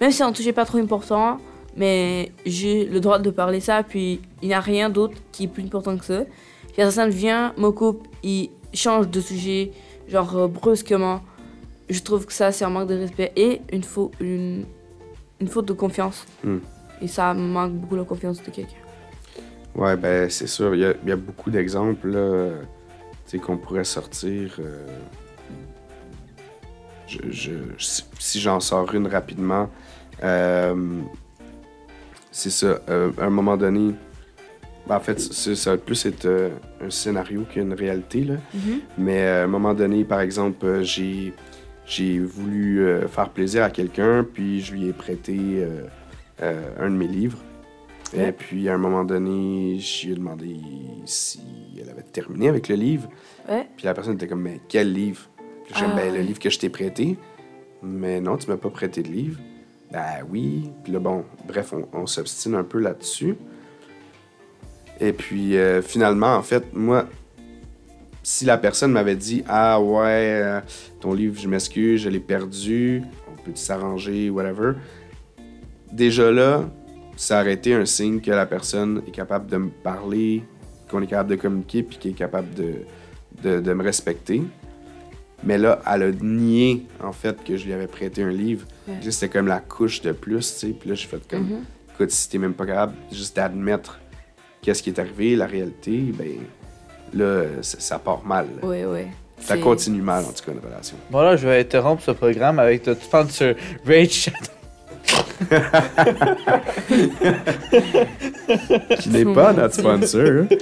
même 0.00 0.11
si 0.11 0.18
c'est 0.18 0.23
un 0.25 0.33
sujet 0.35 0.52
pas 0.52 0.64
trop 0.64 0.78
important, 0.78 1.38
mais 1.76 2.30
j'ai 2.47 2.85
le 2.85 3.00
droit 3.00 3.18
de 3.18 3.30
parler 3.30 3.61
ça, 3.61 3.83
puis 3.83 4.21
il 4.42 4.49
n'y 4.49 4.54
a 4.54 4.61
rien 4.61 4.88
d'autre 4.88 5.14
qui 5.33 5.45
est 5.45 5.49
plus 5.49 5.64
important 5.64 5.97
que 5.97 6.04
ça. 6.04 6.21
Puis 6.68 6.75
la 6.78 6.85
personne 6.85 7.11
vient, 7.11 7.52
me 7.57 7.71
coupe, 7.71 8.07
il 8.23 8.50
change 8.73 9.09
de 9.09 9.21
sujet, 9.21 9.73
genre 10.09 10.37
euh, 10.37 10.47
brusquement. 10.47 11.21
Je 11.88 12.00
trouve 12.02 12.26
que 12.26 12.33
ça, 12.33 12.52
c'est 12.52 12.64
un 12.64 12.71
manque 12.71 12.88
de 12.88 12.99
respect 12.99 13.33
et 13.35 13.62
une, 13.73 13.83
fau- 13.83 14.11
une, 14.21 14.64
une 15.40 15.49
faute 15.49 15.66
de 15.66 15.73
confiance. 15.73 16.25
Hmm. 16.45 16.59
Et 17.00 17.09
ça 17.09 17.33
manque 17.35 17.73
beaucoup 17.73 17.97
la 17.97 18.04
confiance 18.04 18.42
de 18.42 18.50
quelqu'un. 18.50 18.77
Ouais, 19.79 19.97
ben 19.97 20.29
c'est 20.29 20.47
sûr. 20.49 20.75
Il 20.75 20.81
y 20.81 20.85
a, 20.85 20.93
il 21.05 21.09
y 21.09 21.12
a 21.12 21.17
beaucoup 21.17 21.51
d'exemples 21.51 22.09
qu'on 23.43 23.57
pourrait 23.57 23.85
sortir. 23.85 24.57
euh, 24.59 24.87
je, 27.07 27.19
je- 27.31 27.53
si, 27.79 28.05
si 28.19 28.41
j'en 28.41 28.59
sors 28.61 28.93
une 28.95 29.07
rapidement, 29.07 29.71
euh, 30.25 30.75
c'est 32.33 32.51
ça. 32.51 32.81
euh, 32.88 33.11
à 33.19 33.25
un 33.27 33.31
moment 33.31 33.57
donné, 33.57 33.95
ben, 34.87 34.97
en 34.97 35.01
fait, 35.01 35.21
ça 35.21 35.71
va 35.73 35.77
plus 35.77 36.05
être 36.07 36.27
un 36.83 36.91
scénario 36.91 37.45
qu'une 37.51 37.73
réalité. 37.75 38.25
Là. 38.25 38.35
Mais 38.97 39.23
euh, 39.23 39.43
à 39.43 39.45
un 39.45 39.49
moment 39.49 39.75
donné, 39.75 40.05
par 40.05 40.21
exemple, 40.21 40.83
j'ai, 40.83 41.33
j'ai 41.87 42.19
voulu 42.19 42.85
faire 43.09 43.29
plaisir 43.31 43.62
à 43.62 43.71
quelqu'un, 43.71 44.25
puis 44.25 44.61
je 44.61 44.73
lui 44.73 44.88
ai 44.88 44.93
prêté 44.93 45.67
un 46.43 46.91
de 46.91 46.95
mes 46.97 47.07
livres. 47.09 47.38
Et 48.16 48.33
puis 48.33 48.68
à 48.68 48.75
un 48.75 48.79
moment 48.79 49.05
donné, 49.05 49.79
je 49.79 50.07
lui 50.07 50.12
ai 50.12 50.16
demandé 50.16 50.57
si 51.05 51.40
elle 51.81 51.90
avait 51.90 52.03
terminé 52.03 52.49
avec 52.49 52.68
le 52.68 52.75
livre. 52.75 53.09
Puis 53.47 53.85
la 53.85 53.94
personne 53.94 54.14
était 54.14 54.29
comme, 54.29 54.42
mais 54.42 54.61
quel 54.68 54.92
livre? 54.92 55.29
Puis 55.64 55.75
j'ai 55.77 55.85
dit, 55.85 55.90
Ah, 55.92 55.97
ben, 55.97 56.14
le 56.14 56.21
livre 56.21 56.38
que 56.38 56.51
je 56.51 56.59
t'ai 56.59 56.71
prêté. 56.71 57.18
Mais 57.83 58.21
non, 58.21 58.37
tu 58.37 58.49
m'as 58.49 58.57
pas 58.57 58.71
prêté 58.71 59.03
de 59.03 59.09
livre. 59.09 59.38
Ben 59.92 60.25
oui. 60.29 60.71
Puis 60.83 60.92
là, 60.92 60.99
bon, 60.99 61.25
bref, 61.47 61.73
on, 61.73 61.87
on 61.92 62.07
s'obstine 62.07 62.55
un 62.55 62.64
peu 62.64 62.79
là-dessus. 62.79 63.37
Et 65.01 65.12
puis 65.12 65.57
euh, 65.57 65.83
finalement, 65.83 66.35
en 66.35 66.42
fait, 66.42 66.75
moi, 66.75 67.07
si 68.23 68.44
la 68.44 68.59
personne 68.59 68.92
m'avait 68.92 69.16
dit, 69.16 69.44
ah 69.49 69.81
ouais, 69.81 70.40
euh, 70.42 70.61
ton 71.01 71.14
livre, 71.14 71.40
je 71.40 71.49
m'excuse, 71.49 72.03
je 72.03 72.09
l'ai 72.09 72.21
perdu, 72.21 73.03
on 73.31 73.42
peut 73.42 73.53
s'arranger, 73.55 74.29
whatever. 74.29 74.73
Déjà 75.92 76.31
là, 76.31 76.68
ça 77.18 77.40
aurait 77.40 77.54
été 77.54 77.74
un 77.74 77.85
signe 77.85 78.20
que 78.20 78.31
la 78.31 78.46
personne 78.46 79.02
est 79.07 79.11
capable 79.11 79.50
de 79.50 79.57
me 79.57 79.68
parler, 79.70 80.44
qu'on 80.88 81.02
est 81.02 81.07
capable 81.09 81.31
de 81.31 81.37
communiquer, 81.37 81.83
puis 81.83 81.96
qu'elle 81.98 82.12
est 82.12 82.14
capable 82.14 82.54
de, 82.54 82.74
de, 83.42 83.61
de 83.61 83.72
me 83.72 83.83
respecter. 83.83 84.40
Mais 85.42 85.59
là, 85.59 85.81
elle 85.92 86.02
a 86.04 86.11
nié, 86.12 86.87
en 87.02 87.12
fait, 87.12 87.42
que 87.44 87.57
je 87.57 87.66
lui 87.66 87.72
avais 87.72 87.87
prêté 87.88 88.22
un 88.22 88.31
livre. 88.31 88.66
Ouais. 88.87 88.94
C'était 89.11 89.28
comme 89.28 89.46
la 89.48 89.59
couche 89.61 90.00
de 90.00 90.12
plus, 90.12 90.52
tu 90.54 90.59
sais. 90.59 90.68
Puis 90.68 90.88
là, 90.90 90.94
j'ai 90.94 91.07
fait 91.09 91.20
comme, 91.28 91.42
Mhm. 91.42 91.64
écoute, 91.94 92.11
si 92.12 92.28
t'es 92.31 92.38
même 92.38 92.54
pas 92.54 92.66
capable 92.66 92.94
juste 93.12 93.35
d'admettre 93.37 93.98
qu'est-ce 94.62 94.83
qui 94.83 94.90
est 94.90 94.98
arrivé, 95.00 95.35
la 95.37 95.46
réalité, 95.46 96.12
ben 96.16 96.38
là, 97.14 97.44
ça, 97.62 97.98
part 97.98 98.24
mal. 98.24 98.46
là. 98.62 98.68
Ouais, 98.68 98.85
ouais. 98.85 99.09
Ça 99.40 99.57
continue 99.57 100.02
mal, 100.02 100.24
en 100.24 100.33
tout 100.33 100.44
cas, 100.44 100.52
une 100.52 100.59
relation. 100.64 100.96
Bon, 101.11 101.20
là, 101.20 101.37
je 101.37 101.46
vais 101.48 101.61
interrompre 101.61 102.02
ce 102.02 102.11
programme 102.11 102.59
avec 102.59 102.85
notre 102.87 103.02
sponsor, 103.02 103.54
Rage 103.87 104.11
Shadow. 104.11 104.37
Qui 109.01 109.09
n'est 109.11 109.25
pas 109.25 109.53
notre 109.53 109.75
sponsor. 109.75 110.47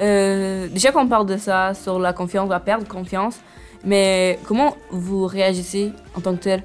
Euh, 0.00 0.66
déjà 0.68 0.90
qu'on 0.90 1.06
parle 1.06 1.26
de 1.26 1.36
ça, 1.36 1.74
sur 1.74 2.00
la 2.00 2.12
confiance, 2.12 2.50
la 2.50 2.58
perte 2.58 2.82
de 2.82 2.88
confiance, 2.88 3.36
mais 3.84 4.38
comment 4.44 4.76
vous 4.90 5.26
réagissez 5.26 5.92
en 6.16 6.20
tant 6.20 6.34
que 6.34 6.42
tel 6.42 6.62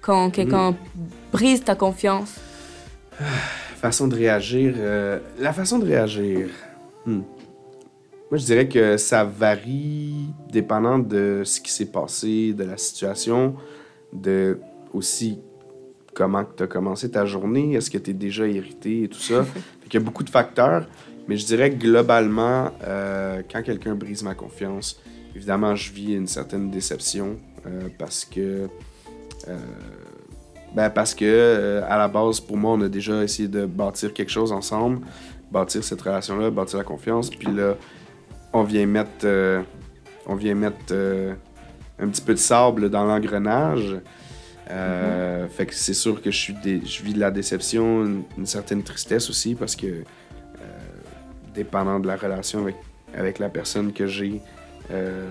quand 0.00 0.30
quelqu'un 0.30 0.74
brise 1.30 1.62
ta 1.62 1.76
confiance? 1.76 2.40
Façon 3.76 4.08
de 4.08 4.16
réagir. 4.16 4.74
euh, 4.78 5.20
la 5.38 5.52
façon 5.52 5.78
de 5.78 5.84
réagir. 5.84 6.48
hmm. 7.06 7.20
Moi, 8.32 8.38
je 8.38 8.46
dirais 8.46 8.66
que 8.66 8.96
ça 8.96 9.24
varie 9.24 10.30
dépendant 10.50 10.98
de 10.98 11.42
ce 11.44 11.60
qui 11.60 11.70
s'est 11.70 11.90
passé, 11.92 12.54
de 12.54 12.64
la 12.64 12.78
situation, 12.78 13.56
de 14.10 14.58
aussi 14.94 15.38
comment 16.14 16.42
tu 16.56 16.62
as 16.62 16.66
commencé 16.66 17.10
ta 17.10 17.26
journée, 17.26 17.74
est-ce 17.74 17.90
que 17.90 17.98
tu 17.98 18.12
es 18.12 18.14
déjà 18.14 18.48
irrité 18.48 19.02
et 19.02 19.08
tout 19.08 19.18
ça. 19.18 19.44
Qu'il 19.84 20.00
y 20.00 20.02
a 20.02 20.06
beaucoup 20.06 20.24
de 20.24 20.30
facteurs, 20.30 20.88
mais 21.28 21.36
je 21.36 21.44
dirais 21.44 21.72
que 21.72 21.76
globalement, 21.76 22.70
euh, 22.82 23.42
quand 23.52 23.62
quelqu'un 23.62 23.94
brise 23.94 24.22
ma 24.22 24.34
confiance, 24.34 24.98
évidemment, 25.36 25.76
je 25.76 25.92
vis 25.92 26.14
une 26.14 26.26
certaine 26.26 26.70
déception 26.70 27.36
euh, 27.66 27.88
parce 27.98 28.24
que. 28.24 28.66
euh, 29.48 29.58
ben 30.74 30.88
parce 30.88 31.14
que 31.14 31.82
à 31.86 31.98
la 31.98 32.08
base, 32.08 32.40
pour 32.40 32.56
moi, 32.56 32.72
on 32.72 32.80
a 32.80 32.88
déjà 32.88 33.22
essayé 33.22 33.46
de 33.46 33.66
bâtir 33.66 34.14
quelque 34.14 34.32
chose 34.32 34.52
ensemble, 34.52 35.00
bâtir 35.50 35.84
cette 35.84 36.00
relation-là, 36.00 36.50
bâtir 36.50 36.78
la 36.78 36.84
confiance, 36.84 37.28
puis 37.28 37.52
là, 37.52 37.76
on 38.52 38.62
vient 38.64 38.86
mettre, 38.86 39.24
euh, 39.24 39.62
on 40.26 40.34
vient 40.34 40.54
mettre 40.54 40.76
euh, 40.92 41.34
un 41.98 42.08
petit 42.08 42.22
peu 42.22 42.32
de 42.34 42.38
sable 42.38 42.90
dans 42.90 43.04
l'engrenage. 43.04 43.96
Euh, 44.70 45.48
Fait 45.48 45.66
que 45.66 45.74
c'est 45.74 45.94
sûr 45.94 46.22
que 46.22 46.30
je 46.30 46.36
suis, 46.38 46.54
dé- 46.54 46.82
je 46.84 47.02
vis 47.02 47.14
de 47.14 47.20
la 47.20 47.30
déception, 47.30 48.04
une, 48.04 48.22
une 48.38 48.46
certaine 48.46 48.82
tristesse 48.82 49.28
aussi 49.28 49.54
parce 49.54 49.74
que, 49.76 49.86
euh, 49.86 50.02
dépendant 51.54 51.98
de 52.00 52.06
la 52.06 52.16
relation 52.16 52.60
avec, 52.62 52.76
avec 53.14 53.38
la 53.38 53.48
personne 53.48 53.92
que 53.92 54.06
j'ai, 54.06 54.40
euh, 54.90 55.28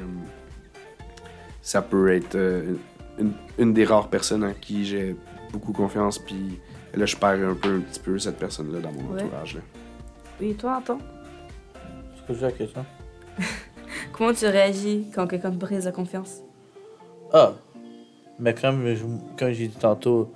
ça 1.62 1.82
peut 1.82 2.14
être 2.14 2.36
euh, 2.36 2.74
une, 3.20 3.34
une 3.58 3.74
des 3.74 3.86
rares 3.86 4.10
personnes 4.10 4.44
en 4.44 4.54
qui 4.54 4.86
j'ai 4.86 5.16
beaucoup 5.52 5.74
confiance, 5.74 6.18
puis 6.20 6.60
là, 6.96 7.06
je 7.06 7.16
perds 7.16 7.50
un 7.50 7.56
peu, 7.56 7.76
un 7.76 7.80
petit 7.82 8.00
peu 8.00 8.18
cette 8.20 8.38
personne-là 8.38 8.80
dans 8.80 8.92
mon 8.92 9.14
Ouais. 9.14 9.24
entourage. 9.24 9.56
là. 9.56 9.62
Oui, 10.40 10.54
toi, 10.56 10.78
attends. 10.78 11.00
C'est 12.28 12.42
la 12.42 12.52
question? 12.52 12.86
comment 14.12 14.34
tu 14.34 14.46
réagis 14.46 15.08
quand 15.14 15.28
quelqu'un 15.28 15.52
te 15.52 15.56
brise 15.58 15.86
la 15.86 15.92
confiance? 15.92 16.42
Ah! 17.34 17.54
Mais 18.40 18.54
comme, 18.54 18.94
je- 18.96 19.04
comme 19.38 19.52
j'ai 19.52 19.68
dit 19.68 19.76
tantôt, 19.78 20.32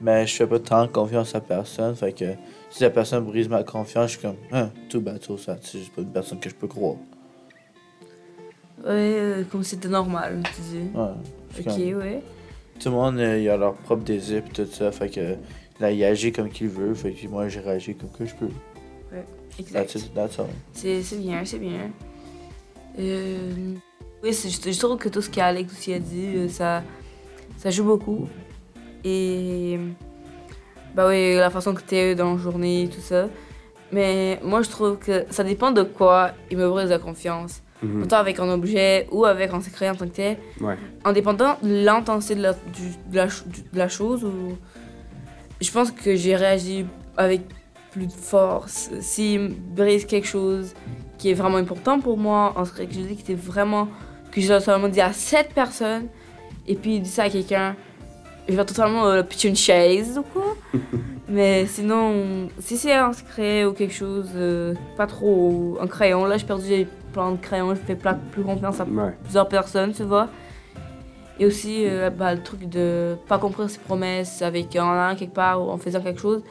mais 0.00 0.26
je 0.26 0.34
fais 0.36 0.46
pas 0.46 0.58
tant 0.60 0.86
confiance 0.88 1.34
à 1.34 1.40
personne. 1.40 1.94
Fait 1.96 2.12
que 2.12 2.34
si 2.70 2.82
la 2.82 2.90
personne 2.90 3.24
brise 3.24 3.48
ma 3.48 3.64
confiance, 3.64 4.12
je 4.12 4.18
suis 4.18 4.26
comme, 4.26 4.36
hein, 4.52 4.70
tout 4.88 5.00
bateau, 5.00 5.36
ça. 5.36 5.56
C'est 5.60 5.78
juste 5.80 5.92
pas 5.94 6.02
une 6.02 6.12
personne 6.12 6.38
que 6.40 6.48
je 6.48 6.54
peux 6.54 6.68
croire. 6.68 6.96
Ouais, 8.84 8.88
euh, 8.88 9.44
comme 9.50 9.62
si 9.62 9.70
c'était 9.70 9.88
normal, 9.88 10.42
tu 10.56 10.60
dis. 10.62 10.88
Ouais. 10.94 11.08
Ok, 11.58 11.64
comme- 11.64 11.98
ouais. 12.00 12.22
Tout 12.80 12.88
le 12.88 12.94
monde, 12.94 13.18
euh, 13.18 13.38
il 13.38 13.48
a 13.48 13.56
leur 13.56 13.74
propre 13.74 14.02
désir 14.02 14.42
pis 14.42 14.50
tout 14.50 14.66
ça. 14.66 14.90
Fait 14.90 15.08
que 15.08 15.36
là, 15.78 15.90
il 15.92 16.02
agit 16.04 16.32
comme 16.32 16.48
qu'il 16.48 16.68
veut. 16.68 16.94
Fait 16.94 17.12
que 17.12 17.28
moi, 17.28 17.48
j'ai 17.48 17.60
réagi 17.60 17.94
comme 17.94 18.10
que 18.10 18.24
je 18.24 18.34
peux. 18.34 18.48
Exact. 19.58 19.72
That's 19.92 19.94
it, 20.06 20.14
that's 20.14 20.38
all. 20.38 20.46
C'est 20.72 21.02
c'est 21.02 21.18
bien, 21.18 21.44
c'est 21.44 21.58
bien. 21.58 21.90
Euh, 22.98 23.74
oui, 24.22 24.32
je, 24.32 24.78
trouve 24.78 24.96
que 24.98 25.08
tout 25.08 25.22
ce 25.22 25.30
qu'Alex 25.30 25.72
aussi 25.72 25.92
a 25.92 25.98
dit, 25.98 26.36
euh, 26.36 26.48
ça, 26.48 26.82
ça 27.56 27.70
joue 27.70 27.84
beaucoup. 27.84 28.28
Et. 29.04 29.78
Bah 30.94 31.08
oui, 31.08 31.34
la 31.36 31.50
façon 31.50 31.72
que 31.74 31.82
t'es 31.82 32.14
dans 32.14 32.32
la 32.32 32.38
journée, 32.38 32.88
tout 32.92 33.00
ça. 33.00 33.28
Mais 33.90 34.38
moi, 34.42 34.62
je 34.62 34.70
trouve 34.70 34.98
que 34.98 35.24
ça 35.30 35.42
dépend 35.42 35.70
de 35.70 35.82
quoi 35.82 36.32
il 36.50 36.58
me 36.58 36.68
brise 36.68 36.90
la 36.90 36.98
confiance. 36.98 37.62
Mhm. 37.82 38.02
Autant 38.02 38.18
avec 38.18 38.38
un 38.38 38.48
objet 38.48 39.08
ou 39.10 39.24
avec 39.24 39.52
un 39.52 39.60
secret 39.60 39.88
en 39.90 39.94
tant 39.94 40.06
que 40.06 40.12
tel. 40.12 40.36
Ouais. 40.60 40.76
En 41.04 41.12
dépendant 41.12 41.56
de 41.62 41.84
l'intensité 41.84 42.36
de 42.36 43.18
la 43.72 43.88
chose, 43.88 44.22
ou... 44.22 44.56
je 45.60 45.70
pense 45.70 45.90
que 45.90 46.14
j'ai 46.14 46.36
réagi 46.36 46.86
avec 47.16 47.42
plus 47.90 48.06
de 48.06 48.12
force. 48.12 48.90
S'il 49.00 49.40
me 49.40 49.48
brise 49.48 50.04
quelque 50.04 50.28
chose 50.28 50.74
qui 51.22 51.30
est 51.30 51.34
vraiment 51.34 51.58
important 51.58 52.00
pour 52.00 52.18
moi, 52.18 52.52
en 52.56 52.64
secret 52.64 52.86
que 52.86 52.94
je 52.94 53.00
dis 53.00 53.14
que 53.14 53.20
c'était 53.20 53.34
vraiment. 53.34 53.86
que 54.32 54.40
j'ai 54.40 54.48
totalement 54.48 54.88
dit 54.88 55.00
à 55.00 55.12
cette 55.12 55.54
personnes, 55.54 56.08
et 56.66 56.74
puis 56.74 56.96
il 56.96 57.02
dit 57.02 57.08
ça 57.08 57.24
à 57.24 57.30
quelqu'un, 57.30 57.76
je 58.48 58.54
vais 58.56 58.64
totalement 58.64 59.06
euh, 59.06 59.22
pitcher 59.22 59.48
une 59.50 59.54
chaise 59.56 60.18
ou 60.18 60.22
quoi. 60.22 60.56
Mais 61.28 61.64
sinon, 61.66 62.48
si 62.58 62.76
c'est 62.76 62.94
un 62.94 63.12
secret 63.12 63.64
ou 63.64 63.72
quelque 63.72 63.94
chose, 63.94 64.30
euh, 64.34 64.74
pas 64.96 65.06
trop. 65.06 65.78
Un 65.80 65.86
crayon, 65.86 66.24
là 66.24 66.38
j'ai 66.38 66.44
perdu 66.44 66.86
plein 67.12 67.30
de 67.30 67.36
crayons, 67.36 67.70
je 67.76 67.80
fais 67.80 67.96
plus 68.32 68.42
confiance 68.42 68.80
à 68.80 68.84
Ouais. 68.84 69.12
plusieurs 69.22 69.46
personnes, 69.48 69.92
tu 69.92 70.02
vois. 70.02 70.26
Et 71.38 71.46
aussi, 71.46 71.84
euh, 71.86 72.10
bah, 72.10 72.34
le 72.34 72.42
truc 72.42 72.68
de 72.68 73.14
pas 73.28 73.38
comprendre 73.38 73.70
ses 73.70 73.78
promesses 73.78 74.42
avec 74.42 74.74
en 74.74 74.90
allant 74.90 75.14
quelque 75.14 75.34
part 75.34 75.62
ou 75.64 75.70
en 75.70 75.78
faisant 75.78 76.00
quelque 76.00 76.20
chose. 76.20 76.42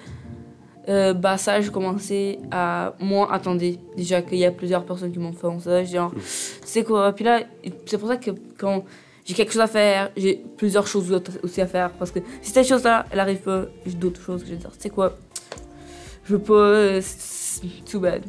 Euh, 0.89 1.13
bah 1.13 1.38
ça, 1.38 1.62
j'ai 1.62 1.70
commencé 1.72 2.39
à 2.50 2.94
moins 3.00 3.32
attendre. 3.32 3.62
Déjà 3.96 4.22
qu'il 4.22 4.39
y 4.39 4.46
a 4.46 4.52
plusieurs 4.52 4.84
personnes 4.84 5.12
qui 5.12 5.20
m'ont 5.20 5.32
fait 5.34 5.48
ça. 5.60 5.84
J'ai 5.84 5.98
genre, 5.98 6.12
c'est 6.63 6.84
quoi? 6.84 7.13
Puis 7.13 7.24
là, 7.26 7.41
c'est 7.86 7.98
pour 7.98 8.08
ça 8.08 8.17
que 8.17 8.32
quand 8.58 8.84
j'ai 9.24 9.34
quelque 9.36 9.54
chose 9.54 9.62
à 9.62 9.67
faire, 9.67 10.10
j'ai 10.17 10.44
plusieurs 10.58 10.88
choses 10.88 11.22
aussi 11.44 11.62
à 11.62 11.67
faire. 11.67 11.91
Parce 11.91 12.10
que 12.12 12.20
si 12.41 12.52
cette 12.52 12.67
chose-là, 12.67 13.06
elle 13.12 13.20
arrive 13.20 13.39
pas, 13.41 13.65
j'ai 13.86 13.94
d'autres 13.94 14.22
choses 14.22 14.41
que 14.41 14.48
je 14.48 14.54
vais 14.54 14.58
dire. 14.60 14.72
C'est 14.80 14.89
quoi? 14.89 15.17
Je 16.26 16.34
veux 16.34 16.41
pas. 16.41 16.54
euh, 16.54 17.02
too 17.89 18.00
bad. 18.00 18.24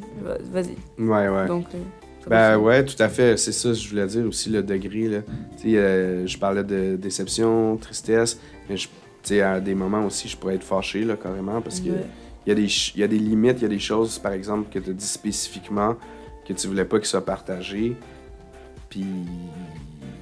Vas-y. 0.52 0.76
Ouais, 1.02 1.28
ouais. 1.28 1.46
Donc. 1.46 1.66
euh, 1.74 1.78
ça 2.22 2.28
Ben 2.30 2.58
ouais, 2.58 2.84
tout 2.84 3.00
à 3.02 3.08
fait. 3.08 3.36
C'est 3.38 3.52
ça, 3.52 3.72
je 3.72 3.88
voulais 3.88 4.06
dire 4.06 4.26
aussi 4.26 4.50
le 4.50 4.62
degré. 4.62 5.08
Là. 5.08 5.18
Tu 5.56 5.70
sais, 5.72 5.76
euh, 5.78 6.26
je 6.26 6.38
parlais 6.38 6.62
de 6.64 6.96
déception, 6.96 7.76
tristesse, 7.78 8.38
mais 8.68 8.76
je- 8.76 8.88
tu 8.88 8.92
sais, 9.24 9.40
à 9.40 9.58
des 9.60 9.74
moments 9.74 10.04
aussi, 10.06 10.28
je 10.28 10.36
pourrais 10.36 10.56
être 10.56 10.64
fâché 10.64 11.04
là, 11.04 11.16
carrément 11.16 11.60
parce 11.62 11.80
que 11.80 11.88
Ouais. 11.90 12.06
Il 12.46 12.48
y, 12.48 12.52
a 12.52 12.54
des 12.54 12.66
il 12.94 13.00
y 13.00 13.02
a 13.04 13.08
des 13.08 13.18
limites, 13.18 13.58
il 13.58 13.62
y 13.62 13.66
a 13.66 13.68
des 13.68 13.78
choses, 13.78 14.18
par 14.18 14.32
exemple, 14.32 14.68
que 14.72 14.78
tu 14.78 14.90
as 14.90 14.92
dit 14.92 15.06
spécifiquement 15.06 15.96
que 16.46 16.52
tu 16.52 16.66
voulais 16.66 16.84
pas 16.84 16.98
qu'ils 16.98 17.06
soient 17.06 17.24
partagées. 17.24 17.96
Puis 18.88 19.06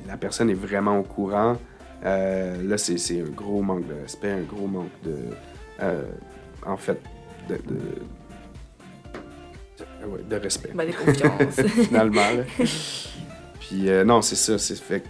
la 0.06 0.16
personne 0.16 0.50
est 0.50 0.54
vraiment 0.54 0.98
au 0.98 1.02
courant. 1.02 1.56
Euh, 2.04 2.62
là, 2.62 2.78
c'est 2.78 2.98
c'est 2.98 3.20
un 3.20 3.30
gros 3.30 3.62
manque 3.62 3.86
de 3.86 3.94
respect, 4.02 4.30
un 4.30 4.42
gros 4.42 4.66
manque 4.66 4.90
de. 5.02 5.16
euh, 5.82 6.02
en 6.66 6.76
fait, 6.76 7.00
de. 7.48 7.54
de, 7.56 7.60
de- 10.02 10.06
ouais, 10.06 10.22
de 10.28 10.36
respect 10.36 10.72
des 10.74 10.92
confiances. 10.92 11.60
finalement. 11.86 12.20
là. 12.20 12.42
Puis 13.60 13.88
euh, 13.88 14.04
non, 14.04 14.22
c'est 14.22 14.36
ça, 14.36 14.58
c'est 14.58 14.76
fait. 14.78 15.04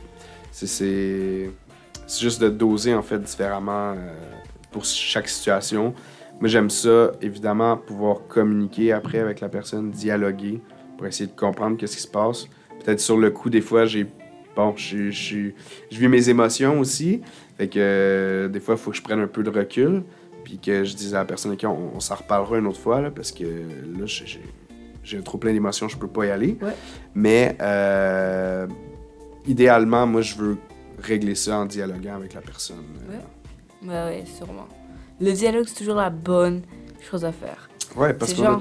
C'est 0.53 0.67
c'est 0.67 1.51
c'est 2.07 2.21
juste 2.23 2.41
de 2.41 2.49
doser 2.49 2.93
en 2.95 3.03
fait 3.03 3.19
différemment 3.19 3.93
euh, 3.97 4.13
pour 4.73 4.85
chaque 4.85 5.29
situation. 5.29 5.95
Moi, 6.41 6.49
j'aime 6.49 6.71
ça, 6.71 7.13
évidemment, 7.21 7.77
pouvoir 7.77 8.27
communiquer 8.29 8.93
après 8.93 9.19
avec 9.19 9.41
la 9.41 9.49
personne, 9.49 9.91
dialoguer 9.91 10.61
pour 10.97 11.07
essayer 11.07 11.27
de 11.31 11.37
comprendre 11.39 11.77
qu'est-ce 11.77 11.97
qui 11.97 12.03
se 12.03 12.09
passe. 12.09 12.47
Peut-être 12.83 13.01
sur 13.01 13.19
le 13.19 13.31
coup, 13.31 13.51
des 13.51 13.61
fois, 13.61 13.85
j'ai 13.85 14.07
bon, 14.57 14.75
je 14.77 15.11
je- 15.11 15.51
je- 15.91 15.99
vis 15.99 16.09
mes 16.09 16.29
émotions 16.31 16.81
aussi. 16.81 17.21
Fait 17.59 17.69
que 17.69 17.79
euh, 17.79 18.49
des 18.49 18.59
fois, 18.61 18.75
il 18.75 18.81
faut 18.81 18.91
que 18.91 18.97
je 18.97 19.03
prenne 19.03 19.21
un 19.21 19.27
peu 19.29 19.43
de 19.43 19.51
recul. 19.51 20.03
Puis 20.45 20.59
que 20.59 20.83
je 20.85 20.97
dise 20.97 21.15
à 21.15 21.19
la 21.19 21.25
personne, 21.27 21.53
OK, 21.53 21.61
on, 21.65 21.91
on 21.95 22.01
s'en 22.01 22.15
reparlera 22.15 22.59
une 22.59 22.67
autre 22.67 22.81
fois, 22.81 23.03
là, 23.03 23.11
parce 23.11 23.31
que 23.31 23.45
là, 23.45 24.07
j'ai- 24.07 24.41
j'ai 25.05 25.21
trop 25.23 25.37
plein 25.37 25.53
d'émotions, 25.53 25.87
je 25.89 25.99
peux 25.99 26.09
pas 26.09 26.25
y 26.27 26.31
aller. 26.31 26.57
Ouais. 26.63 26.73
Mais 27.15 27.57
euh, 27.61 28.67
idéalement, 29.47 30.07
moi, 30.07 30.23
je 30.23 30.35
veux 30.37 30.57
régler 31.03 31.35
ça 31.35 31.59
en 31.59 31.67
dialoguant 31.67 32.17
avec 32.17 32.33
la 32.33 32.41
personne. 32.41 32.85
Ouais. 33.11 33.17
Bah 33.83 34.07
ouais, 34.07 34.25
sûrement. 34.27 34.67
Le 35.21 35.33
dialogue, 35.33 35.65
c'est 35.67 35.75
toujours 35.79 35.97
la 35.97 36.11
bonne 36.11 36.63
chose 37.09 37.25
à 37.25 37.33
faire. 37.33 37.69
Ouais, 37.97 38.15
parce 38.15 38.33
qu'on 38.35 38.45
a, 38.45 38.61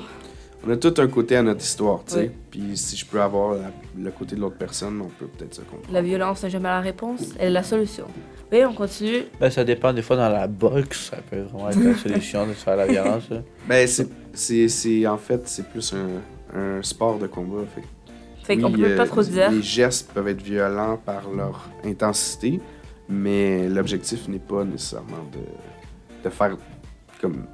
on 0.67 0.71
a 0.71 0.77
tout 0.77 0.93
un 0.97 1.07
côté 1.07 1.35
à 1.37 1.43
notre 1.43 1.61
histoire, 1.61 2.03
tu 2.05 2.13
sais. 2.15 2.31
Puis 2.51 2.75
si 2.75 2.97
je 2.97 3.05
peux 3.05 3.21
avoir 3.21 3.53
la- 3.53 3.71
le 3.97 4.11
côté 4.11 4.35
de 4.35 4.41
l'autre 4.41 4.57
personne, 4.57 4.99
on 5.01 5.07
peut 5.07 5.27
peut-être 5.27 5.53
se 5.55 5.61
comprendre. 5.61 5.93
la 5.93 6.01
violence 6.01 6.43
n'est 6.43 6.49
jamais 6.49 6.67
la 6.69 6.81
réponse, 6.81 7.21
elle 7.39 7.47
est 7.47 7.51
la 7.51 7.63
solution. 7.63 8.05
Oui, 8.51 8.65
on 8.65 8.73
continue. 8.73 9.23
Ben, 9.39 9.49
ça 9.51 9.63
dépend 9.63 9.93
des 9.93 10.01
fois 10.01 10.15
dans 10.17 10.27
la 10.29 10.47
boxe, 10.47 11.09
ça 11.11 11.17
peut 11.29 11.41
vraiment 11.41 11.69
être 11.69 11.79
la 11.83 11.95
solution 11.95 12.47
de 12.47 12.53
faire 12.53 12.75
la 12.75 12.87
violence. 12.87 13.29
là. 13.29 13.41
Ben, 13.67 13.87
c'est, 13.87 14.07
c'est, 14.33 14.67
c'est- 14.67 15.05
en 15.07 15.17
fait, 15.17 15.47
c'est 15.47 15.67
plus 15.69 15.93
un, 15.93 16.57
un 16.59 16.81
sport 16.81 17.19
de 17.19 17.27
combat. 17.27 17.61
Fait, 17.75 17.83
Fait 18.43 18.57
qu'on 18.57 18.71
peut 18.71 18.83
euh, 18.83 18.97
pas 18.97 19.05
trop 19.05 19.21
dire. 19.21 19.51
Les 19.51 19.61
gestes 19.61 20.11
peuvent 20.11 20.27
être 20.27 20.41
violents 20.41 20.97
par 20.97 21.29
leur 21.29 21.69
intensité, 21.85 22.59
mais 23.07 23.69
l'objectif 23.69 24.27
n'est 24.27 24.39
pas 24.39 24.63
nécessairement 24.65 25.23
de, 25.31 25.39
de 26.23 26.29
faire 26.29 26.57
comme 27.21 27.45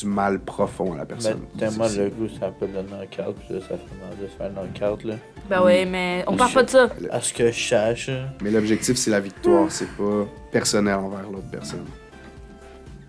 du 0.00 0.06
mal 0.06 0.38
profond 0.40 0.92
à 0.94 0.96
la 0.96 1.02
Mais 1.02 1.08
personne. 1.08 1.40
tellement 1.58 1.84
C'est- 1.84 2.04
le 2.04 2.10
goût, 2.10 2.28
ça 2.40 2.48
peut 2.48 2.66
le 2.66 2.82
knockout, 2.82 3.36
puis 3.44 3.54
là, 3.54 3.60
ça 3.60 3.68
fait 3.68 4.00
mal 4.00 4.16
de 4.20 4.26
se 4.26 4.32
faire 4.36 4.46
un 4.46 4.50
knockout, 4.50 5.04
là. 5.04 5.14
Bah 5.50 5.62
ouais, 5.64 5.84
mais 5.84 6.24
on 6.26 6.36
parle 6.36 6.50
Je- 6.50 6.54
pas 6.54 6.62
de 6.62 6.70
ça. 6.70 6.88
À 7.10 7.20
ce 7.20 7.32
que 7.34 7.50
je 7.50 7.74
là. 7.74 7.94
Mais 8.42 8.50
l'objectif, 8.50 8.96
c'est 8.96 9.10
la 9.10 9.20
victoire, 9.20 9.70
c'est 9.70 9.88
pas 9.96 10.24
personnel 10.50 10.94
envers 10.94 11.22
l'autre 11.30 11.50
personne. 11.50 11.84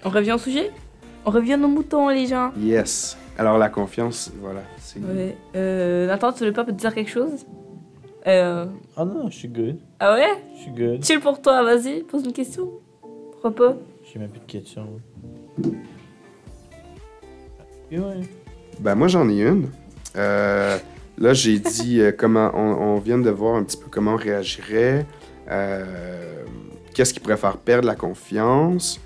On 0.04 0.10
revient 0.10 0.34
au 0.34 0.38
sujet? 0.38 0.72
On 1.26 1.32
revient 1.32 1.56
aux 1.56 1.68
moutons, 1.70 2.10
les 2.10 2.28
gens. 2.28 2.52
Yes. 2.58 3.18
Alors 3.38 3.58
la 3.58 3.70
confiance, 3.70 4.32
voilà. 4.42 4.60
C'est... 4.78 5.00
Ouais. 5.00 5.38
Euh, 5.56 6.06
Nathan, 6.08 6.34
tu 6.34 6.44
veux 6.44 6.52
pas 6.54 6.66
te 6.66 6.72
dire 6.72 6.94
quelque 6.94 7.10
chose? 7.10 7.46
Euh... 8.28 8.66
Ah 8.98 9.06
non, 9.06 9.30
je 9.30 9.36
suis 9.38 9.48
good. 9.48 9.78
Ah 10.00 10.14
ouais? 10.16 10.44
Je 10.56 10.62
suis 10.64 10.72
good. 10.72 11.04
Chill 11.04 11.20
pour 11.22 11.42
toi, 11.42 11.64
vas-y, 11.64 12.04
pose 12.04 12.26
une 12.26 12.34
question. 12.34 12.70
Pourquoi 13.32 13.52
pas? 13.56 13.76
J'ai 14.14 14.20
même 14.20 14.30
plus 14.30 14.42
de 14.42 14.46
questions. 14.46 15.02
Ouais. 17.92 18.22
Ben 18.80 18.94
moi 18.94 19.08
j'en 19.08 19.28
ai 19.28 19.42
une. 19.42 19.70
Euh, 20.16 20.78
là 21.18 21.34
j'ai 21.34 21.58
dit 21.58 22.00
euh, 22.00 22.12
comment 22.16 22.52
on, 22.54 23.00
vient 23.00 23.18
de 23.18 23.32
voir 23.32 23.56
un 23.56 23.64
petit 23.64 23.78
peu 23.78 23.88
comment 23.90 24.14
on 24.14 24.18
réagirait. 24.18 25.08
euh, 25.50 26.44
Qu'est-ce 26.94 27.12
qui 27.12 27.20
pourrait 27.20 27.38
faire 27.38 27.58
perdre 27.58 27.88
la 27.88 27.96
confiance. 27.96 29.00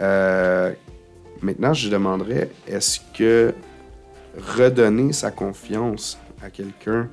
Maintenant 0.00 1.74
je 1.74 1.88
demanderais 1.88 2.50
est-ce 2.68 3.00
que 3.12 3.52
redonner 4.38 5.12
sa 5.12 5.32
confiance 5.32 6.16
à 6.40 6.50
quelqu'un, 6.50 7.08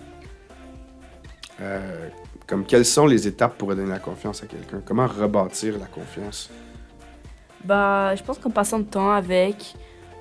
comme 2.46 2.66
quelles 2.66 2.86
sont 2.86 3.08
les 3.08 3.28
étapes 3.28 3.58
pour 3.58 3.70
redonner 3.70 3.90
la 3.90 4.00
confiance 4.00 4.44
à 4.44 4.46
quelqu'un? 4.46 4.84
Comment 4.86 5.08
rebâtir 5.08 5.80
la 5.80 5.88
confiance? 5.88 6.52
Bah, 7.66 8.16
je 8.16 8.24
pense 8.24 8.40
qu'en 8.40 8.50
passant 8.50 8.80
de 8.80 8.86
temps 8.86 9.12
avec, 9.12 9.76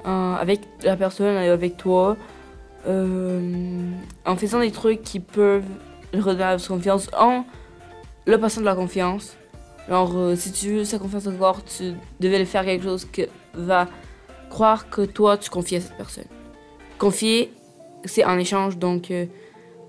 euh, 0.06 0.34
avec 0.34 0.60
la 0.82 0.96
personne, 0.96 1.36
avec 1.36 1.76
toi, 1.76 2.16
euh, 2.86 3.90
en 4.26 4.36
faisant 4.36 4.60
des 4.60 4.70
trucs 4.70 5.02
qui 5.02 5.20
peuvent 5.20 5.64
redonner 6.12 6.38
la 6.38 6.56
confiance, 6.58 7.08
en 7.16 7.44
le 8.26 8.38
passant 8.38 8.60
de 8.60 8.66
la 8.66 8.74
confiance. 8.74 9.36
Genre, 9.88 10.12
euh, 10.16 10.36
si 10.36 10.52
tu 10.52 10.68
veux 10.68 10.84
sa 10.84 10.98
confiance 10.98 11.26
encore, 11.26 11.64
tu 11.64 11.94
devais 12.20 12.38
le 12.38 12.44
faire 12.44 12.64
quelque 12.64 12.84
chose 12.84 13.06
que 13.10 13.22
va 13.54 13.88
croire 14.50 14.90
que 14.90 15.02
toi, 15.02 15.38
tu 15.38 15.48
confies 15.48 15.76
à 15.76 15.80
cette 15.80 15.96
personne. 15.96 16.24
Confier, 16.98 17.52
c'est 18.04 18.24
en 18.24 18.38
échange, 18.38 18.76
donc 18.76 19.12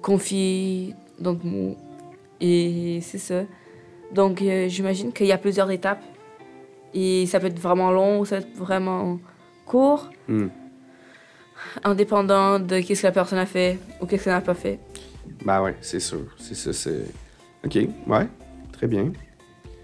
confier, 0.01 0.95
donc 1.19 1.43
mot. 1.43 1.75
Et 2.39 2.99
c'est 3.01 3.17
ça. 3.17 3.41
Donc, 4.13 4.41
j'imagine 4.67 5.11
qu'il 5.11 5.27
y 5.27 5.31
a 5.31 5.37
plusieurs 5.37 5.69
étapes. 5.71 6.01
Et 6.93 7.25
ça 7.25 7.39
peut 7.39 7.47
être 7.47 7.59
vraiment 7.59 7.91
long 7.91 8.19
ou 8.19 8.25
ça 8.25 8.37
peut 8.37 8.47
être 8.47 8.57
vraiment 8.57 9.19
court, 9.65 10.09
Hmm. 10.27 10.47
indépendant 11.83 12.59
de 12.59 12.79
qu'est-ce 12.81 13.01
que 13.03 13.07
la 13.07 13.11
personne 13.13 13.39
a 13.39 13.45
fait 13.45 13.79
ou 14.01 14.05
qu'est-ce 14.05 14.25
qu'elle 14.25 14.33
n'a 14.33 14.41
pas 14.41 14.53
fait. 14.55 14.79
Ben 15.45 15.61
ouais, 15.61 15.75
c'est 15.81 15.99
sûr. 15.99 16.25
C'est 16.37 16.55
ça, 16.55 16.73
c'est. 16.73 17.05
Ok, 17.65 17.75
ouais. 18.07 18.27
Très 18.73 18.87
bien. 18.87 19.11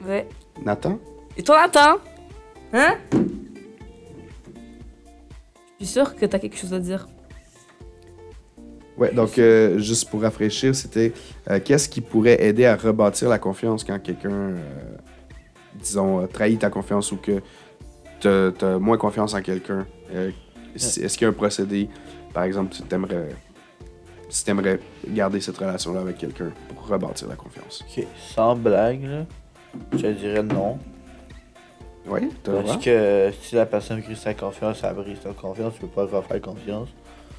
Ouais. 0.06 0.28
Nathan? 0.66 1.00
Et 1.38 1.44
toi, 1.44 1.62
Nathan? 1.62 1.98
Hein? 2.74 2.96
Je 5.80 5.86
suis 5.86 5.94
sûre 5.94 6.16
que 6.16 6.26
t'as 6.26 6.40
quelque 6.40 6.58
chose 6.58 6.74
à 6.74 6.80
dire. 6.80 7.08
Ouais, 8.98 9.14
donc 9.14 9.38
euh, 9.38 9.78
juste 9.78 10.10
pour 10.10 10.22
rafraîchir, 10.24 10.74
c'était 10.76 11.14
euh, 11.52 11.60
qu'est-ce 11.64 11.88
qui 11.88 12.02
pourrait 12.02 12.44
aider 12.44 12.66
à 12.66 12.76
rebâtir 12.76 13.30
la 13.30 13.38
confiance 13.38 13.84
quand 13.84 14.00
quelqu'un, 14.02 14.32
euh, 14.32 14.58
disons, 15.82 16.20
a 16.20 16.28
trahi 16.28 16.58
ta 16.58 16.70
confiance 16.70 17.12
ou 17.12 17.18
que 17.18 17.42
t'as 18.20 18.52
as 18.62 18.80
moins 18.80 18.98
confiance 18.98 19.34
en 19.34 19.42
quelqu'un? 19.42 19.86
Euh, 20.14 20.32
Est-ce 20.76 21.18
qu'il 21.18 21.24
y 21.24 21.26
a 21.26 21.30
un 21.30 21.34
procédé, 21.34 21.90
par 22.34 22.44
exemple, 22.44 22.74
tu 22.76 22.82
t'aimerais, 22.84 23.30
si 24.30 24.46
t'aimerais 24.46 24.80
garder 25.08 25.42
cette 25.42 25.58
relation-là 25.58 26.02
avec 26.02 26.18
quelqu'un 26.18 26.52
pour 26.70 26.88
rebâtir 26.88 27.28
la 27.28 27.36
confiance? 27.36 27.84
Ok, 27.88 28.06
sans 28.36 28.56
blague, 28.56 29.04
là, 29.04 29.26
je 29.94 30.08
dirais 30.08 30.44
non. 30.44 30.78
Oui, 32.10 32.30
Parce 32.44 32.78
que 32.78 33.32
si 33.42 33.56
la 33.56 33.66
personne 33.66 34.00
brise 34.00 34.20
sa 34.20 34.34
confiance, 34.34 34.82
elle 34.82 34.94
brise 34.96 35.20
ta 35.20 35.32
confiance, 35.32 35.74
tu 35.74 35.82
peux 35.82 35.88
pas 35.88 36.06
refaire 36.06 36.40
confiance. 36.42 36.88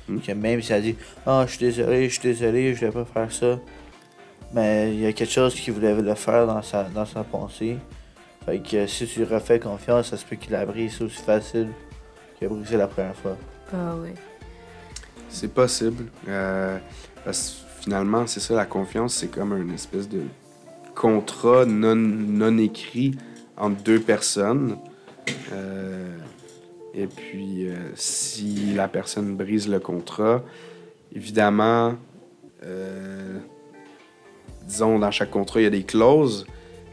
Hmm. 0.07 0.19
Que 0.19 0.33
même 0.33 0.61
si 0.61 0.73
elle 0.73 0.83
dit 0.83 0.97
Ah, 1.27 1.45
je 1.47 1.53
suis 1.53 1.67
désolé, 1.67 2.09
je 2.09 2.21
suis 2.21 2.29
désolé, 2.29 2.75
je 2.75 2.81
voulais 2.81 2.93
pas 2.93 3.05
faire 3.07 3.33
ça. 3.33 3.59
Mais 4.53 4.93
il 4.95 5.01
y 5.01 5.07
a 5.07 5.13
quelque 5.13 5.33
chose 5.33 5.55
qui 5.55 5.71
voulait 5.71 5.95
le 5.95 6.15
faire 6.15 6.47
dans 6.47 6.63
sa, 6.63 6.85
dans 6.85 7.07
sa 7.07 7.25
pensée. 7.25 7.77
Fait 8.49 8.61
que 8.61 8.87
si 8.87 9.07
tu 9.07 9.25
refais 9.25 9.61
confiance, 9.61 10.09
ça 10.09 10.17
se 10.17 10.25
peut 10.25 10.37
qu'il 10.37 10.53
la 10.53 10.65
brise 10.65 11.03
aussi 11.03 11.21
facile 11.21 11.69
qu'il 12.39 12.47
a 12.47 12.51
brisé 12.51 12.79
la 12.79 12.87
première 12.87 13.15
fois. 13.15 13.37
Ah 13.75 13.95
ouais. 13.97 14.15
C'est 15.29 15.53
possible. 15.53 16.07
euh, 16.29 16.79
parce 17.27 17.51
que 17.51 17.83
finalement, 17.83 18.27
c'est 18.27 18.41
ça, 18.41 18.55
la 18.55 18.65
confiance, 18.65 19.17
c'est 19.17 19.29
comme 19.29 19.55
une 19.55 19.75
espèce 19.75 20.09
de 20.09 20.23
contrat 20.95 21.67
non, 21.67 21.95
non 21.95 22.57
écrit 22.57 23.19
entre 23.59 23.83
deux 23.83 24.01
personnes. 24.01 24.79
Euh, 25.53 26.17
et 26.95 27.07
puis, 27.07 27.69
euh, 27.69 27.75
si 27.97 28.73
la 28.75 28.89
personne 28.89 29.37
brise 29.37 29.69
le 29.69 29.79
contrat, 29.79 30.43
évidemment, 31.15 31.97
euh, 32.65 33.39
disons, 34.63 34.99
dans 34.99 35.11
chaque 35.11 35.31
contrat, 35.33 35.61
il 35.61 35.65
y 35.65 35.67
a 35.67 35.71
des 35.71 35.85
clauses. 35.85 36.47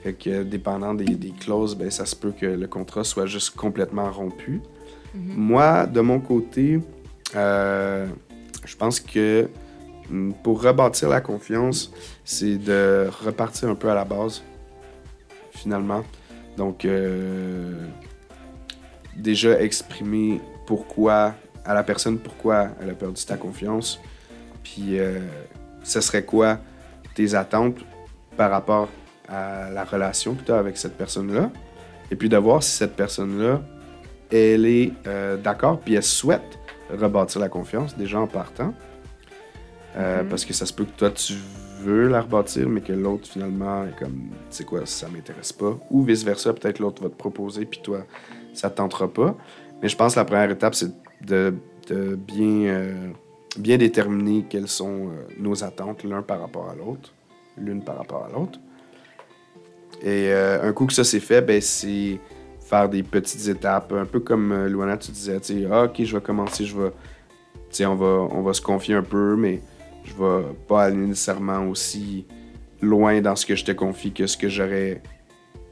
Fait 0.05 0.13
que, 0.13 0.43
dépendant 0.43 0.93
des, 0.93 1.15
des 1.15 1.31
clauses, 1.31 1.75
ben, 1.75 1.89
ça 1.89 2.05
se 2.05 2.15
peut 2.15 2.31
que 2.31 2.45
le 2.45 2.67
contrat 2.67 3.03
soit 3.03 3.25
juste 3.25 3.55
complètement 3.55 4.11
rompu. 4.11 4.61
Moi, 5.15 5.87
de 5.87 5.99
mon 5.99 6.19
côté, 6.19 6.79
euh, 7.35 8.05
je 8.65 8.75
pense 8.75 8.99
que 8.99 9.49
mm, 10.11 10.33
pour 10.43 10.61
rebâtir 10.61 11.09
la 11.09 11.21
confiance, 11.21 11.91
c'est 12.23 12.57
de 12.57 13.09
repartir 13.23 13.67
un 13.67 13.73
peu 13.73 13.89
à 13.89 13.95
la 13.95 14.05
base, 14.05 14.43
finalement. 15.49 16.03
Donc, 16.55 16.85
euh, 16.85 17.73
déjà 19.15 19.59
exprimer 19.59 20.39
pourquoi, 20.67 21.33
à 21.65 21.73
la 21.73 21.81
personne, 21.81 22.19
pourquoi 22.19 22.67
elle 22.79 22.91
a 22.91 22.93
perdu 22.93 23.25
ta 23.25 23.37
confiance. 23.37 23.99
Puis, 24.61 24.99
euh, 24.99 25.19
ce 25.81 25.99
serait 25.99 26.25
quoi 26.25 26.59
tes 27.15 27.33
attentes 27.33 27.79
par 28.37 28.51
rapport 28.51 28.87
à 29.27 29.69
la 29.69 29.83
relation 29.83 30.35
que 30.35 30.43
tu 30.43 30.51
as 30.51 30.57
avec 30.57 30.77
cette 30.77 30.97
personne-là. 30.97 31.51
Et 32.11 32.15
puis 32.15 32.29
de 32.29 32.37
voir 32.37 32.61
si 32.61 32.71
cette 32.71 32.95
personne-là, 32.95 33.61
elle 34.31 34.65
est 34.65 34.91
euh, 35.07 35.37
d'accord, 35.37 35.79
puis 35.79 35.95
elle 35.95 36.03
souhaite 36.03 36.59
rebâtir 36.89 37.41
la 37.41 37.49
confiance, 37.49 37.97
déjà 37.97 38.19
en 38.19 38.27
partant. 38.27 38.73
Euh, 39.97 40.23
Mhm. 40.23 40.29
Parce 40.29 40.45
que 40.45 40.53
ça 40.53 40.65
se 40.65 40.73
peut 40.73 40.85
que 40.85 40.97
toi, 40.97 41.09
tu 41.09 41.33
veux 41.81 42.07
la 42.07 42.21
rebâtir, 42.21 42.67
mais 42.67 42.81
que 42.81 42.93
l'autre, 42.93 43.27
finalement, 43.27 43.85
est 43.85 43.97
comme, 43.97 44.29
tu 44.49 44.57
sais 44.57 44.63
quoi, 44.63 44.85
ça 44.85 45.07
m'intéresse 45.09 45.53
pas. 45.53 45.77
Ou 45.89 46.03
vice-versa, 46.03 46.53
peut-être 46.53 46.79
l'autre 46.79 47.03
va 47.03 47.09
te 47.09 47.15
proposer, 47.15 47.65
puis 47.65 47.79
toi, 47.81 48.05
ça 48.53 48.69
te 48.69 48.77
tentera 48.77 49.07
pas. 49.07 49.35
Mais 49.81 49.89
je 49.89 49.95
pense 49.95 50.13
que 50.13 50.19
la 50.19 50.25
première 50.25 50.51
étape, 50.51 50.75
c'est 50.75 50.91
de, 51.21 51.53
de 51.87 52.15
bien, 52.15 52.67
euh, 52.67 53.09
bien 53.57 53.77
déterminer 53.77 54.45
quelles 54.49 54.67
sont 54.67 55.11
nos 55.39 55.63
attentes 55.63 56.03
l'un 56.03 56.21
par 56.21 56.39
rapport 56.41 56.69
à 56.69 56.75
l'autre, 56.75 57.13
l'une 57.57 57.83
par 57.83 57.97
rapport 57.97 58.25
à 58.25 58.29
l'autre. 58.29 58.59
Et 60.01 60.29
euh, 60.31 60.67
un 60.67 60.73
coup 60.73 60.85
que 60.85 60.93
ça 60.93 61.03
c'est 61.03 61.19
fait, 61.19 61.41
ben, 61.41 61.59
c'est 61.61 62.19
faire 62.59 62.89
des 62.89 63.03
petites 63.03 63.47
étapes, 63.47 63.93
un 63.93 64.05
peu 64.05 64.19
comme 64.19 64.51
euh, 64.51 64.67
Luana, 64.67 64.97
tu 64.97 65.11
disais, 65.11 65.39
tu 65.39 65.65
ah, 65.71 65.83
ok, 65.83 66.03
je 66.03 66.15
vais 66.17 66.21
commencer, 66.21 66.65
je 66.65 66.75
vais, 66.79 66.89
tu 66.89 66.95
sais, 67.71 67.85
on 67.85 67.95
va, 67.95 68.27
on 68.31 68.41
va 68.41 68.53
se 68.53 68.61
confier 68.61 68.95
un 68.95 69.03
peu, 69.03 69.35
mais 69.35 69.61
je 70.03 70.13
vais 70.13 70.45
pas 70.67 70.83
aller 70.85 70.95
nécessairement 70.97 71.67
aussi 71.67 72.25
loin 72.81 73.21
dans 73.21 73.35
ce 73.35 73.45
que 73.45 73.55
je 73.55 73.63
te 73.65 73.71
confie 73.71 74.11
que 74.11 74.27
ce 74.27 74.35
que 74.37 74.49
j'aurais 74.49 75.01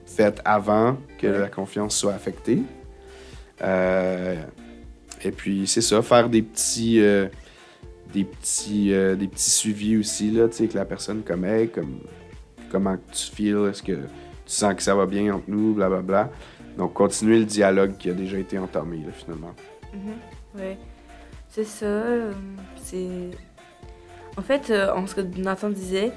fait 0.06 0.40
avant 0.46 0.98
que 1.20 1.28
Ouais. 1.28 1.40
la 1.40 1.48
confiance 1.50 1.96
soit 1.98 2.14
affectée. 2.14 2.62
Euh, 3.62 4.36
et 5.24 5.32
puis 5.32 5.68
c'est 5.68 5.82
ça, 5.82 6.02
faire 6.02 6.30
des 6.30 6.42
petits, 6.42 7.02
euh, 7.02 7.28
des 8.14 8.24
petits, 8.26 8.90
des 8.90 9.28
petits 9.28 9.50
suivis 9.50 9.98
aussi 9.98 10.32
là, 10.32 10.48
tu 10.48 10.58
sais, 10.58 10.68
que 10.68 10.76
la 10.78 10.86
personne 10.86 11.22
comme 11.24 11.46
hey, 11.46 11.70
comme 11.70 12.00
comment 12.74 12.98
tu 13.12 13.32
feels, 13.34 13.70
est-ce 13.70 13.82
que 13.84 13.94
tu 13.94 14.00
sens 14.48 14.74
que 14.76 14.82
ça 14.84 14.94
va 14.96 15.06
bien 15.06 15.34
entre 15.34 15.46
nous, 15.48 15.74
blablabla. 15.74 16.30
Donc 16.78 16.94
continuer 16.94 17.40
le 17.40 17.46
dialogue 17.46 17.96
qui 17.98 18.10
a 18.10 18.14
déjà 18.14 18.38
été 18.38 18.58
entamé 18.58 18.98
là, 18.98 19.12
finalement. 19.14 19.54
Ouais. 20.58 20.78
C'est 21.50 21.64
ça. 21.64 21.86
euh, 21.86 22.34
C'est. 22.76 23.30
En 24.36 24.42
fait, 24.42 24.72
euh, 24.72 24.92
en 24.94 25.06
ce 25.08 25.14
que 25.16 25.22
Nathan 25.22 25.70
disait, 25.70 26.12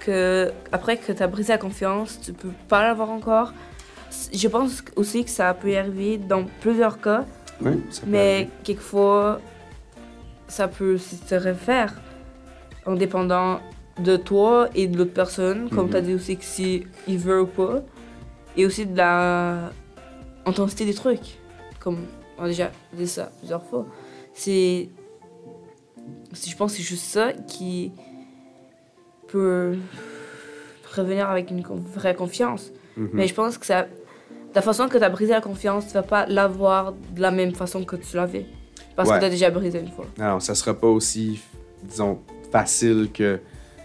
que 0.00 0.52
après 0.70 0.98
que 0.98 1.10
tu 1.12 1.22
as 1.22 1.26
brisé 1.26 1.52
la 1.54 1.58
confiance, 1.58 2.20
tu 2.20 2.32
peux 2.34 2.50
pas 2.68 2.82
l'avoir 2.82 3.10
encore. 3.10 3.52
Je 4.34 4.48
pense 4.48 4.84
aussi 4.96 5.24
que 5.24 5.30
ça 5.30 5.54
peut 5.54 5.70
y 5.70 5.76
arriver 5.76 6.18
dans 6.18 6.44
plusieurs 6.60 7.00
cas, 7.00 7.24
Oui, 7.62 7.82
ça 7.88 8.02
peut 8.02 8.08
mais 8.10 8.34
arriver. 8.34 8.50
quelquefois, 8.64 9.40
ça 10.48 10.68
peut 10.68 10.94
aussi 10.96 11.16
se 11.16 11.34
refaire 11.34 11.94
en 12.84 12.92
dépendant 12.94 13.60
de 13.98 14.16
toi 14.16 14.68
et 14.74 14.86
de 14.86 14.96
l'autre 14.96 15.12
personne, 15.12 15.68
comme 15.70 15.86
Mhm. 15.86 15.90
tu 15.90 15.96
as 15.96 16.00
dit 16.00 16.14
aussi 16.14 16.36
que 16.36 16.44
si 16.44 16.86
il 17.08 17.18
veut 17.18 17.42
ou 17.42 17.46
pas, 17.46 17.82
et 18.56 18.64
aussi 18.66 18.86
de 18.86 18.96
la 18.96 19.70
intensité 20.46 20.84
des 20.84 20.94
trucs, 20.94 21.38
comme 21.80 21.98
on 22.38 22.44
a 22.44 22.48
déjà 22.48 22.70
dit 22.94 23.06
ça 23.06 23.30
plusieurs 23.38 23.62
fois. 23.64 23.86
C'est, 24.34 24.88
je 26.32 26.56
pense 26.56 26.72
que 26.72 26.78
c'est 26.78 26.82
juste 26.84 27.04
ça 27.04 27.32
qui 27.32 27.92
peut 29.28 29.76
revenir 30.96 31.28
avec 31.30 31.50
une 31.50 31.62
vraie 31.62 32.14
confiance. 32.14 32.70
Mhm. 32.96 33.10
Mais 33.12 33.26
je 33.26 33.34
pense 33.34 33.56
que 33.58 33.66
ça, 33.66 33.86
la 34.54 34.62
façon 34.62 34.88
que 34.88 34.98
tu 34.98 35.04
as 35.04 35.08
brisé 35.08 35.32
la 35.32 35.40
confiance, 35.40 35.86
tu 35.86 35.94
vas 35.94 36.02
pas 36.02 36.26
l'avoir 36.26 36.92
de 36.92 37.20
la 37.20 37.30
même 37.30 37.54
façon 37.54 37.84
que 37.84 37.96
tu 37.96 38.16
l'avais. 38.16 38.46
Parce 38.96 39.08
Ouais. 39.08 39.14
que 39.16 39.20
tu 39.20 39.26
as 39.26 39.30
déjà 39.30 39.50
brisé 39.50 39.80
une 39.80 39.90
fois. 39.90 40.04
Alors, 40.18 40.42
ça 40.42 40.54
sera 40.54 40.74
pas 40.74 40.86
aussi, 40.88 41.40
disons, 41.82 42.20
facile 42.50 43.08
que 43.12 43.40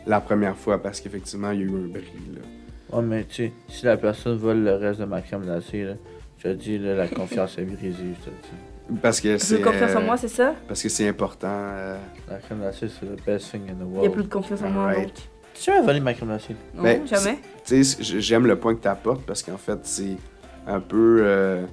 la 0.07 0.21
première 0.21 0.55
fois 0.57 0.81
parce 0.81 0.99
qu'effectivement, 1.01 1.51
il 1.51 1.59
y 1.59 1.63
a 1.63 1.65
eu 1.65 1.69
un 1.69 1.87
bris. 1.87 2.03
Là. 2.33 2.97
Ouais, 2.97 3.03
mais 3.03 3.23
tu 3.25 3.35
sais, 3.47 3.51
si 3.67 3.85
la 3.85 3.97
personne 3.97 4.37
vole 4.37 4.63
le 4.63 4.75
reste 4.75 4.99
de 4.99 5.05
ma 5.05 5.21
crème 5.21 5.41
glacée, 5.43 5.83
là, 5.83 5.93
je 6.37 6.43
te 6.43 6.53
dis, 6.53 6.77
là, 6.77 6.95
la 6.95 7.07
confiance 7.07 7.57
est 7.57 7.63
brisée, 7.63 7.91
je 8.19 8.25
te 8.25 8.29
dis. 8.29 8.99
Parce 9.01 9.19
que 9.19 9.37
c'est. 9.37 9.57
veux 9.57 9.63
confiance 9.63 9.95
en 9.95 10.01
euh, 10.01 10.05
moi, 10.05 10.15
c'est 10.17 10.27
ça? 10.29 10.55
Parce 10.67 10.81
que 10.81 10.87
c'est 10.89 11.07
important. 11.07 11.47
euh, 11.51 11.97
La 12.29 12.37
crème 12.37 12.59
glacée, 12.59 12.87
c'est 12.87 13.05
the 13.05 13.25
best 13.25 13.51
thing 13.51 13.63
in 13.69 13.73
the 13.73 13.77
Il 13.81 13.85
n'y 13.87 13.95
a 13.95 13.99
world. 13.99 14.11
plus 14.13 14.23
de 14.23 14.29
confiance 14.29 14.61
en 14.61 14.69
moi. 14.69 14.93
Donc. 14.95 15.07
Tu 15.53 15.71
as 15.71 15.81
volé 15.81 15.99
ma 15.99 16.13
crème 16.13 16.29
glacée? 16.29 16.55
Non, 16.73 16.83
Ben, 16.83 17.05
jamais. 17.07 17.39
Tu 17.65 17.83
sais, 17.83 18.01
j- 18.03 18.21
j'aime 18.21 18.45
le 18.47 18.55
point 18.57 18.75
que 18.75 18.81
tu 18.81 18.87
apportes 18.87 19.25
parce 19.25 19.43
qu'en 19.43 19.57
fait, 19.57 19.79
c'est 19.83 20.15
un 20.65 20.79
peu. 20.79 21.19
euh, 21.23 21.65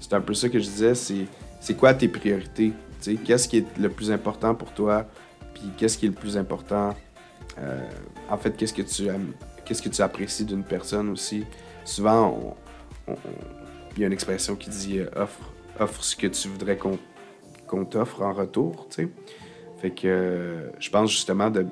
c'est 0.00 0.12
un 0.12 0.20
peu 0.20 0.34
ça 0.34 0.48
que 0.50 0.58
je 0.58 0.64
disais. 0.64 0.94
C'est, 0.94 1.26
c'est 1.60 1.74
quoi 1.74 1.94
tes 1.94 2.08
priorités? 2.08 2.72
Tu 3.00 3.12
sais, 3.12 3.14
qu'est-ce 3.16 3.48
qui 3.48 3.58
est 3.58 3.78
le 3.78 3.88
plus 3.88 4.10
important 4.10 4.54
pour 4.54 4.72
toi? 4.72 5.06
Puis 5.54 5.62
qu'est-ce 5.78 5.96
qui 5.96 6.06
est 6.06 6.10
le 6.10 6.14
plus 6.14 6.36
important? 6.36 6.94
Euh, 7.60 7.80
en 8.28 8.36
fait, 8.36 8.56
qu'est-ce 8.56 8.74
que 8.74 8.82
tu? 8.82 9.08
Qu'est-ce 9.64 9.82
que 9.82 9.88
tu 9.88 10.02
apprécies 10.02 10.44
d'une 10.44 10.64
personne 10.64 11.08
aussi? 11.10 11.44
Souvent, 11.84 12.56
il 13.08 14.00
y 14.00 14.04
a 14.04 14.06
une 14.06 14.12
expression 14.12 14.56
qui 14.56 14.70
dit 14.70 14.98
euh, 14.98 15.08
offre, 15.16 15.52
offre 15.78 16.02
ce 16.02 16.16
que 16.16 16.26
tu 16.26 16.48
voudrais 16.48 16.76
qu'on, 16.76 17.84
t'offre 17.84 18.22
en 18.22 18.32
retour. 18.32 18.88
Fait 19.78 19.90
que 19.90 20.06
euh, 20.06 20.70
je 20.78 20.90
pense 20.90 21.10
justement 21.10 21.50
de, 21.50 21.66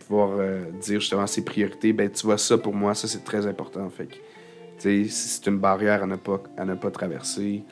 pouvoir 0.00 0.38
dire 0.80 1.00
justement 1.00 1.26
ses 1.26 1.44
priorités, 1.44 1.92
ben 1.92 2.08
tu 2.08 2.24
vois 2.24 2.38
ça 2.38 2.56
pour 2.56 2.74
moi, 2.74 2.94
ça 2.94 3.08
c'est 3.08 3.24
très 3.24 3.46
important. 3.46 3.88
Fait 3.90 4.06
que, 4.06 4.16
c'est 5.08 5.46
une 5.46 5.58
barrière 5.58 6.02
à 6.02 6.06
ne 6.06 6.16
pas, 6.16 6.42
à 6.56 6.64
ne 6.64 6.74
pas 6.74 6.90
traverser, 6.90 7.64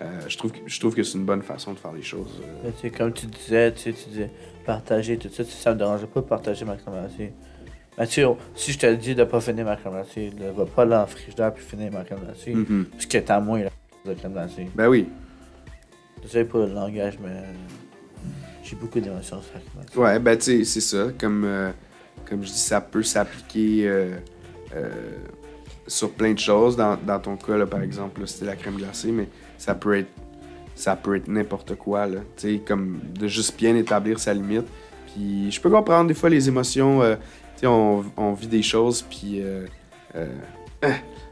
euh, 0.00 0.20
je, 0.28 0.36
trouve 0.36 0.52
que, 0.52 0.58
je 0.66 0.78
trouve 0.80 0.94
que 0.94 1.02
c'est 1.02 1.16
une 1.16 1.24
bonne 1.24 1.42
façon 1.42 1.72
de 1.72 1.78
faire 1.78 1.92
les 1.92 2.02
choses. 2.02 2.40
euh. 2.42 2.60
Mais 2.64 2.72
tu 2.72 2.80
sais, 2.80 2.90
comme 2.90 3.12
tu 3.12 3.26
disais, 3.26 3.72
tu 3.72 3.80
sais, 3.80 3.92
tu 3.92 4.10
disais 4.10 4.30
partager 4.64 5.16
tout 5.16 5.28
ça, 5.28 5.42
tu 5.44 5.50
sais, 5.50 5.62
ça 5.62 5.72
me 5.72 5.78
dérangeait 5.78 6.06
pas 6.06 6.20
de 6.20 6.26
partager 6.26 6.64
ma 6.64 6.76
crème 6.76 6.94
glacée. 6.94 7.32
Mais 7.98 8.06
tu 8.06 8.12
sais, 8.14 8.24
oh, 8.24 8.36
si 8.54 8.72
je 8.72 8.78
te 8.78 8.94
dis 8.94 9.14
de 9.14 9.24
pas 9.24 9.40
finir 9.40 9.64
ma 9.64 9.76
crème 9.76 9.94
glacée, 9.94 10.30
ne 10.38 10.50
va 10.50 10.66
pas 10.66 10.84
le 10.84 11.06
frigidaire 11.06 11.54
puis 11.54 11.64
finir 11.64 11.90
ma 11.92 12.04
crème 12.04 12.20
glacée. 12.20 12.54
Mhm. 12.54 12.86
Parce 12.92 13.06
que 13.06 13.18
t'as 13.18 13.40
moins 13.40 13.62
la 14.04 14.14
crème 14.14 14.32
glacée. 14.32 14.68
Ben 14.74 14.88
oui, 14.88 15.06
Désolé 16.22 16.44
pour 16.44 16.60
le 16.60 16.72
langage, 16.72 17.18
mais. 17.22 17.42
J'ai 18.62 18.74
beaucoup 18.74 18.98
d'émotions 18.98 19.40
sur 19.40 19.52
Christmas. 19.52 20.02
Ouais, 20.02 20.18
ben 20.18 20.36
tu 20.36 20.44
sais, 20.44 20.64
c'est 20.64 20.80
ça. 20.80 21.06
Comme, 21.18 21.44
euh, 21.44 21.70
comme 22.28 22.42
je 22.42 22.48
dis, 22.48 22.58
ça 22.58 22.80
peut 22.80 23.04
s'appliquer 23.04 23.86
euh, 23.86 24.16
sur 25.86 26.10
plein 26.10 26.32
de 26.32 26.38
choses. 26.38 26.76
Dans, 26.76 26.96
dans 26.96 27.20
ton 27.20 27.36
cas, 27.36 27.56
là, 27.56 27.66
par 27.66 27.80
exemple, 27.80 28.20
là, 28.20 28.26
c'était 28.26 28.46
la 28.46 28.56
crème 28.56 28.76
glacée, 28.76 29.12
mais 29.12 29.28
ça 29.58 29.74
peut 29.74 29.98
être 29.98 30.10
ça 30.74 30.94
peut 30.94 31.16
être 31.16 31.28
n'importe 31.28 31.74
quoi. 31.74 32.06
Là. 32.06 32.20
Tu 32.36 32.56
sais, 32.56 32.58
comme 32.58 33.00
de 33.18 33.26
juste 33.28 33.56
bien 33.58 33.74
établir 33.76 34.18
sa 34.18 34.34
limite. 34.34 34.66
Puis 35.06 35.50
je 35.50 35.60
peux 35.60 35.70
comprendre 35.70 36.08
des 36.08 36.14
fois 36.14 36.28
les 36.28 36.48
émotions. 36.48 37.02
euh, 37.02 37.16
tu 37.54 37.60
sais, 37.60 37.66
on, 37.66 38.04
on 38.18 38.32
vit 38.34 38.48
des 38.48 38.62
choses, 38.62 39.00
puis 39.00 39.40
euh, 39.40 39.64
euh, 40.14 40.26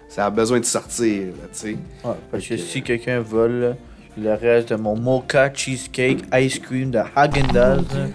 ça 0.08 0.24
a 0.24 0.30
besoin 0.30 0.58
de 0.60 0.64
sortir. 0.64 1.26
Là, 1.26 1.48
tu 1.52 1.58
sais. 1.58 1.76
Ouais, 2.02 2.14
parce 2.30 2.46
que 2.46 2.56
si 2.56 2.82
quelqu'un 2.82 3.20
vole 3.20 3.76
le 4.16 4.32
reste 4.32 4.70
de 4.70 4.76
mon 4.76 4.96
mocha 4.96 5.52
cheesecake 5.52 6.24
ice 6.32 6.58
cream 6.58 6.90
de 6.90 7.00
Häagen-Dazs, 7.14 7.94
là, 7.94 8.06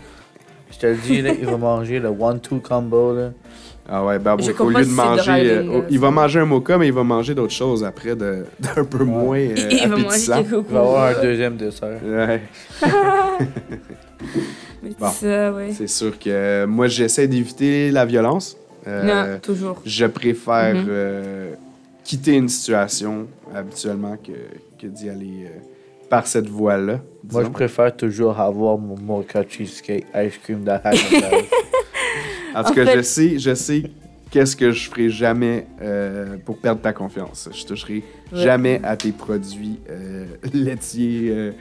je 0.72 0.78
te 0.80 0.88
le 0.88 0.95
dis, 0.95 1.22
là, 1.22 1.34
il 1.39 1.45
va 1.45 1.58
manger 1.58 2.00
le 2.00 2.10
one-two 2.10 2.60
combo. 2.60 3.13
Là. 3.13 3.32
Ah 3.91 4.06
ouais, 4.06 4.19
ben, 4.19 4.38
Je 4.39 4.52
au 4.52 4.69
lieu 4.69 4.86
de 4.86 4.89
manger, 4.91 5.49
euh, 5.49 5.82
il 5.89 5.99
va 5.99 6.12
manger 6.12 6.39
un 6.41 6.45
mocha, 6.45 6.78
mais 6.78 6.88
il 6.88 6.93
va 6.93 7.04
manger 7.04 7.34
d'autres 7.34 7.54
choses 7.54 7.84
après 7.84 8.15
de- 8.15 8.45
d'un 8.60 8.84
peu 8.86 9.04
moins 9.04 9.39
euh, 9.39 9.56
Il 9.71 9.88
va 9.89 9.97
manger 9.97 10.25
Il 10.28 10.73
va 10.73 10.80
avoir 10.80 11.17
un 11.17 11.21
deuxième 11.23 11.56
dessert. 11.58 11.99
Ouais, 12.06 12.41
Bon. 14.99 15.08
ça, 15.08 15.52
ouais. 15.54 15.71
c'est 15.73 15.88
sûr 15.88 16.17
que 16.17 16.30
euh, 16.30 16.67
moi 16.67 16.88
j'essaie 16.88 17.28
d'éviter 17.28 17.91
la 17.91 18.06
violence. 18.06 18.56
Euh, 18.88 19.04
Non, 19.34 19.39
toujours. 19.39 19.82
je 19.86 20.06
préfère 20.06 20.75
Mhm. 20.75 20.86
euh, 20.89 21.54
quitter 22.04 22.36
une 22.36 22.47
situation 22.49 23.28
habituellement 23.54 24.17
que, 24.17 24.32
que 24.82 24.88
d'y 24.88 25.10
aller 25.10 25.45
euh, 25.45 25.60
par 26.10 26.28
cette 26.28 26.47
voie-là. 26.47 26.99
Moi, 27.32 27.43
je 27.43 27.49
préfère 27.49 27.95
toujours 27.95 28.39
avoir 28.39 28.78
mon 28.78 28.97
mocha 28.97 29.43
cheesecake 29.47 30.06
ice 30.15 30.38
cream 30.43 30.63
de. 30.63 30.71
En 32.62 32.63
tout 32.63 32.74
cas, 32.74 32.86
fait- 32.86 32.98
je 32.98 33.02
sais, 33.02 33.39
je 33.39 33.54
sais 33.56 33.84
qu'est-ce 34.32 34.56
que 34.56 34.72
je 34.72 34.89
ferai 34.89 35.10
jamais 35.10 35.67
euh, 35.82 36.38
pour 36.45 36.58
perdre 36.58 36.82
ta 36.82 36.93
confiance. 36.93 37.50
Je 37.54 37.65
toucherai 37.65 38.04
Ouais. 38.32 38.43
jamais 38.43 38.80
à 38.84 38.95
tes 38.95 39.12
produits 39.12 39.80
euh, 39.89 40.26
laitiers 40.54 41.30
euh, 41.32 41.52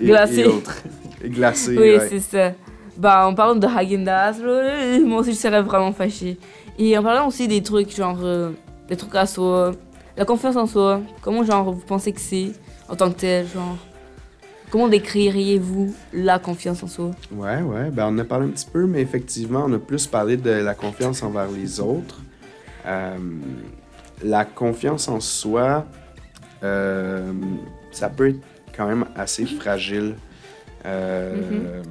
et, 0.00 0.44
autres. 0.44 0.82
Glacés. 1.24 1.70
Oui, 1.78 1.96
ouais. 1.96 2.08
c'est 2.10 2.20
ça. 2.20 2.52
Bah, 2.98 3.26
en 3.26 3.34
parlant 3.34 3.54
de 3.54 3.66
Häagen-Dazs, 3.66 4.42
là, 4.42 4.98
moi 5.00 5.20
aussi 5.20 5.32
je 5.32 5.38
serais 5.38 5.62
vraiment 5.62 5.92
fâchée. 5.92 6.36
Et 6.78 6.96
en 6.98 7.02
parlant 7.02 7.28
aussi 7.28 7.48
des 7.48 7.62
trucs, 7.62 7.94
genre, 7.94 8.18
des 8.88 8.96
trucs 8.96 9.14
à 9.14 9.24
soi, 9.26 9.72
la 10.16 10.24
confiance 10.26 10.56
en 10.56 10.66
soi, 10.66 11.00
comment, 11.22 11.42
genre, 11.44 11.72
vous 11.72 11.80
pensez 11.86 12.12
que 12.12 12.20
c'est 12.20 12.52
en 12.88 12.96
tant 12.96 13.10
que 13.10 13.20
tel, 13.20 13.46
genre, 13.46 13.78
comment 14.70 14.88
décririez-vous 14.88 15.94
la 16.12 16.38
confiance 16.38 16.82
en 16.82 16.86
soi? 16.86 17.10
Ouais, 17.32 17.60
ouais. 17.60 17.90
Ben, 17.90 18.06
on 18.06 18.08
en 18.08 18.18
a 18.18 18.24
parlé 18.24 18.46
un 18.46 18.50
petit 18.50 18.68
peu, 18.72 18.86
mais 18.86 19.02
effectivement, 19.02 19.64
on 19.66 19.72
a 19.72 19.78
plus 19.78 20.06
parlé 20.06 20.36
de 20.36 20.50
la 20.50 20.74
confiance 20.74 21.22
envers 21.22 21.50
les 21.50 21.80
autres. 21.80 22.20
Euh, 22.86 23.16
la 24.22 24.44
confiance 24.44 25.08
en 25.08 25.20
soi, 25.20 25.86
euh, 26.62 27.32
ça 27.90 28.08
peut 28.08 28.28
être 28.28 28.40
quand 28.74 28.86
même 28.86 29.06
assez 29.16 29.44
fragile. 29.44 30.14
Euh, 30.86 31.82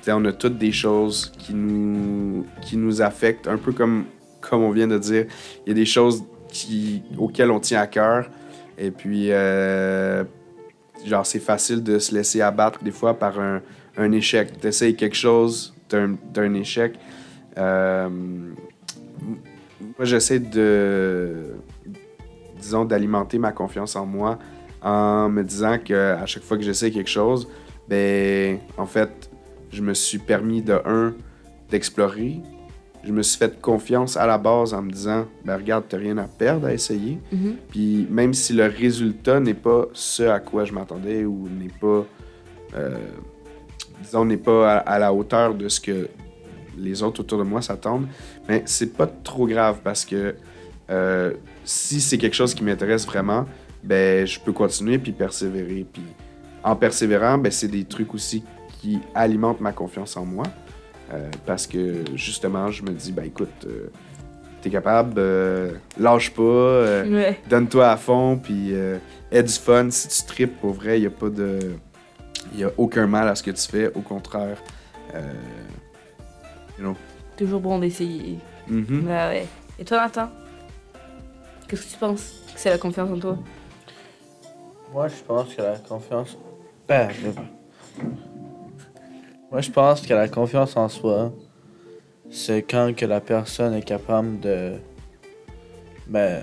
sais, 0.00 0.12
On 0.12 0.24
a 0.24 0.32
toutes 0.32 0.58
des 0.58 0.72
choses 0.72 1.32
qui 1.38 1.54
nous, 1.54 2.46
qui 2.62 2.76
nous 2.76 3.02
affectent, 3.02 3.48
un 3.48 3.58
peu 3.58 3.72
comme, 3.72 4.04
comme 4.40 4.62
on 4.62 4.70
vient 4.70 4.88
de 4.88 4.98
dire. 4.98 5.26
Il 5.66 5.70
y 5.70 5.72
a 5.72 5.74
des 5.74 5.86
choses 5.86 6.24
qui, 6.48 7.02
auxquelles 7.18 7.50
on 7.50 7.60
tient 7.60 7.80
à 7.80 7.86
cœur. 7.86 8.30
Et 8.78 8.90
puis, 8.90 9.30
genre, 11.04 11.26
c'est 11.26 11.40
facile 11.40 11.82
de 11.82 11.98
se 11.98 12.14
laisser 12.14 12.40
abattre 12.40 12.82
des 12.82 12.90
fois 12.90 13.14
par 13.14 13.38
un, 13.40 13.60
un 13.96 14.12
échec. 14.12 14.60
Tu 14.60 14.66
essayes 14.66 14.96
quelque 14.96 15.16
chose, 15.16 15.74
tu 15.88 15.96
as, 15.96 16.40
un 16.40 16.54
échec. 16.54 16.98
Euh, 17.58 18.08
moi, 18.08 20.04
j'essaie 20.04 20.38
de, 20.38 21.54
disons, 22.58 22.84
d'alimenter 22.84 23.38
ma 23.38 23.52
confiance 23.52 23.96
en 23.96 24.06
moi 24.06 24.38
en 24.82 25.28
me 25.28 25.42
disant 25.42 25.78
que 25.78 26.14
à 26.14 26.26
chaque 26.26 26.42
fois 26.42 26.56
que 26.56 26.64
j'essaie 26.64 26.90
quelque 26.90 27.10
chose, 27.10 27.48
ben, 27.88 28.58
en 28.76 28.86
fait, 28.86 29.30
je 29.70 29.82
me 29.82 29.94
suis 29.94 30.18
permis 30.18 30.62
de 30.62 30.80
un 30.84 31.14
d'explorer. 31.70 32.40
Je 33.04 33.12
me 33.12 33.22
suis 33.22 33.38
fait 33.38 33.60
confiance 33.60 34.16
à 34.16 34.26
la 34.26 34.38
base 34.38 34.74
en 34.74 34.82
me 34.82 34.90
disant, 34.90 35.26
ben 35.44 35.56
regarde, 35.56 35.84
t'as 35.88 35.98
rien 35.98 36.18
à 36.18 36.24
perdre 36.24 36.66
à 36.66 36.72
essayer. 36.72 37.18
Mhm. 37.32 37.56
Puis 37.70 38.06
même 38.10 38.32
si 38.32 38.52
le 38.52 38.66
résultat 38.66 39.40
n'est 39.40 39.54
pas 39.54 39.86
ce 39.92 40.22
à 40.22 40.38
quoi 40.38 40.64
je 40.64 40.72
m'attendais 40.72 41.24
ou 41.24 41.48
n'est 41.48 41.72
pas, 41.80 42.06
euh, 42.76 42.98
disons, 44.02 44.24
n'est 44.24 44.36
pas 44.36 44.72
à, 44.72 44.78
à 44.78 44.98
la 44.98 45.12
hauteur 45.12 45.54
de 45.54 45.68
ce 45.68 45.80
que 45.80 46.08
les 46.76 47.02
autres 47.02 47.20
autour 47.20 47.38
de 47.38 47.44
moi 47.44 47.62
s'attendent, 47.62 48.06
mais 48.48 48.62
c'est 48.66 48.96
pas 48.96 49.06
trop 49.06 49.46
grave 49.46 49.80
parce 49.82 50.04
que 50.04 50.34
euh, 50.90 51.32
si 51.64 52.00
c'est 52.00 52.18
quelque 52.18 52.34
chose 52.34 52.54
qui 52.54 52.64
m'intéresse 52.64 53.06
vraiment, 53.06 53.46
ben 53.82 54.26
je 54.26 54.38
peux 54.38 54.52
continuer 54.52 54.98
puis 54.98 55.12
persévérer. 55.12 55.86
Puis 55.90 56.02
en 56.62 56.76
persévérant, 56.76 57.38
ben 57.38 57.50
c'est 57.50 57.68
des 57.68 57.84
trucs 57.84 58.14
aussi 58.14 58.42
qui 58.80 58.98
alimentent 59.14 59.60
ma 59.60 59.72
confiance 59.72 60.16
en 60.16 60.24
moi. 60.24 60.44
Euh, 61.12 61.28
parce 61.46 61.66
que 61.66 62.04
justement, 62.14 62.70
je 62.70 62.82
me 62.82 62.90
dis, 62.90 63.12
ben 63.12 63.24
écoute, 63.24 63.66
euh, 63.66 63.90
t'es 64.62 64.70
capable, 64.70 65.14
euh, 65.18 65.72
lâche 65.98 66.30
pas, 66.30 66.42
euh, 66.42 67.06
Ouais. 67.12 67.40
donne-toi 67.50 67.90
à 67.90 67.96
fond, 67.96 68.38
puis 68.42 68.70
euh, 68.72 68.96
aie 69.30 69.42
du 69.42 69.52
fun. 69.52 69.90
Si 69.90 70.08
tu 70.08 70.26
tripes, 70.26 70.58
pour 70.60 70.72
vrai, 70.72 70.98
il 70.98 71.02
n'y 71.02 71.06
a 71.06 71.10
pas 71.10 71.28
de. 71.28 71.58
Il 72.54 72.60
y 72.60 72.64
a 72.64 72.70
aucun 72.78 73.06
mal 73.06 73.28
à 73.28 73.34
ce 73.34 73.42
que 73.42 73.50
tu 73.50 73.62
fais, 73.70 73.88
au 73.94 74.00
contraire. 74.00 74.56
Euh, 75.14 75.20
you 76.78 76.84
know. 76.84 76.96
Toujours 77.36 77.60
bon 77.60 77.78
d'essayer. 77.78 78.38
Mhm. 78.68 79.02
Bah 79.06 79.28
ouais. 79.28 79.46
Et 79.78 79.84
toi, 79.84 79.98
Nathan? 79.98 80.28
Qu'est-ce 81.68 81.86
que 81.86 81.92
tu 81.92 81.96
penses 81.98 82.32
que 82.54 82.60
c'est 82.60 82.70
la 82.70 82.78
confiance 82.78 83.10
en 83.10 83.18
toi? 83.18 83.38
Moi, 84.92 85.08
je 85.08 85.22
pense 85.26 85.54
que 85.54 85.62
la 85.62 85.76
confiance. 85.78 86.36
Ben, 86.88 87.08
je- 87.10 88.02
Moi, 89.52 89.60
je 89.60 89.70
pense 89.70 90.00
que 90.00 90.14
la 90.14 90.28
confiance 90.28 90.78
en 90.78 90.88
soi, 90.88 91.30
c'est 92.30 92.62
quand 92.62 92.96
que 92.96 93.04
la 93.04 93.20
personne 93.20 93.74
est 93.74 93.82
capable 93.82 94.40
de. 94.40 94.72
Ben. 96.08 96.42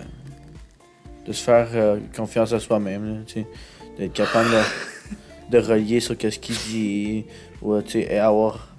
de 1.25 1.33
se 1.33 1.43
faire 1.43 1.67
euh, 1.73 1.99
confiance 2.15 2.53
à 2.53 2.59
soi-même, 2.59 3.05
là, 3.05 3.19
tu 3.25 3.33
sais. 3.33 3.47
D'être 3.97 4.13
capable 4.13 4.49
de, 4.51 5.57
de 5.57 5.57
relier 5.57 5.99
sur 5.99 6.15
qu'est-ce 6.17 6.37
qu'il 6.39 6.55
dit, 6.55 7.25
ou, 7.63 7.81
tu 7.81 7.91
sais, 7.93 8.13
et 8.13 8.19
avoir 8.19 8.75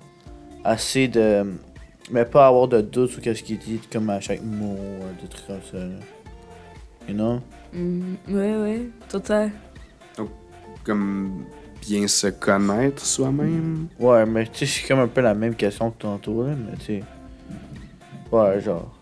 assez 0.63 1.09
de. 1.09 1.45
Mais 2.13 2.25
pas 2.25 2.47
avoir 2.47 2.69
de 2.69 2.81
doute 2.81 3.11
sur 3.11 3.21
qu'est-ce 3.21 3.43
qu'il 3.43 3.59
dit, 3.59 3.81
comme 3.93 4.11
à 4.11 4.21
chaque 4.21 4.43
mot, 4.43 4.77
ou 4.77 5.21
des 5.23 5.29
trucs 5.29 5.47
comme 5.49 5.61
ça. 5.73 5.79
là. 5.79 5.99
You 7.09 7.15
know? 7.15 7.41
Mhm. 7.73 8.17
Ouais, 8.29 8.57
ouais, 8.57 8.91
total. 9.09 9.51
Comme 10.85 11.45
bien 11.81 12.07
se 12.09 12.27
connaître 12.29 13.05
soi-même? 13.05 13.89
Ouais, 13.99 14.25
mais 14.27 14.47
tu 14.47 14.59
sais, 14.59 14.67
c'est 14.67 14.89
comme 14.89 15.01
un 15.01 15.09
peu 15.09 15.21
la 15.21 15.35
même 15.35 15.55
question 15.55 15.91
que 15.91 15.99
tantôt, 16.03 16.45
là, 16.47 16.53
mais 16.57 16.77
tu 16.79 16.85
sais. 16.99 17.03
Ouais, 18.31 18.61
genre. 18.61 18.95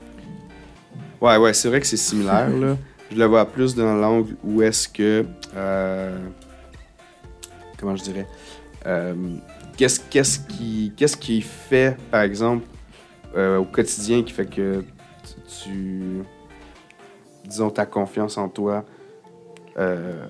Ouais, 1.21 1.37
ouais, 1.37 1.53
c'est 1.55 1.69
vrai 1.69 1.81
que 1.81 1.87
c'est 1.87 1.97
similaire, 1.97 2.49
là. 2.49 2.77
Je 3.11 3.17
le 3.17 3.25
vois 3.25 3.47
plus 3.47 3.75
dans 3.75 3.95
l'angle 3.95 4.37
où 4.45 4.63
est-ce 4.63 4.89
que. 4.89 5.25
euh, 5.57 6.19
comment 7.79 7.97
je 7.97 8.03
dirais 8.03 8.27
Euh, 8.87 9.15
Qu'est-ce 9.77 10.01
qu'est-ce 10.01 10.41
qui, 10.41 10.93
qu'est-ce 10.97 11.17
qui 11.17 11.41
fait, 11.41 11.97
par 12.11 12.23
exemple, 12.23 12.65
euh, 13.37 13.59
au 13.59 13.65
quotidien 13.65 14.23
qui 14.25 14.33
fait 14.33 14.47
que 14.47 14.85
tu. 15.63 16.23
disons, 17.45 17.71
ta 17.71 17.87
confiance 17.87 18.37
en 18.39 18.49
toi 18.49 18.85
euh, 19.79 20.27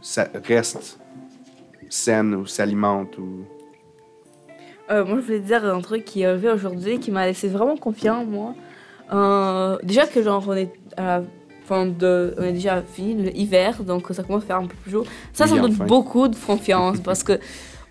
ça 0.00 0.28
reste 0.46 0.98
saine 1.88 2.34
ou 2.34 2.46
s'alimente 2.46 3.16
ou. 3.18 3.44
Euh, 4.90 5.04
moi, 5.04 5.18
je 5.20 5.22
voulais 5.22 5.40
dire 5.40 5.64
un 5.64 5.80
truc 5.80 6.04
qui 6.04 6.22
est 6.22 6.26
arrivé 6.26 6.50
aujourd'hui 6.50 6.98
qui 6.98 7.10
m'a 7.10 7.26
laissé 7.26 7.48
vraiment 7.48 7.76
confiant, 7.76 8.24
moi. 8.24 8.54
Euh, 9.12 9.76
déjà 9.82 10.06
que, 10.06 10.22
genre, 10.22 10.44
on 10.48 10.54
est 10.54 10.72
à 10.96 11.02
la 11.02 11.22
fin 11.64 11.86
de. 11.86 12.34
On 12.38 12.42
est 12.42 12.52
déjà 12.52 12.82
fini 12.82 13.30
l'hiver, 13.30 13.82
donc 13.82 14.06
ça 14.12 14.22
commence 14.22 14.44
à 14.44 14.46
faire 14.46 14.56
un 14.56 14.66
peu 14.66 14.76
plus 14.82 14.92
chaud. 14.92 15.04
Ça, 15.32 15.46
ça 15.46 15.54
Oui, 15.54 15.60
me 15.60 15.62
donne 15.66 15.72
enfin. 15.72 15.84
beaucoup 15.84 16.28
de 16.28 16.36
confiance 16.36 17.00
parce 17.00 17.22
que, 17.22 17.38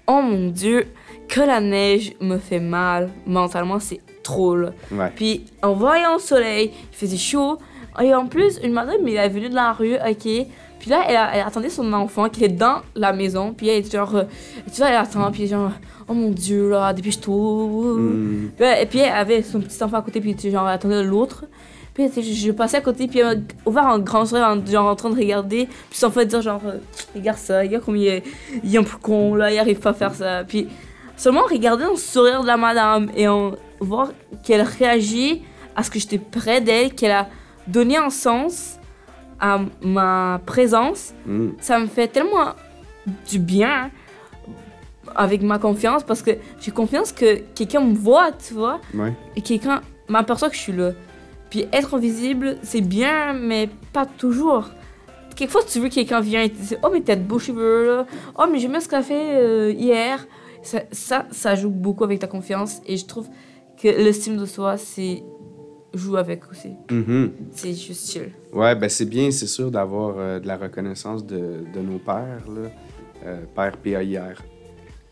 oh 0.08 0.22
mon 0.22 0.50
dieu, 0.50 0.88
que 1.28 1.42
la 1.42 1.60
neige 1.60 2.14
me 2.20 2.38
fait 2.38 2.60
mal 2.60 3.10
mentalement, 3.28 3.80
c'est 3.80 4.02
trop, 4.24 4.56
là. 4.56 4.72
Ouais. 4.92 5.12
Puis 5.16 5.46
en 5.62 5.74
voyant 5.74 6.16
le 6.16 6.20
soleil, 6.20 6.72
il 6.92 6.96
faisait 6.98 7.18
chaud. 7.18 7.60
Et 8.02 8.14
en 8.14 8.28
plus, 8.28 8.60
une 8.64 8.74
madame, 8.74 9.08
elle 9.08 9.18
est 9.18 9.30
venue 9.30 9.50
de 9.50 9.56
la 9.56 9.74
rue, 9.74 9.96
ok. 9.96 10.48
Puis 10.80 10.90
là, 10.90 11.04
elle, 11.08 11.16
a- 11.16 11.36
elle 11.36 11.42
attendait 11.48 11.70
son 11.70 11.92
enfant 11.94 12.30
qui 12.30 12.44
était 12.44 12.54
dans 12.54 12.82
la 12.96 13.14
maison. 13.14 13.54
Puis 13.54 13.68
elle 13.68 13.80
était 13.86 13.98
genre, 13.98 14.16
euh, 14.16 14.24
tu 14.72 14.78
vois, 14.78 14.90
elle 14.90 14.96
attend. 14.98 15.32
Puis 15.32 15.48
genre, 15.48 15.72
oh 16.08 16.14
mon 16.14 16.30
dieu, 16.30 16.70
là, 16.70 16.94
dépêche-toi. 16.94 17.94
Hmm. 17.98 18.50
Puis, 18.56 18.66
elle- 18.66 18.84
et 18.84 18.86
puis 18.86 19.00
elle 19.00 19.12
avait 19.12 19.42
son 19.42 19.60
petit 19.60 19.82
enfant 19.84 19.98
à 19.98 20.02
côté, 20.02 20.22
puis 20.22 20.36
tu 20.36 20.52
genre, 20.52 20.68
elle 20.68 20.76
attendait 20.76 21.04
l'autre. 21.04 21.46
Puis 21.94 22.08
je, 22.16 22.22
je 22.22 22.52
passais 22.52 22.78
à 22.78 22.82
côté, 22.82 23.08
puis 23.08 23.20
elle 23.20 23.38
m'a 23.40 23.44
ouvert 23.66 23.88
un 23.88 23.98
grand 23.98 24.24
sourire, 24.26 24.46
en, 24.46 24.64
genre 24.64 24.86
en 24.88 24.96
train 24.96 25.10
de 25.10 25.16
regarder. 25.16 25.66
Puis 25.90 25.98
sans 25.98 26.12
fait 26.12 26.28
dire, 26.28 26.42
genre, 26.44 26.62
regarde 27.16 27.40
ça, 27.40 27.60
regarde 27.60 27.84
comme 27.84 27.96
il 27.96 28.08
est, 28.08 28.24
il 28.64 28.76
est 28.76 28.78
un 28.78 28.84
peu 28.84 28.98
con, 29.02 29.34
là, 29.34 29.52
il 29.52 29.58
arrive 29.58 29.80
pas 29.80 29.90
à 29.90 29.94
faire 29.94 30.14
ça. 30.14 30.44
Puis 30.44 30.68
seulement 31.16 31.42
regarder 31.50 31.86
le 31.90 31.96
sourire 31.96 32.44
de 32.44 32.48
la 32.48 32.56
madame 32.58 33.10
et 33.18 33.28
en 33.28 33.54
voir 33.80 34.12
qu'elle 34.44 34.62
réagit 34.62 35.42
à 35.76 35.82
ce 35.82 35.90
que 35.90 35.98
j'étais 35.98 36.20
près 36.20 36.62
d'elle, 36.62 36.94
qu'elle 36.94 37.12
a 37.12 37.28
donné 37.68 37.98
un 37.98 38.12
sens 38.12 38.77
à 39.40 39.60
ma 39.82 40.42
présence, 40.46 41.14
Hmm. 41.26 41.50
ça 41.60 41.80
me 41.80 41.88
fait 41.88 42.08
tellement 42.08 42.54
du 43.30 43.40
bien 43.40 43.92
avec 45.16 45.42
ma 45.42 45.58
confiance 45.60 46.04
parce 46.04 46.22
que 46.22 46.32
j'ai 46.60 46.72
confiance 46.72 47.12
que 47.12 47.38
quelqu'un 47.56 47.82
me 47.82 47.96
voit, 47.96 48.32
tu 48.32 48.54
vois, 48.54 48.80
Ouais. 48.94 49.14
et 49.36 49.42
quelqu'un 49.42 49.82
m'aperçoit 50.10 50.50
que 50.50 50.56
je 50.56 50.62
suis 50.62 50.74
là. 50.74 50.92
Puis 51.50 51.66
être 51.72 51.94
invisible, 51.96 52.58
c'est 52.62 52.82
bien, 52.82 53.34
mais 53.34 53.70
pas 53.94 54.06
toujours. 54.06 54.70
Quelquefois, 55.36 55.62
tu 55.64 55.80
veux 55.80 55.88
que 55.88 55.94
quelqu'un 55.96 56.20
vienne 56.20 56.44
et 56.46 56.50
te 56.50 56.58
dise 56.58 56.78
Oh, 56.84 56.90
mais 56.92 57.02
t'as 57.02 57.16
de 57.16 57.22
beaux 57.22 57.40
cheveux 57.40 57.88
là. 57.88 58.06
Oh, 58.38 58.46
mais 58.52 58.60
j'ai 58.60 58.68
mis 58.68 58.82
ce 58.82 58.90
café 58.90 59.14
euh, 59.16 59.72
hier. 59.72 60.28
Ça, 60.64 60.80
ça, 60.92 61.26
ça 61.32 61.56
joue 61.56 61.70
beaucoup 61.70 62.04
avec 62.04 62.20
ta 62.20 62.28
confiance 62.28 62.82
et 62.86 62.98
je 62.98 63.06
trouve 63.06 63.28
que 63.82 63.88
l'estime 63.88 64.36
de 64.38 64.46
soi, 64.46 64.76
c'est. 64.78 65.24
Joue 65.98 66.18
avec 66.18 66.50
aussi. 66.50 66.74
Mhm. 66.90 67.32
C'est 67.52 67.74
juste 67.74 68.12
chill. 68.12 68.32
Ouais, 68.54 68.76
ben 68.76 68.90
c'est 68.90 69.06
bien, 69.06 69.32
c'est 69.32 69.48
sûr, 69.48 69.72
d'avoir 69.72 70.16
euh, 70.18 70.40
de 70.40 70.48
la 70.48 70.58
reconnaissance 70.58 71.26
de, 71.26 71.64
de 71.74 71.80
nos 71.80 72.00
pères, 72.00 72.46
là. 72.48 72.70
Euh, 73.26 73.42
père 73.56 73.78
P-A-I-R, 73.78 74.42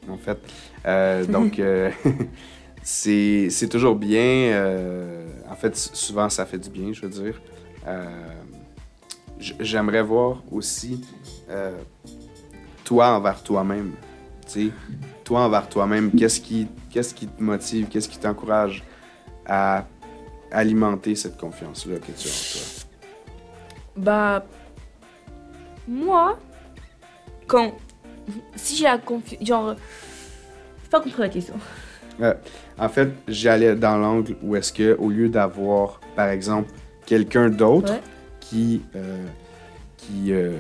en 0.10 0.18
fait. 0.18 0.38
Euh, 0.86 1.26
donc, 1.36 1.62
c'est 2.84 3.70
toujours 3.70 3.96
bien. 3.96 4.54
en 5.50 5.56
fait, 5.56 5.76
souvent, 5.76 6.30
ça 6.30 6.46
fait 6.46 6.60
du 6.60 6.70
bien, 6.70 6.94
je 6.94 7.02
veux 7.02 7.10
dire. 7.10 7.42
J'aimerais 9.60 10.02
voir 10.02 10.42
aussi 10.52 11.02
toi 12.84 13.18
envers 13.18 13.42
toi-même. 13.44 13.92
Tu 14.46 14.68
sais, 14.68 14.72
toi 15.24 15.42
envers 15.42 15.68
toi-même, 15.68 16.12
qu'est-ce 16.12 16.40
qui, 16.40 16.68
qu'est-ce 16.92 17.14
qui 17.14 17.28
te 17.28 17.42
motive, 17.42 17.88
qu'est-ce 17.90 18.08
qui 18.08 18.20
t'encourage 18.20 18.84
à 19.46 19.86
alimenter 20.52 21.16
cette 21.16 21.38
confiance-là 21.38 21.96
que 21.98 22.12
tu 22.12 22.28
as 22.28 22.32
en 22.32 22.52
toi? 22.54 22.88
Bah. 23.98 24.46
Moi, 25.88 26.40
quand. 27.48 27.74
Si 28.56 28.76
j'ai 28.76 28.86
la 28.86 28.98
confiance. 28.98 29.46
Genre. 29.46 29.76
Pas 30.90 31.00
compris 31.00 31.22
la 31.22 31.30
question. 31.30 31.56
En 32.78 32.90
fait, 32.90 33.10
j'allais 33.28 33.76
dans 33.76 33.98
l'angle 33.98 34.36
où 34.42 34.56
est-ce 34.56 34.72
que, 34.72 34.96
au 34.98 35.10
lieu 35.10 35.30
d'avoir, 35.30 36.00
par 36.16 36.30
exemple, 36.30 36.72
quelqu'un 37.06 37.50
d'autre 37.50 37.94
Ouais. 37.94 38.02
qui, 38.40 38.82
euh, 38.96 39.26
qui 39.98 40.32
euh, 40.32 40.54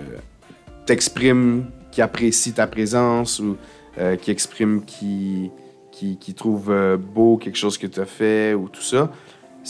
t'exprime, 0.85 1.67
qui 1.91 2.01
apprécie 2.01 2.53
ta 2.53 2.67
présence 2.67 3.39
ou 3.39 3.57
euh, 3.99 4.15
qui 4.17 4.31
exprime 4.31 4.83
qui, 4.83 5.49
qui, 5.91 6.17
qui 6.17 6.33
trouve 6.33 6.97
beau 6.97 7.37
quelque 7.37 7.57
chose 7.57 7.77
que 7.77 7.87
tu 7.87 7.99
as 8.01 8.05
fait 8.05 8.53
ou 8.53 8.67
tout 8.67 8.81
ça, 8.81 9.11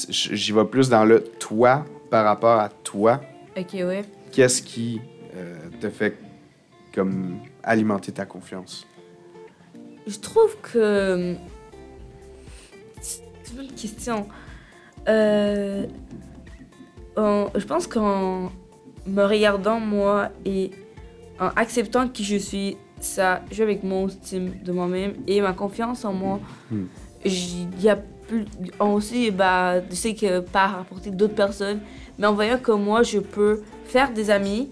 j'y 0.10 0.52
vais 0.52 0.66
plus 0.66 0.90
dans 0.90 1.06
le 1.06 1.24
toi 1.24 1.86
par 2.10 2.26
rapport 2.26 2.60
à 2.60 2.70
toi. 2.70 3.22
Ok, 3.58 3.74
ouais. 3.74 4.04
Qu'est-ce 4.32 4.62
qui 4.62 5.00
euh, 5.36 5.56
te 5.80 5.90
fait 5.90 6.18
comme 6.94 7.40
alimenter 7.64 8.12
ta 8.12 8.26
confiance? 8.26 8.86
Je 10.08 10.18
trouve 10.20 10.56
que. 10.62 11.36
C'est 13.02 13.22
une 13.52 13.58
bonne 13.58 13.72
question. 13.76 14.28
Euh, 15.08 15.86
en- 17.16 17.48
je 17.56 17.66
pense 17.66 17.88
qu'en 17.88 18.52
me 19.06 19.24
regardant 19.24 19.80
moi 19.80 20.30
et 20.46 20.72
en 21.40 21.48
acceptant 21.56 22.08
qui 22.08 22.24
je 22.24 22.38
suis, 22.38 22.78
ça 23.00 23.42
joue 23.52 23.64
avec 23.64 23.84
mon 23.84 24.08
estime 24.08 24.54
de 24.64 24.72
moi-même 24.72 25.14
et 25.28 25.42
ma 25.42 25.54
confiance 25.54 26.06
en 26.06 26.14
moi. 26.14 26.40
Hmm. 26.72 26.86
Il 27.24 27.82
y 27.82 27.90
a 27.90 27.98
en 28.80 28.94
Aussi, 28.94 29.32
bah, 29.32 29.82
je 29.90 29.96
sais 29.96 30.16
que 30.16 30.40
pas 30.40 30.68
rapporter 30.68 31.12
d'autres 31.12 31.36
personnes, 31.36 31.80
mais 32.18 32.28
en 32.28 32.34
voyant 32.34 32.58
que 32.58 32.72
moi, 32.72 33.04
je 33.04 33.20
peux 33.20 33.62
faire 33.86 34.12
des 34.14 34.30
amis, 34.30 34.70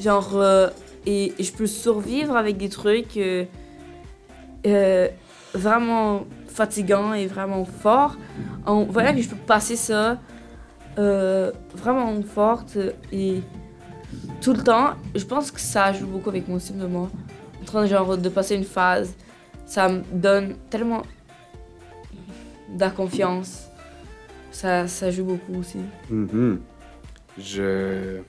genre. 0.00 0.30
euh, 0.34 0.68
et, 1.06 1.32
je 1.38 1.52
peux 1.52 1.66
survivre 1.66 2.36
avec 2.36 2.56
des 2.56 2.68
trucs. 2.68 3.16
euh, 3.16 3.44
euh, 4.66 5.08
vraiment 5.54 6.24
fatigant 6.46 7.12
et 7.12 7.26
vraiment 7.26 7.64
fort. 7.64 8.16
En 8.64 8.84
voyant 8.84 9.14
que 9.14 9.20
je 9.20 9.28
peux 9.28 9.36
passer 9.36 9.76
ça 9.76 10.18
vraiment 10.96 12.22
forte 12.22 12.78
et 13.10 13.40
tout 14.40 14.52
le 14.52 14.62
temps, 14.62 14.90
je 15.14 15.24
pense 15.24 15.50
que 15.50 15.60
ça 15.60 15.92
joue 15.92 16.06
beaucoup 16.06 16.30
avec 16.30 16.48
mon 16.48 16.56
estime 16.56 16.78
de 16.78 16.86
moi. 16.86 17.10
En 17.60 17.64
train 17.64 17.86
genre, 17.86 18.16
de 18.16 18.28
passer 18.28 18.54
une 18.54 18.64
phase, 18.64 19.14
ça 19.66 19.88
me 19.88 20.02
donne 20.12 20.54
tellement 20.70 21.02
de 22.72 22.80
la 22.80 22.90
confiance. 22.90 23.68
Ça, 24.50 24.86
ça 24.86 25.10
joue 25.10 25.24
beaucoup 25.24 25.58
aussi. 25.58 25.78
Mhm. 26.10 26.60
Je 27.38 28.20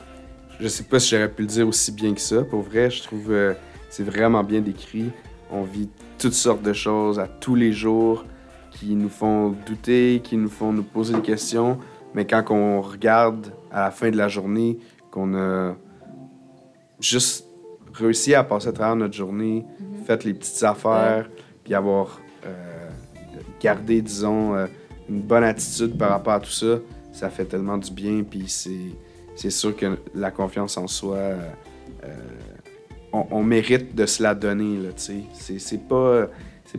je 0.60 0.68
sais 0.68 0.84
pas 0.84 1.00
si 1.00 1.10
j'aurais 1.10 1.30
pu 1.30 1.42
le 1.42 1.48
dire 1.48 1.68
aussi 1.68 1.92
bien 1.92 2.14
que 2.14 2.22
ça. 2.22 2.44
Pour 2.44 2.62
vrai, 2.62 2.90
je 2.90 3.04
trouve 3.04 3.32
euh, 3.32 3.54
c'est 3.90 4.04
vraiment 4.04 4.44
bien 4.44 4.62
décrit. 4.62 5.12
On 5.52 5.64
vit 5.64 5.90
toutes 6.18 6.34
sortes 6.34 6.62
de 6.62 6.74
choses 6.74 7.20
à 7.20 7.28
tous 7.28 7.56
les 7.56 7.74
jours 7.74 8.26
qui 8.72 8.96
nous 8.96 9.10
font 9.10 9.50
douter, 9.66 10.22
qui 10.24 10.38
nous 10.38 10.50
font 10.50 10.72
nous 10.72 10.84
poser 10.84 11.14
des 11.14 11.22
questions. 11.22 11.78
Mais 12.14 12.26
quand 12.26 12.44
on 12.50 12.82
regarde 12.82 13.54
à 13.72 13.86
la 13.86 13.92
fin 13.92 14.10
de 14.10 14.18
la 14.18 14.28
journée 14.28 14.80
qu'on 15.12 15.36
a 15.36 15.76
juste 17.00 17.46
réussi 17.94 18.34
à 18.34 18.44
passer 18.44 18.70
à 18.70 18.72
travers 18.72 18.96
notre 18.96 19.14
journée, 19.14 19.66
fait 20.06 20.24
les 20.24 20.34
petites 20.34 20.64
affaires, 20.64 21.30
puis 21.64 21.74
avoir 21.74 22.20
gardé, 23.64 24.02
disons, 24.02 24.56
euh, 24.56 24.68
une 25.10 25.22
bonne 25.22 25.44
attitude 25.44 25.98
par 25.98 26.10
rapport 26.10 26.34
à 26.34 26.40
tout 26.40 26.52
ça, 26.52 26.80
ça 27.12 27.30
fait 27.30 27.46
tellement 27.46 27.78
du 27.78 27.92
bien. 27.92 28.24
Puis 28.24 28.46
c'est, 29.36 29.50
sûr 29.50 29.76
que 29.76 29.98
la 30.14 30.30
confiance 30.30 30.78
en 30.78 30.88
soi, 30.88 31.16
euh, 31.16 31.50
euh, 32.04 32.08
on, 33.14 33.44
mérite 33.44 33.96
de 33.96 34.06
se 34.06 34.22
la 34.22 34.36
donner. 34.36 34.78
Là, 34.78 34.90
c'est, 34.96 35.88
pas, 35.88 36.28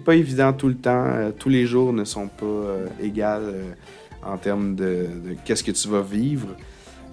pas 0.04 0.14
évident 0.14 0.52
tout 0.52 0.68
le 0.68 0.76
temps. 0.76 1.32
Tous 1.38 1.48
les 1.48 1.66
jours 1.66 1.92
ne 1.92 2.04
sont 2.04 2.28
pas 2.28 2.76
égales 3.00 3.76
en 4.22 4.36
termes 4.36 4.74
de, 4.74 5.06
qu'est-ce 5.44 5.64
que 5.64 5.70
tu 5.70 5.88
vas 5.88 6.02
vivre. 6.02 6.48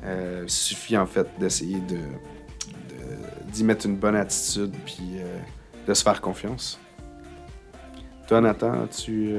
Il 0.03 0.49
suffit 0.49 0.97
en 0.97 1.05
fait 1.05 1.27
d'essayer 1.39 1.79
de, 1.81 1.99
d'y 3.51 3.63
mettre 3.63 3.85
une 3.85 3.97
bonne 3.97 4.15
attitude 4.15 4.73
puis 4.85 5.17
de 5.87 5.93
se 5.93 6.01
faire 6.01 6.19
confiance. 6.19 6.79
Toi, 8.27 8.41
Nathan, 8.41 8.83
as-tu 8.83 9.35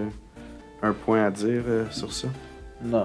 un 0.82 0.92
point 0.92 1.24
à 1.24 1.30
dire 1.30 1.62
euh, 1.66 1.84
sur 1.90 2.12
ça? 2.12 2.28
Non, 2.82 3.04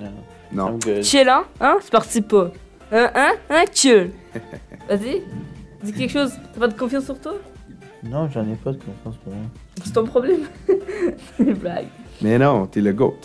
non. 0.00 0.10
Non. 0.50 0.78
Chill, 1.02 1.28
hein? 1.28 1.44
Hein? 1.60 1.76
C'est 1.80 1.90
parti 1.92 2.20
pas. 2.22 2.50
Hein? 2.90 3.10
Hein? 3.14 3.32
Hein? 3.50 3.64
Chill. 3.72 4.10
Vas-y. 4.88 5.22
Dis 5.82 5.92
quelque 5.92 6.10
chose. 6.12 6.32
T'as 6.54 6.60
pas 6.60 6.68
de 6.68 6.78
confiance 6.78 7.04
sur 7.04 7.20
toi? 7.20 7.34
Non, 8.02 8.28
j'en 8.30 8.42
ai 8.50 8.54
pas 8.54 8.72
de 8.72 8.78
confiance 8.78 9.16
pour 9.22 9.32
moi. 9.34 9.42
C'est 9.84 9.92
ton 9.92 10.04
problème? 10.04 10.40
C'est 10.66 11.42
une 11.44 11.54
blague. 11.54 11.88
Mais 12.22 12.38
non, 12.38 12.66
t'es 12.66 12.80
le 12.80 12.92
GOAT. 12.92 13.16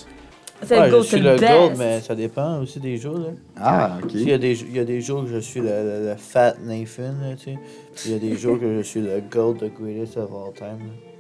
C'est 0.64 0.78
Ouais, 0.80 0.86
le 0.86 0.92
go, 0.92 0.98
je 1.00 1.04
c'est 1.04 1.18
suis 1.18 1.26
le 1.26 1.36
best. 1.36 1.78
mais 1.78 2.00
ça 2.02 2.16
dépend 2.16 2.60
aussi 2.62 2.80
des 2.80 2.96
jours. 2.98 3.18
Là. 3.18 3.28
Ah, 3.58 3.98
ok. 4.02 4.12
Il, 4.14 4.30
y 4.30 4.34
a 4.34 4.38
des, 4.38 4.62
il 4.62 4.74
y 4.76 4.80
a 4.80 4.86
des 4.86 5.02
jours 5.02 5.24
que 5.24 5.30
je 5.30 5.40
suis 5.40 5.60
le, 5.60 5.68
le- 5.68 6.06
le 6.10 6.16
fat 6.16 6.54
Nathan, 6.64 7.14
là, 7.22 7.36
tu 7.36 7.52
sais. 7.54 7.58
Il 8.06 8.12
y 8.12 8.16
a 8.16 8.20
des 8.20 8.36
jours 8.38 8.60
que 8.60 8.78
je 8.78 8.82
suis 8.82 9.02
le 9.02 9.22
gold, 9.30 9.60
the 9.60 9.74
greatest 9.74 10.16
of 10.18 10.30
all 10.32 10.54
time. 10.54 10.80
là. 10.88 11.13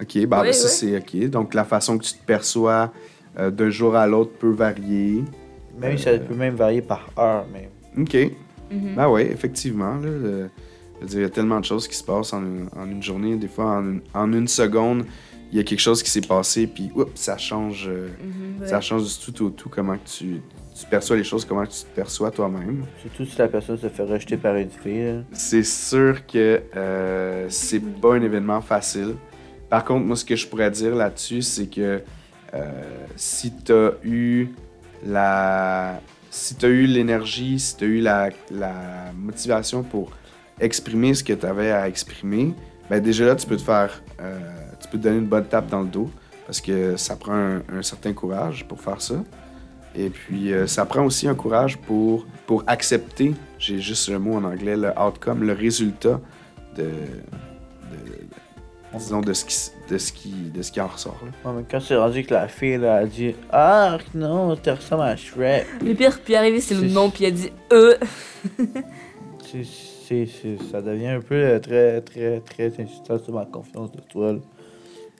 Ok, 0.00 0.26
bah, 0.26 0.40
Oui, 0.40 0.46
ben, 0.48 0.52
ça 0.52 0.64
oui. 0.66 0.70
c'est 0.72 0.96
ok. 1.24 1.30
Donc 1.30 1.54
la 1.54 1.64
façon 1.64 1.98
que 1.98 2.04
tu 2.04 2.14
te 2.14 2.24
perçois 2.24 2.92
euh, 3.38 3.50
d'un 3.50 3.70
jour 3.70 3.94
à 3.96 4.06
l'autre 4.06 4.32
peut 4.38 4.50
varier. 4.50 5.24
Même 5.78 5.98
ça 5.98 6.16
peut 6.18 6.34
même 6.34 6.54
varier 6.54 6.82
par 6.82 7.08
heure, 7.18 7.46
même. 7.52 7.70
Ok. 7.98 8.16
Mhm. 8.70 8.94
Ah 8.98 9.10
ouais, 9.10 9.30
effectivement. 9.30 9.94
Là, 9.96 10.00
je 10.02 10.08
veux 11.00 11.06
dire, 11.06 11.18
il 11.20 11.22
y 11.22 11.24
a 11.24 11.30
tellement 11.30 11.58
de 11.60 11.64
choses 11.64 11.88
qui 11.88 11.96
se 11.96 12.04
passent 12.04 12.32
en 12.32 12.42
une, 12.42 12.68
en 12.76 12.86
une 12.90 13.02
journée. 13.02 13.36
Des 13.36 13.48
fois, 13.48 13.64
en 13.78 13.82
une, 13.84 14.00
en 14.14 14.32
une 14.32 14.48
seconde, 14.48 15.04
il 15.50 15.56
y 15.56 15.60
a 15.60 15.64
quelque 15.64 15.80
chose 15.80 16.02
qui 16.02 16.10
s'est 16.10 16.20
passé, 16.20 16.66
puis 16.66 16.90
oups, 16.94 17.10
ça 17.14 17.36
change. 17.36 17.86
euh, 17.88 18.08
Mhm, 18.22 18.60
ouais. 18.62 18.66
Ça 18.68 18.80
change 18.80 19.02
du 19.04 19.32
tout 19.32 19.46
au 19.46 19.50
tout 19.50 19.68
comment 19.68 19.94
que 19.96 20.06
tu, 20.08 20.40
tu 20.78 20.86
perçois 20.88 21.16
les 21.16 21.24
choses, 21.24 21.44
comment 21.44 21.64
tu 21.66 21.80
te 21.80 21.94
perçois 21.94 22.30
toi-même. 22.30 22.84
Surtout 23.00 23.24
si 23.24 23.36
la 23.38 23.48
personne 23.48 23.76
se 23.78 23.88
fait 23.88 24.02
rejeter 24.04 24.36
par 24.36 24.54
une 24.56 24.70
fille. 24.70 25.24
C'est 25.32 25.64
sûr 25.64 26.24
que 26.26 26.60
euh, 26.76 27.46
c'est 27.48 27.80
pas 27.80 28.14
un 28.14 28.22
événement 28.22 28.60
facile. 28.60 29.14
Par 29.70 29.84
contre, 29.84 30.04
moi, 30.04 30.16
ce 30.16 30.24
que 30.24 30.34
je 30.36 30.46
pourrais 30.46 30.70
dire 30.70 30.96
là-dessus, 30.96 31.42
c'est 31.42 31.66
que 31.66 32.02
euh, 32.52 33.06
si 33.16 33.52
tu 33.54 33.72
as 33.72 33.92
eu 34.04 34.48
la. 35.06 36.00
Si 36.32 36.56
eu 36.62 36.86
l'énergie, 36.86 37.58
si 37.58 37.76
tu 37.76 37.84
as 37.84 37.88
eu 37.88 38.00
la, 38.00 38.30
motivation 39.14 39.82
pour 39.82 40.12
exprimer 40.60 41.14
ce 41.14 41.24
que 41.24 41.32
tu 41.32 41.46
avais 41.46 41.72
à 41.72 41.88
exprimer, 41.88 42.54
ben 42.88 43.00
déjà 43.00 43.26
là, 43.26 43.36
tu 43.36 43.46
peux 43.46 43.56
te 43.56 43.62
faire. 43.62 44.02
euh, 44.20 44.38
tu 44.80 44.88
peux 44.88 44.98
te 44.98 45.04
donner 45.04 45.18
une 45.18 45.26
bonne 45.26 45.44
tape 45.44 45.68
dans 45.68 45.82
le 45.82 45.88
dos 45.88 46.10
parce 46.46 46.60
que 46.60 46.96
ça 46.96 47.14
prend 47.16 47.60
un, 47.68 47.82
certain 47.82 48.12
courage 48.12 48.66
pour 48.66 48.80
faire 48.80 49.00
ça. 49.00 49.16
Et 49.94 50.08
puis, 50.08 50.52
euh, 50.52 50.66
ça 50.66 50.84
prend 50.84 51.04
aussi 51.04 51.28
un 51.28 51.34
courage 51.34 51.78
pour, 51.78 52.26
pour 52.46 52.64
accepter, 52.66 53.34
j'ai 53.58 53.78
juste 53.80 54.08
le 54.08 54.18
mot 54.18 54.34
en 54.34 54.44
anglais, 54.44 54.76
le 54.76 54.90
outcome, 54.98 55.44
le 55.44 55.52
résultat 55.52 56.20
de, 56.76 56.90
disons, 58.94 59.20
de 59.20 59.32
ce 59.32 59.44
qui, 59.44 59.70
de 59.88 59.98
ce 59.98 60.12
qui, 60.12 60.30
de 60.54 60.62
ce 60.62 60.72
qui 60.72 60.80
en 60.80 60.88
ressort. 60.88 61.18
là. 61.24 61.50
Ouais, 61.50 61.56
mais 61.58 61.64
quand 61.70 61.80
c'est 61.80 61.96
rendu 61.96 62.24
que 62.24 62.34
la 62.34 62.48
fille 62.48 62.76
là, 62.78 62.96
a 62.96 63.06
dit 63.06 63.34
Ah 63.50 63.98
non, 64.14 64.56
tu 64.56 64.70
ressembles 64.70 65.02
à 65.02 65.16
Shrek. 65.16 65.66
Le 65.84 65.94
pire, 65.94 66.18
puis 66.24 66.34
arrivé, 66.34 66.60
c'est 66.60 66.74
le 66.74 66.88
nom, 66.88 67.10
puis 67.10 67.24
il 67.24 67.26
a 67.26 67.30
dit 67.30 67.52
euh. 67.72 67.94
C'est, 69.52 69.64
c'est, 70.06 70.26
c'est- 70.26 70.70
ça 70.70 70.80
devient 70.80 71.08
un 71.08 71.20
peu 71.20 71.34
euh, 71.34 71.58
très, 71.58 72.00
très, 72.02 72.40
très 72.40 72.66
insistant 72.82 73.18
sur 73.18 73.32
ma 73.34 73.44
confiance 73.46 73.90
de 73.92 74.00
toi. 74.00 74.32
là. 74.34 74.38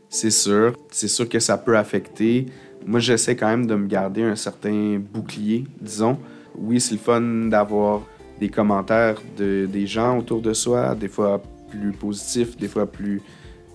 C'est 0.09 0.31
sûr. 0.31 0.75
C'est 0.91 1.09
sûr 1.09 1.29
que 1.29 1.39
ça 1.41 1.59
peut 1.59 1.77
affecter. 1.77 2.47
Moi, 2.87 3.01
j'essaie 3.01 3.37
quand 3.37 3.49
même 3.49 3.67
de 3.67 3.75
me 3.75 3.87
garder 3.87 4.23
un 4.23 4.37
certain 4.37 4.99
bouclier, 5.01 5.65
disons. 5.81 6.19
Oui, 6.57 6.81
c'est 6.81 6.95
le 6.95 7.01
fun 7.01 7.21
d'avoir 7.21 8.03
des 8.41 8.49
commentaires 8.49 9.21
de, 9.37 9.67
des 9.67 9.87
gens 9.87 10.19
autour 10.19 10.41
de 10.41 10.53
soi, 10.53 10.95
des 10.95 11.09
fois 11.09 11.43
plus 11.71 11.93
positifs, 11.93 12.57
des 12.57 12.69
fois 12.69 12.87
plus 12.87 13.21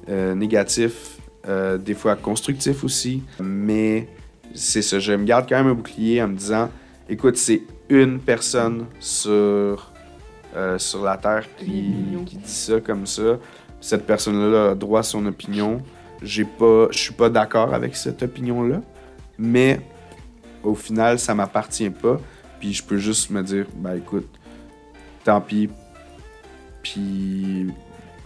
euh, 0.10 0.36
négatifs, 0.36 1.18
euh, 1.48 1.78
des 1.78 1.94
fois 1.94 2.16
constructifs 2.16 2.84
aussi. 2.84 3.24
Mais 3.40 4.08
c'est 4.54 4.82
ça, 4.82 5.00
je 5.00 5.14
me 5.14 5.26
garde 5.26 5.48
quand 5.50 5.58
même 5.58 5.68
un 5.68 5.74
bouclier 5.74 6.22
en 6.22 6.28
me 6.28 6.36
disant, 6.36 6.70
écoute, 7.10 7.38
c'est 7.38 7.64
une 7.90 8.20
personne 8.20 8.86
sur, 9.00 9.92
euh, 10.56 10.78
sur 10.78 11.04
la 11.04 11.18
Terre 11.18 11.46
qui, 11.58 11.94
qui 12.26 12.38
dit 12.38 12.52
ça 12.52 12.80
comme 12.80 13.06
ça. 13.06 13.40
Cette 13.82 14.06
personne-là 14.06 14.72
a 14.72 14.76
droit 14.76 15.02
à 15.02 15.04
son 15.04 15.26
opinion. 15.26 15.82
J'ai 16.22 16.46
pas, 16.46 16.88
je 16.92 16.98
suis 16.98 17.14
pas 17.14 17.30
d'accord 17.30 17.74
avec 17.74 17.96
cette 17.96 18.24
opinion-là, 18.24 18.82
mais 19.38 19.80
au 20.64 20.76
final, 20.76 21.20
ça 21.20 21.36
m'appartient 21.36 21.90
pas. 21.90 22.20
Puis 22.60 22.74
je 22.74 22.84
peux 22.84 22.98
juste 22.98 23.30
me 23.30 23.44
dire, 23.44 23.66
ben 23.76 23.96
écoute, 23.96 24.28
tant 25.24 25.42
pis. 25.42 25.70
Puis 26.82 27.68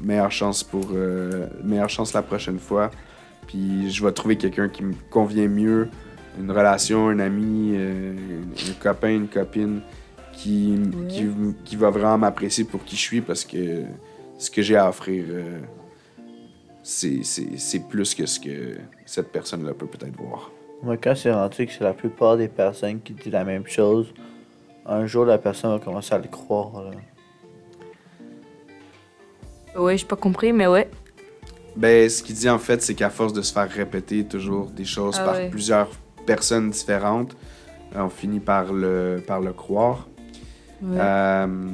meilleure 0.01 0.31
chance 0.31 0.63
pour, 0.63 0.87
euh, 0.93 1.47
meilleure 1.63 1.89
chance 1.89 2.13
la 2.13 2.21
prochaine 2.21 2.59
fois. 2.59 2.89
Puis 3.47 3.89
je 3.91 4.03
vais 4.03 4.11
trouver 4.11 4.37
quelqu'un 4.37 4.69
qui 4.69 4.83
me 4.83 4.93
convient 5.09 5.47
mieux, 5.47 5.89
une 6.39 6.51
relation, 6.51 7.09
un 7.09 7.19
ami, 7.19 7.71
euh, 7.75 8.13
un 8.69 8.73
copain, 8.81 9.09
une 9.09 9.27
copine 9.27 9.81
qui, 10.33 10.79
qui, 11.09 11.27
qui 11.65 11.75
va 11.75 11.89
vraiment 11.89 12.17
m'apprécier 12.17 12.63
pour 12.63 12.83
qui 12.83 12.95
je 12.95 13.01
suis 13.01 13.21
parce 13.21 13.43
que 13.43 13.83
ce 14.37 14.49
que 14.49 14.61
j'ai 14.61 14.77
à 14.77 14.87
offrir, 14.87 15.25
euh, 15.29 15.59
c'est- 16.83 17.23
c'est 17.23 17.57
c'est 17.57 17.79
plus 17.87 18.15
que 18.15 18.25
ce 18.25 18.39
que 18.39 18.77
cette 19.05 19.31
personne-là 19.31 19.73
peut 19.73 19.87
peut-être 19.87 20.15
voir. 20.15 20.51
Moi, 20.81 20.95
quand 20.97 21.13
c'est 21.15 21.31
rendu 21.33 21.65
que 21.65 21.71
c'est 21.73 21.83
la 21.83 21.93
plupart 21.93 22.37
des 22.37 22.47
personnes 22.47 23.01
qui 23.01 23.13
disent 23.13 23.33
la 23.33 23.43
même 23.43 23.67
chose, 23.67 24.13
un 24.85 25.05
jour 25.05 25.25
la 25.25 25.37
personne 25.37 25.71
va 25.71 25.79
commencer 25.79 26.13
à 26.13 26.19
le 26.19 26.27
croire. 26.29 26.83
Là. 26.83 26.91
Ouais, 29.77 29.97
j'ai 29.97 30.05
pas 30.05 30.15
compris, 30.15 30.51
mais 30.53 30.67
ouais. 30.67 30.89
Ben, 31.75 32.09
ce 32.09 32.23
qu'il 32.23 32.35
dit 32.35 32.49
en 32.49 32.59
fait, 32.59 32.81
c'est 32.81 32.95
qu'à 32.95 33.09
force 33.09 33.31
de 33.33 33.41
se 33.41 33.53
faire 33.53 33.69
répéter 33.69 34.25
toujours 34.25 34.69
des 34.71 34.85
choses 34.85 35.17
Ah 35.19 35.25
par 35.25 35.35
ouais. 35.35 35.49
plusieurs 35.49 35.89
personnes 36.25 36.69
différentes, 36.71 37.35
euh, 37.95 38.01
on 38.01 38.09
finit 38.09 38.39
par 38.39 38.73
le, 38.73 39.23
par 39.25 39.39
le 39.39 39.53
croire. 39.53 40.07
Ouais. 40.81 40.97
Euh, 40.99 41.67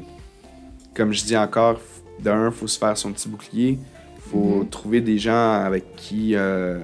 comme 0.93 1.11
je 1.11 1.23
dis 1.25 1.37
encore, 1.37 1.79
d'un, 2.19 2.47
il 2.47 2.51
faut 2.53 2.67
se 2.67 2.77
faire 2.77 2.97
son 2.97 3.11
petit 3.11 3.27
bouclier. 3.29 3.79
Il 4.17 4.29
faut 4.31 4.61
Mhm. 4.63 4.69
trouver 4.69 5.01
des 5.01 5.17
gens 5.17 5.53
avec 5.63 5.95
qui, 5.95 6.35
euh, 6.35 6.79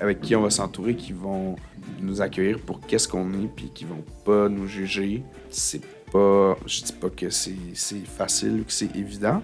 avec 0.00 0.20
qui 0.20 0.34
on 0.36 0.42
va 0.42 0.50
s'entourer, 0.50 0.94
qui 0.96 1.12
vont 1.12 1.56
nous 2.00 2.20
accueillir 2.20 2.58
pour 2.58 2.80
qu'est-ce 2.80 3.08
qu'on 3.08 3.32
est, 3.34 3.48
puis 3.54 3.70
qui 3.74 3.84
vont 3.84 4.04
pas 4.24 4.48
nous 4.48 4.66
juger. 4.66 5.22
C'est 5.50 5.82
pas. 6.12 6.56
Je 6.66 6.82
dis 6.82 6.92
pas 6.92 7.08
que 7.10 7.30
c'est 7.30 7.54
c'est 7.74 8.06
facile 8.06 8.60
ou 8.60 8.64
que 8.64 8.72
c'est 8.72 8.94
évident, 8.96 9.42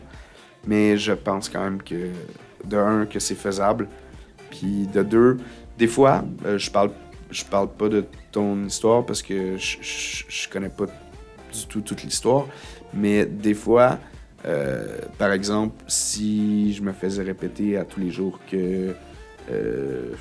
mais 0.67 0.97
je 0.97 1.13
pense 1.13 1.49
quand 1.49 1.63
même 1.63 1.83
que, 1.83 2.11
de 2.65 2.77
un, 2.77 3.07
que 3.07 3.19
c'est 3.19 3.35
faisable. 3.35 3.89
Puis 4.51 4.89
de 4.93 5.03
deux, 5.03 5.39
des 5.79 5.87
fois, 5.87 6.25
euh, 6.45 6.59
je 6.59 6.71
parle 6.71 6.91
je 7.31 7.45
parle 7.45 7.69
pas 7.69 7.89
de 7.89 8.05
ton 8.33 8.65
histoire 8.65 9.07
parce 9.07 9.23
que 9.23 9.57
je, 9.57 9.79
je, 9.81 10.49
connais 10.49 10.69
pas 10.69 10.87
du 10.87 11.67
tout 11.69 11.81
toute 11.81 12.03
l'histoire. 12.03 12.47
Mais 12.93 13.25
des 13.25 13.55
fois, 13.55 13.99
euh, 14.47 14.99
par 15.19 15.33
exemple, 15.33 15.77
si 15.87 16.75
je 16.75 16.83
me 16.83 16.93
faisais 16.93 17.23
répéter 17.23 17.77
à 17.77 17.85
tous 17.85 18.01
les 18.01 18.11
jours 18.11 18.39
que, 18.51 18.95
euh, 19.51 20.13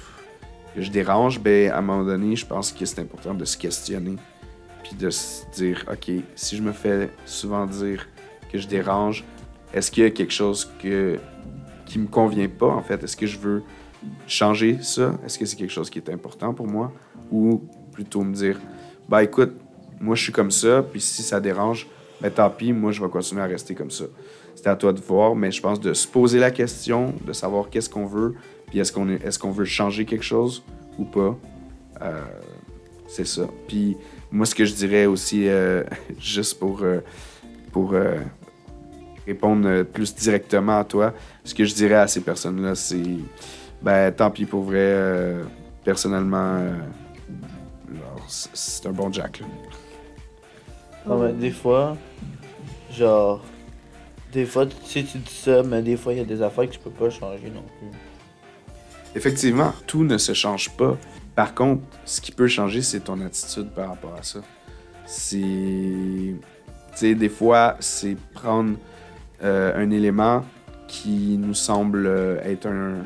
que 0.75 0.81
je 0.81 0.91
dérange, 0.91 1.39
ben, 1.39 1.71
à 1.71 1.77
un 1.77 1.81
moment 1.81 2.03
donné, 2.03 2.35
je 2.35 2.45
pense 2.45 2.71
que 2.71 2.85
c'est 2.85 3.01
important 3.01 3.33
de 3.33 3.45
se 3.45 3.57
questionner. 3.57 4.15
Puis 4.83 4.93
de 4.95 5.09
se 5.09 5.43
dire, 5.55 5.85
OK, 5.91 6.11
si 6.35 6.57
je 6.57 6.61
me 6.61 6.71
fais 6.71 7.09
souvent 7.25 7.65
dire 7.65 8.07
que 8.51 8.57
je 8.57 8.67
dérange, 8.67 9.23
est-ce 9.74 9.91
qu'il 9.91 10.03
y 10.03 10.05
a 10.05 10.09
quelque 10.09 10.34
chose 10.34 10.72
que, 10.82 11.20
qui 11.86 11.99
me 11.99 12.07
convient 12.07 12.47
pas, 12.47 12.67
en 12.67 12.82
fait? 12.82 13.03
Est-ce 13.03 13.17
que 13.17 13.28
je 13.28 13.38
veux 13.38 13.63
changer 14.28 14.78
ça? 14.82 15.13
Est-ce 15.26 15.38
que 15.38 15.45
c'est 15.45 15.55
quelque 15.55 15.72
chose 15.72 15.89
qui 15.89 15.99
est 15.99 16.09
important 16.09 16.53
pour 16.53 16.67
moi? 16.67 16.91
Ou 17.32 17.61
plutôt 17.91 18.24
me 18.24 18.34
dire, 18.34 18.59
bah 19.07 19.24
écoute, 19.24 19.53
moi 19.99 20.15
je 20.15 20.24
suis 20.24 20.32
comme 20.32 20.51
ça, 20.51 20.84
puis 20.84 21.01
si 21.01 21.22
ça 21.22 21.39
dérange, 21.39 21.88
ben 22.22 22.32
tant 22.32 22.49
pis, 22.49 22.74
moi 22.74 22.91
je 22.91 23.01
vais 23.01 23.09
continuer 23.09 23.41
à 23.41 23.45
rester 23.45 23.76
comme 23.76 23.91
ça. 23.91 24.05
C'est 24.55 24.67
à 24.67 24.76
toi 24.76 24.93
de 24.93 24.99
voir, 24.99 25.36
mais 25.36 25.51
je 25.51 25.61
pense 25.61 25.80
de 25.80 25.93
se 25.93 26.07
poser 26.07 26.39
la 26.39 26.51
question, 26.51 27.13
de 27.26 27.34
savoir 27.34 27.70
qu'est-ce 27.70 27.89
qu'on 27.89 28.05
veut, 28.05 28.36
puis 28.67 28.80
est-ce 28.80 28.91
qu'on 28.91 29.09
est, 29.09 29.24
est-ce 29.24 29.39
qu'on 29.39 29.51
veut 29.51 29.65
changer 29.65 30.05
quelque 30.05 30.26
chose 30.26 30.63
ou 30.97 31.05
pas? 31.05 31.38
Euh, 32.01 32.22
c'est 33.07 33.28
ça. 33.28 33.47
Puis 33.67 33.97
moi, 34.32 34.45
ce 34.45 34.55
que 34.55 34.65
je 34.65 34.74
dirais 34.74 35.05
aussi, 35.05 35.47
euh, 35.47 35.84
juste 36.20 36.59
pour, 36.59 36.84
pour 37.72 37.93
euh, 37.93 38.15
répondre 39.30 39.67
euh, 39.67 39.84
plus 39.84 40.13
directement 40.15 40.80
à 40.80 40.84
toi, 40.84 41.13
ce 41.43 41.53
que 41.53 41.63
je 41.63 41.73
dirais 41.73 41.95
à 41.95 42.07
ces 42.07 42.21
personnes-là, 42.21 42.75
c'est 42.75 43.17
ben 43.82 44.11
tant 44.11 44.32
pis 44.32 44.45
pour 44.45 44.63
vrai. 44.63 44.77
euh, 44.80 45.43
personnellement, 45.84 46.57
euh, 46.57 46.73
genre, 47.93 48.25
c'est 48.27 48.49
c'est 48.53 48.88
un 48.88 48.91
bon 48.91 49.11
Jack. 49.11 49.39
Là. 49.39 49.45
Non, 51.05 51.23
mais 51.23 51.34
des 51.34 51.51
fois, 51.51 51.97
genre, 52.91 53.41
des 54.32 54.45
fois, 54.45 54.65
tu 54.65 54.75
sais, 54.86 55.03
tu 55.03 55.17
dis 55.17 55.34
ça, 55.34 55.63
mais 55.63 55.82
des 55.82 55.97
fois, 55.97 56.13
il 56.13 56.19
y 56.19 56.21
a 56.21 56.25
des 56.25 56.41
affaires 56.41 56.67
que 56.67 56.73
tu 56.73 56.80
peux 56.80 56.89
pas 56.91 57.09
changer 57.09 57.49
non 57.49 57.63
plus. 57.80 57.88
Effectivement, 59.15 59.73
tout 59.88 60.03
ne 60.03 60.17
se 60.17 60.34
change 60.34 60.69
pas. 60.71 60.97
Par 61.36 61.55
contre, 61.55 61.82
ce 62.05 62.19
qui 62.21 62.32
peut 62.32 62.47
changer, 62.47 62.82
c'est 62.82 62.99
ton 62.99 63.19
attitude 63.21 63.69
par 63.71 63.89
rapport 63.89 64.13
à 64.13 64.23
ça. 64.23 64.39
C'est. 65.05 65.38
Tu 65.38 66.38
sais, 66.95 67.15
des 67.15 67.30
fois, 67.30 67.77
c'est 67.80 68.17
prendre 68.34 68.75
euh, 69.43 69.73
un 69.75 69.89
élément 69.91 70.43
qui 70.87 71.37
nous 71.37 71.53
semble 71.53 72.05
euh, 72.07 72.39
être 72.43 72.67
un. 72.67 72.99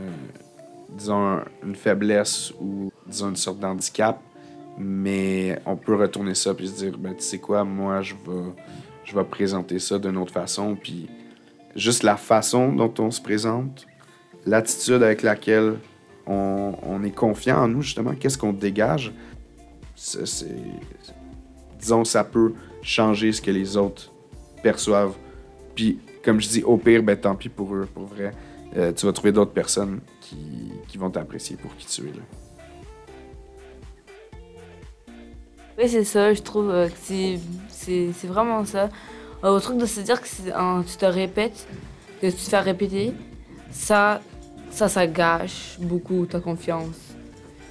un- 0.00 0.32
disons, 0.96 1.26
un- 1.26 1.44
une 1.64 1.74
faiblesse 1.74 2.52
ou, 2.60 2.92
disons, 3.06 3.30
une 3.30 3.36
sorte 3.36 3.58
d'handicap, 3.58 4.20
mais 4.78 5.58
on 5.66 5.76
peut 5.76 5.96
retourner 5.96 6.34
ça 6.34 6.54
puis 6.54 6.68
se 6.68 6.74
dire, 6.76 6.96
ben, 6.98 7.14
tu 7.14 7.22
sais 7.24 7.38
quoi, 7.38 7.64
moi, 7.64 8.00
je 8.02 8.14
vais, 8.14 8.52
je 9.04 9.14
vais 9.14 9.24
présenter 9.24 9.78
ça 9.80 9.98
d'une 9.98 10.16
autre 10.16 10.32
façon, 10.32 10.76
puis 10.80 11.08
juste 11.74 12.04
la 12.04 12.16
façon 12.16 12.72
dont 12.72 12.92
on 13.00 13.10
se 13.10 13.20
présente, 13.20 13.86
l'attitude 14.46 15.02
avec 15.02 15.22
laquelle 15.22 15.78
on, 16.26 16.74
on 16.82 17.02
est 17.02 17.10
confiant 17.14 17.58
en 17.64 17.68
nous, 17.68 17.82
justement, 17.82 18.14
qu'est-ce 18.14 18.38
qu'on 18.38 18.52
dégage, 18.52 19.12
c'est- 19.96 20.46
disons, 21.80 22.04
ça 22.04 22.22
peut 22.22 22.52
changer 22.82 23.32
ce 23.32 23.42
que 23.42 23.50
les 23.50 23.76
autres 23.76 24.12
perçoivent. 24.68 25.14
Puis, 25.76 25.98
comme 26.24 26.40
je 26.40 26.48
dis, 26.48 26.62
au 26.64 26.76
pire, 26.76 27.02
ben 27.02 27.16
tant 27.16 27.36
pis 27.36 27.48
pour 27.50 27.74
eux, 27.74 27.86
pour 27.94 28.06
vrai. 28.06 28.32
Euh, 28.76 28.92
tu 28.92 29.06
vas 29.06 29.12
trouver 29.12 29.30
d'autres 29.30 29.52
personnes 29.52 30.00
qui, 30.20 30.72
qui 30.88 30.98
vont 30.98 31.10
t'apprécier 31.10 31.56
pour 31.56 31.76
qui 31.76 31.86
tu 31.86 32.00
es. 32.08 32.12
Là. 32.12 32.22
Oui, 35.78 35.88
c'est 35.88 36.04
ça, 36.04 36.32
je 36.32 36.40
trouve 36.42 36.70
euh, 36.70 36.88
que 36.88 36.94
c'est- 37.68 38.26
vraiment 38.26 38.64
ça. 38.64 38.88
Euh, 39.44 39.50
au 39.50 39.60
truc 39.60 39.76
de 39.78 39.86
se 39.86 40.00
dire 40.00 40.20
que 40.20 40.26
un- 40.54 40.82
tu 40.82 40.96
te 40.96 41.04
répètes, 41.04 41.66
que 42.20 42.26
tu 42.28 42.32
te 42.32 42.40
fais 42.50 42.60
répéter, 42.60 43.12
ça, 43.70 44.20
ça, 44.70 44.88
ça 44.88 45.06
gâche 45.06 45.76
beaucoup 45.80 46.24
ta 46.26 46.40
confiance. 46.40 47.13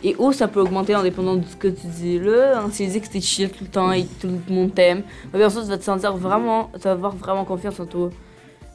Et 0.05 0.15
où 0.19 0.33
ça 0.33 0.47
peut 0.49 0.59
augmenter 0.59 0.95
en 0.95 1.03
dépendant 1.03 1.35
de 1.35 1.45
ce 1.45 1.55
que 1.55 1.69
tu 1.69 1.87
dis. 1.87 2.19
Là, 2.19 2.59
hein, 2.59 2.69
si 2.71 2.85
tu 2.85 2.91
dis 2.91 3.01
que 3.01 3.07
t'es 3.07 3.21
chill 3.21 3.49
tout 3.49 3.63
le 3.63 3.69
temps 3.69 3.91
et 3.93 4.03
que 4.03 4.21
tout 4.21 4.27
le 4.49 4.53
monde 4.53 4.73
t'aime, 4.75 5.03
bien 5.33 5.49
sûr, 5.49 5.61
tu 5.63 5.69
vas 5.69 5.77
te 5.77 5.83
sentir 5.83 6.15
vraiment, 6.17 6.69
tu 6.73 6.79
vas 6.81 6.91
avoir 6.91 7.15
vraiment 7.15 7.45
confiance 7.45 7.79
en 7.79 7.85
toi. 7.85 8.09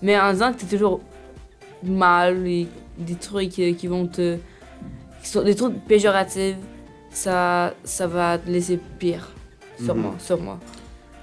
Mais 0.00 0.18
en 0.18 0.32
disant 0.32 0.52
que 0.52 0.60
t'es 0.60 0.66
toujours 0.76 1.00
mal 1.82 2.46
et 2.46 2.66
des 2.96 3.14
trucs 3.14 3.50
qui, 3.50 3.74
qui 3.74 3.86
vont 3.86 4.06
te. 4.06 4.36
qui 5.22 5.28
sont 5.28 5.42
des 5.42 5.54
trucs 5.54 5.74
péjoratifs, 5.86 6.56
ça, 7.10 7.74
ça 7.84 8.06
va 8.06 8.38
te 8.38 8.48
laisser 8.50 8.78
pire. 8.98 9.28
Sûrement, 9.84 10.12
Mhm. 10.12 10.20
sûrement. 10.20 10.58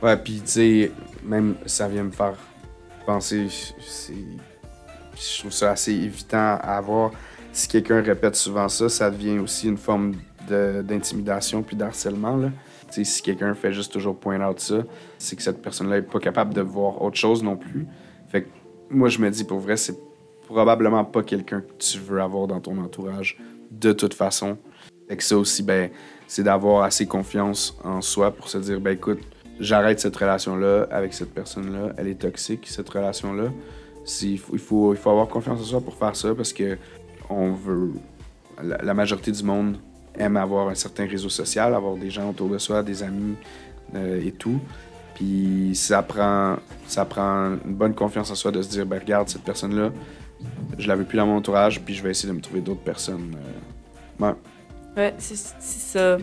Ouais, 0.03 0.18
puis 0.18 0.41
tu 0.45 0.51
sais, 0.51 0.91
même 1.24 1.56
ça 1.66 1.88
vient 1.88 2.03
me 2.03 2.12
faire 2.12 2.36
penser, 3.06 3.47
je 3.49 5.39
trouve 5.39 5.51
ça 5.51 5.72
assez 5.72 5.93
évident 5.93 6.58
à 6.62 6.78
avoir. 6.78 7.12
Si 7.56 7.70
quelqu'un 7.70 8.01
répète 8.01 8.36
souvent 8.36 8.68
ça, 8.68 8.89
ça 8.89 9.10
devient 9.10 9.39
aussi 9.39 9.70
une 9.70 9.78
forme 9.78 10.16
d'intimidation 10.49 11.64
puis 11.64 11.78
d'harcèlement. 11.78 12.51
Si 12.91 13.22
quelqu'un 13.22 13.53
fait 13.53 13.72
juste 13.72 13.93
toujours 13.93 14.20
point 14.20 14.45
out 14.45 14.60
ça, 14.60 14.84
c'est 15.18 15.38
que 15.38 15.41
cette 15.41 15.62
personne-là 15.62 15.99
est 15.99 16.01
pas 16.01 16.20
capable 16.20 16.53
de 16.53 16.60
voir 16.60 17.01
autre 17.01 17.16
chose 17.16 17.43
non 17.43 17.56
plus. 17.56 17.88
Fait 18.28 18.41
que 18.41 18.49
moi, 18.89 19.08
je 19.08 19.20
me 19.20 19.32
dis, 19.32 19.45
pour 19.45 19.60
vrai, 19.60 19.78
c'est 19.78 19.97
probablement 20.47 21.06
pas 21.06 21.24
quelqu'un 21.24 21.62
que 21.62 21.72
tu 21.80 21.97
veux 21.97 22.22
avoir 22.22 22.47
dans 22.47 22.60
ton 22.60 22.78
entourage 22.78 23.38
de 23.72 23.93
toute 23.93 24.16
façon. 24.16 24.58
Fait 25.08 25.16
que 25.16 25.24
ça 25.24 25.38
aussi, 25.38 25.64
ben, 25.64 25.91
c'est 26.28 26.43
d'avoir 26.43 26.84
assez 26.84 27.06
confiance 27.06 27.78
en 27.86 28.01
soi 28.01 28.32
pour 28.32 28.49
se 28.49 28.58
dire, 28.58 28.82
ben 28.82 28.91
écoute, 28.91 29.20
j'arrête 29.62 30.01
cette 30.01 30.18
relation-là 30.18 30.88
avec 30.91 31.14
cette 31.14 31.34
personne-là, 31.34 31.93
elle 31.97 32.10
est 32.10 32.20
toxique, 32.20 32.68
cette 32.68 32.89
relation-là. 32.89 33.49
Il, 34.22 34.38
faut, 34.38 34.93
il 34.93 34.99
faut 34.99 35.10
avoir 35.10 35.28
confiance 35.30 35.62
en 35.62 35.64
soi 35.64 35.82
pour 35.82 35.95
faire 35.95 36.16
ça 36.16 36.36
parce 36.36 36.53
que 36.53 36.78
on 37.30 37.51
veut. 37.51 37.93
La, 38.63 38.78
la 38.78 38.93
majorité 38.93 39.32
du 39.32 39.43
monde 39.43 39.78
aime 40.17 40.38
avoir 40.38 40.69
un 40.69 40.76
certain 40.76 41.05
réseau 41.07 41.30
social, 41.30 41.73
avoir 41.76 41.95
des 41.95 42.09
gens 42.09 42.30
autour 42.30 42.47
de 42.49 42.57
soi, 42.57 42.84
des 42.84 43.03
amis 43.03 43.36
euh, 43.95 44.21
et 44.26 44.32
tout. 44.32 44.59
Puis 45.15 45.71
ça 45.76 46.01
prend, 46.03 46.55
ça 46.88 47.05
prend 47.05 47.57
une 47.65 47.73
bonne 47.76 47.93
confiance 47.95 48.32
en 48.32 48.36
soi 48.36 48.51
de 48.51 48.61
se 48.61 48.69
dire, 48.69 48.86
ben 48.86 48.99
regarde, 48.99 49.28
cette 49.30 49.43
personne-là, 49.43 49.91
je 50.78 50.88
la 50.88 50.95
veux 50.95 51.05
plus 51.05 51.17
dans 51.17 51.26
mon 51.28 51.38
entourage, 51.38 51.82
puis 51.82 51.93
je 51.95 52.03
vais 52.03 52.11
essayer 52.11 52.30
de 52.30 52.36
me 52.38 52.41
trouver 52.41 52.61
d'autres 52.61 52.82
personnes. 52.84 53.36
euh, 54.21 54.26
ouais. 54.26 54.34
Ouais, 54.97 55.13
c'est 55.17 55.36
c'est 55.38 55.97
ça. 55.99 56.17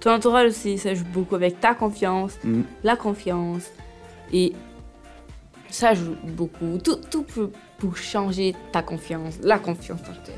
Ton 0.00 0.10
entourage 0.12 0.48
aussi, 0.50 0.76
ça 0.78 0.92
joue 0.94 1.04
beaucoup 1.12 1.34
avec 1.34 1.60
ta 1.60 1.74
confiance, 1.74 2.32
Mm. 2.44 2.62
la 2.82 2.96
confiance. 2.96 3.64
Et 4.32 4.52
ça 5.70 5.94
joue 5.94 6.14
beaucoup. 6.24 6.78
Tout, 6.82 6.96
tout 7.10 7.22
peut 7.22 7.50
pour 7.84 7.96
changer 7.96 8.54
ta 8.72 8.82
confiance, 8.82 9.34
la 9.42 9.58
confiance 9.58 10.00
en 10.02 10.14
toi. 10.24 10.34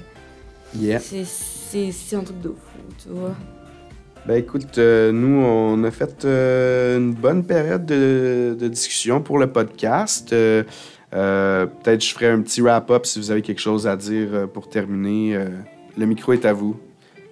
Yeah. 0.79 0.99
C'est- 0.99 1.25
C'est 1.25 1.91
c'est 1.93 2.17
un 2.17 2.21
truc 2.23 2.41
de 2.41 2.49
fou, 2.49 2.81
tu 3.03 3.09
vois. 3.11 3.35
Ben 4.27 4.37
écoute, 4.37 4.79
euh, 4.79 5.13
nous, 5.13 5.41
on 5.45 5.83
a 5.85 5.91
fait 5.91 6.25
euh, 6.25 6.97
une 6.99 7.13
bonne 7.13 7.45
période 7.45 7.85
de, 7.87 8.57
de 8.59 8.69
discussion 8.69 9.21
pour 9.21 9.39
le 9.39 9.47
podcast. 9.49 10.33
Euh, 10.33 10.65
euh, 11.15 11.67
Peut-être 11.67 12.05
je 12.05 12.13
ferai 12.13 12.29
un 12.31 12.41
petit 12.43 12.61
wrap-up 12.61 13.07
si 13.07 13.19
vous 13.21 13.31
avez 13.31 13.43
quelque 13.43 13.61
chose 13.61 13.87
à 13.87 13.97
dire 13.97 14.29
euh, 14.33 14.47
pour 14.47 14.69
terminer. 14.69 15.37
Euh, 15.37 15.49
le 15.99 16.07
micro 16.07 16.33
est 16.33 16.45
à 16.45 16.53
vous. 16.53 16.77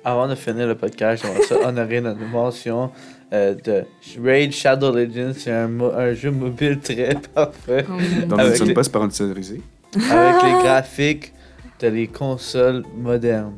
Avant 0.04 0.28
de 0.28 0.34
finir 0.34 0.66
le 0.68 0.74
podcast, 0.76 1.24
j'aimerais 1.24 1.42
ça 1.44 1.56
honorer 1.68 2.00
notre 2.00 2.20
mention 2.26 2.90
euh, 3.32 3.54
de 3.54 3.84
Raid 4.22 4.52
Shadow 4.52 4.92
Legends. 4.94 5.32
C'est 5.36 5.50
un, 5.52 5.68
mo- 5.68 5.92
un 5.92 6.12
jeu 6.14 6.30
mobile 6.30 6.78
très 6.80 7.14
parfait. 7.34 7.84
Donc, 8.28 8.38
Avec 8.40 8.60
nous 8.60 8.66
ne 8.66 8.72
pas 8.72 8.82
sponsorisés. 8.84 9.62
Avec 9.96 10.42
les 10.42 10.52
graphiques 10.62 11.32
de 11.80 11.88
les 11.88 12.06
consoles 12.06 12.84
modernes. 12.96 13.56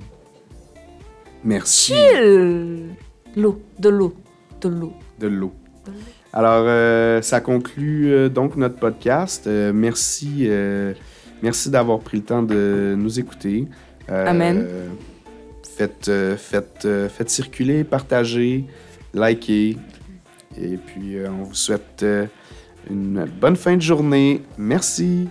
Merci. 1.45 1.95
Chill. 1.95 2.95
L'eau, 3.37 3.61
de 3.79 3.89
l'eau, 3.89 4.15
de 4.61 4.69
l'eau. 4.69 4.93
de 5.19 5.27
l'eau. 5.27 5.53
Alors, 6.33 6.65
euh, 6.67 7.23
ça 7.23 7.41
conclut 7.41 8.13
euh, 8.13 8.29
donc 8.29 8.57
notre 8.57 8.77
podcast. 8.77 9.47
Euh, 9.47 9.73
merci 9.73 10.47
euh, 10.49 10.93
merci 11.43 11.71
d'avoir 11.71 12.01
pris 12.01 12.19
le 12.19 12.25
temps 12.25 12.43
de 12.43 12.95
nous 12.97 13.19
écouter. 13.19 13.67
Euh, 14.11 14.27
Amen. 14.27 14.67
Faites, 15.77 16.09
euh, 16.09 16.37
faites, 16.37 16.85
euh, 16.87 17.09
faites 17.09 17.29
circuler, 17.29 17.85
partagez, 17.85 18.65
likez. 19.13 19.77
Et 20.59 20.77
puis, 20.79 21.19
euh, 21.19 21.29
on 21.29 21.45
vous 21.45 21.55
souhaite 21.55 22.03
euh, 22.03 22.25
une 22.91 23.27
bonne 23.41 23.57
fin 23.57 23.77
de 23.77 23.83
journée. 23.83 24.43
Merci. 24.57 25.29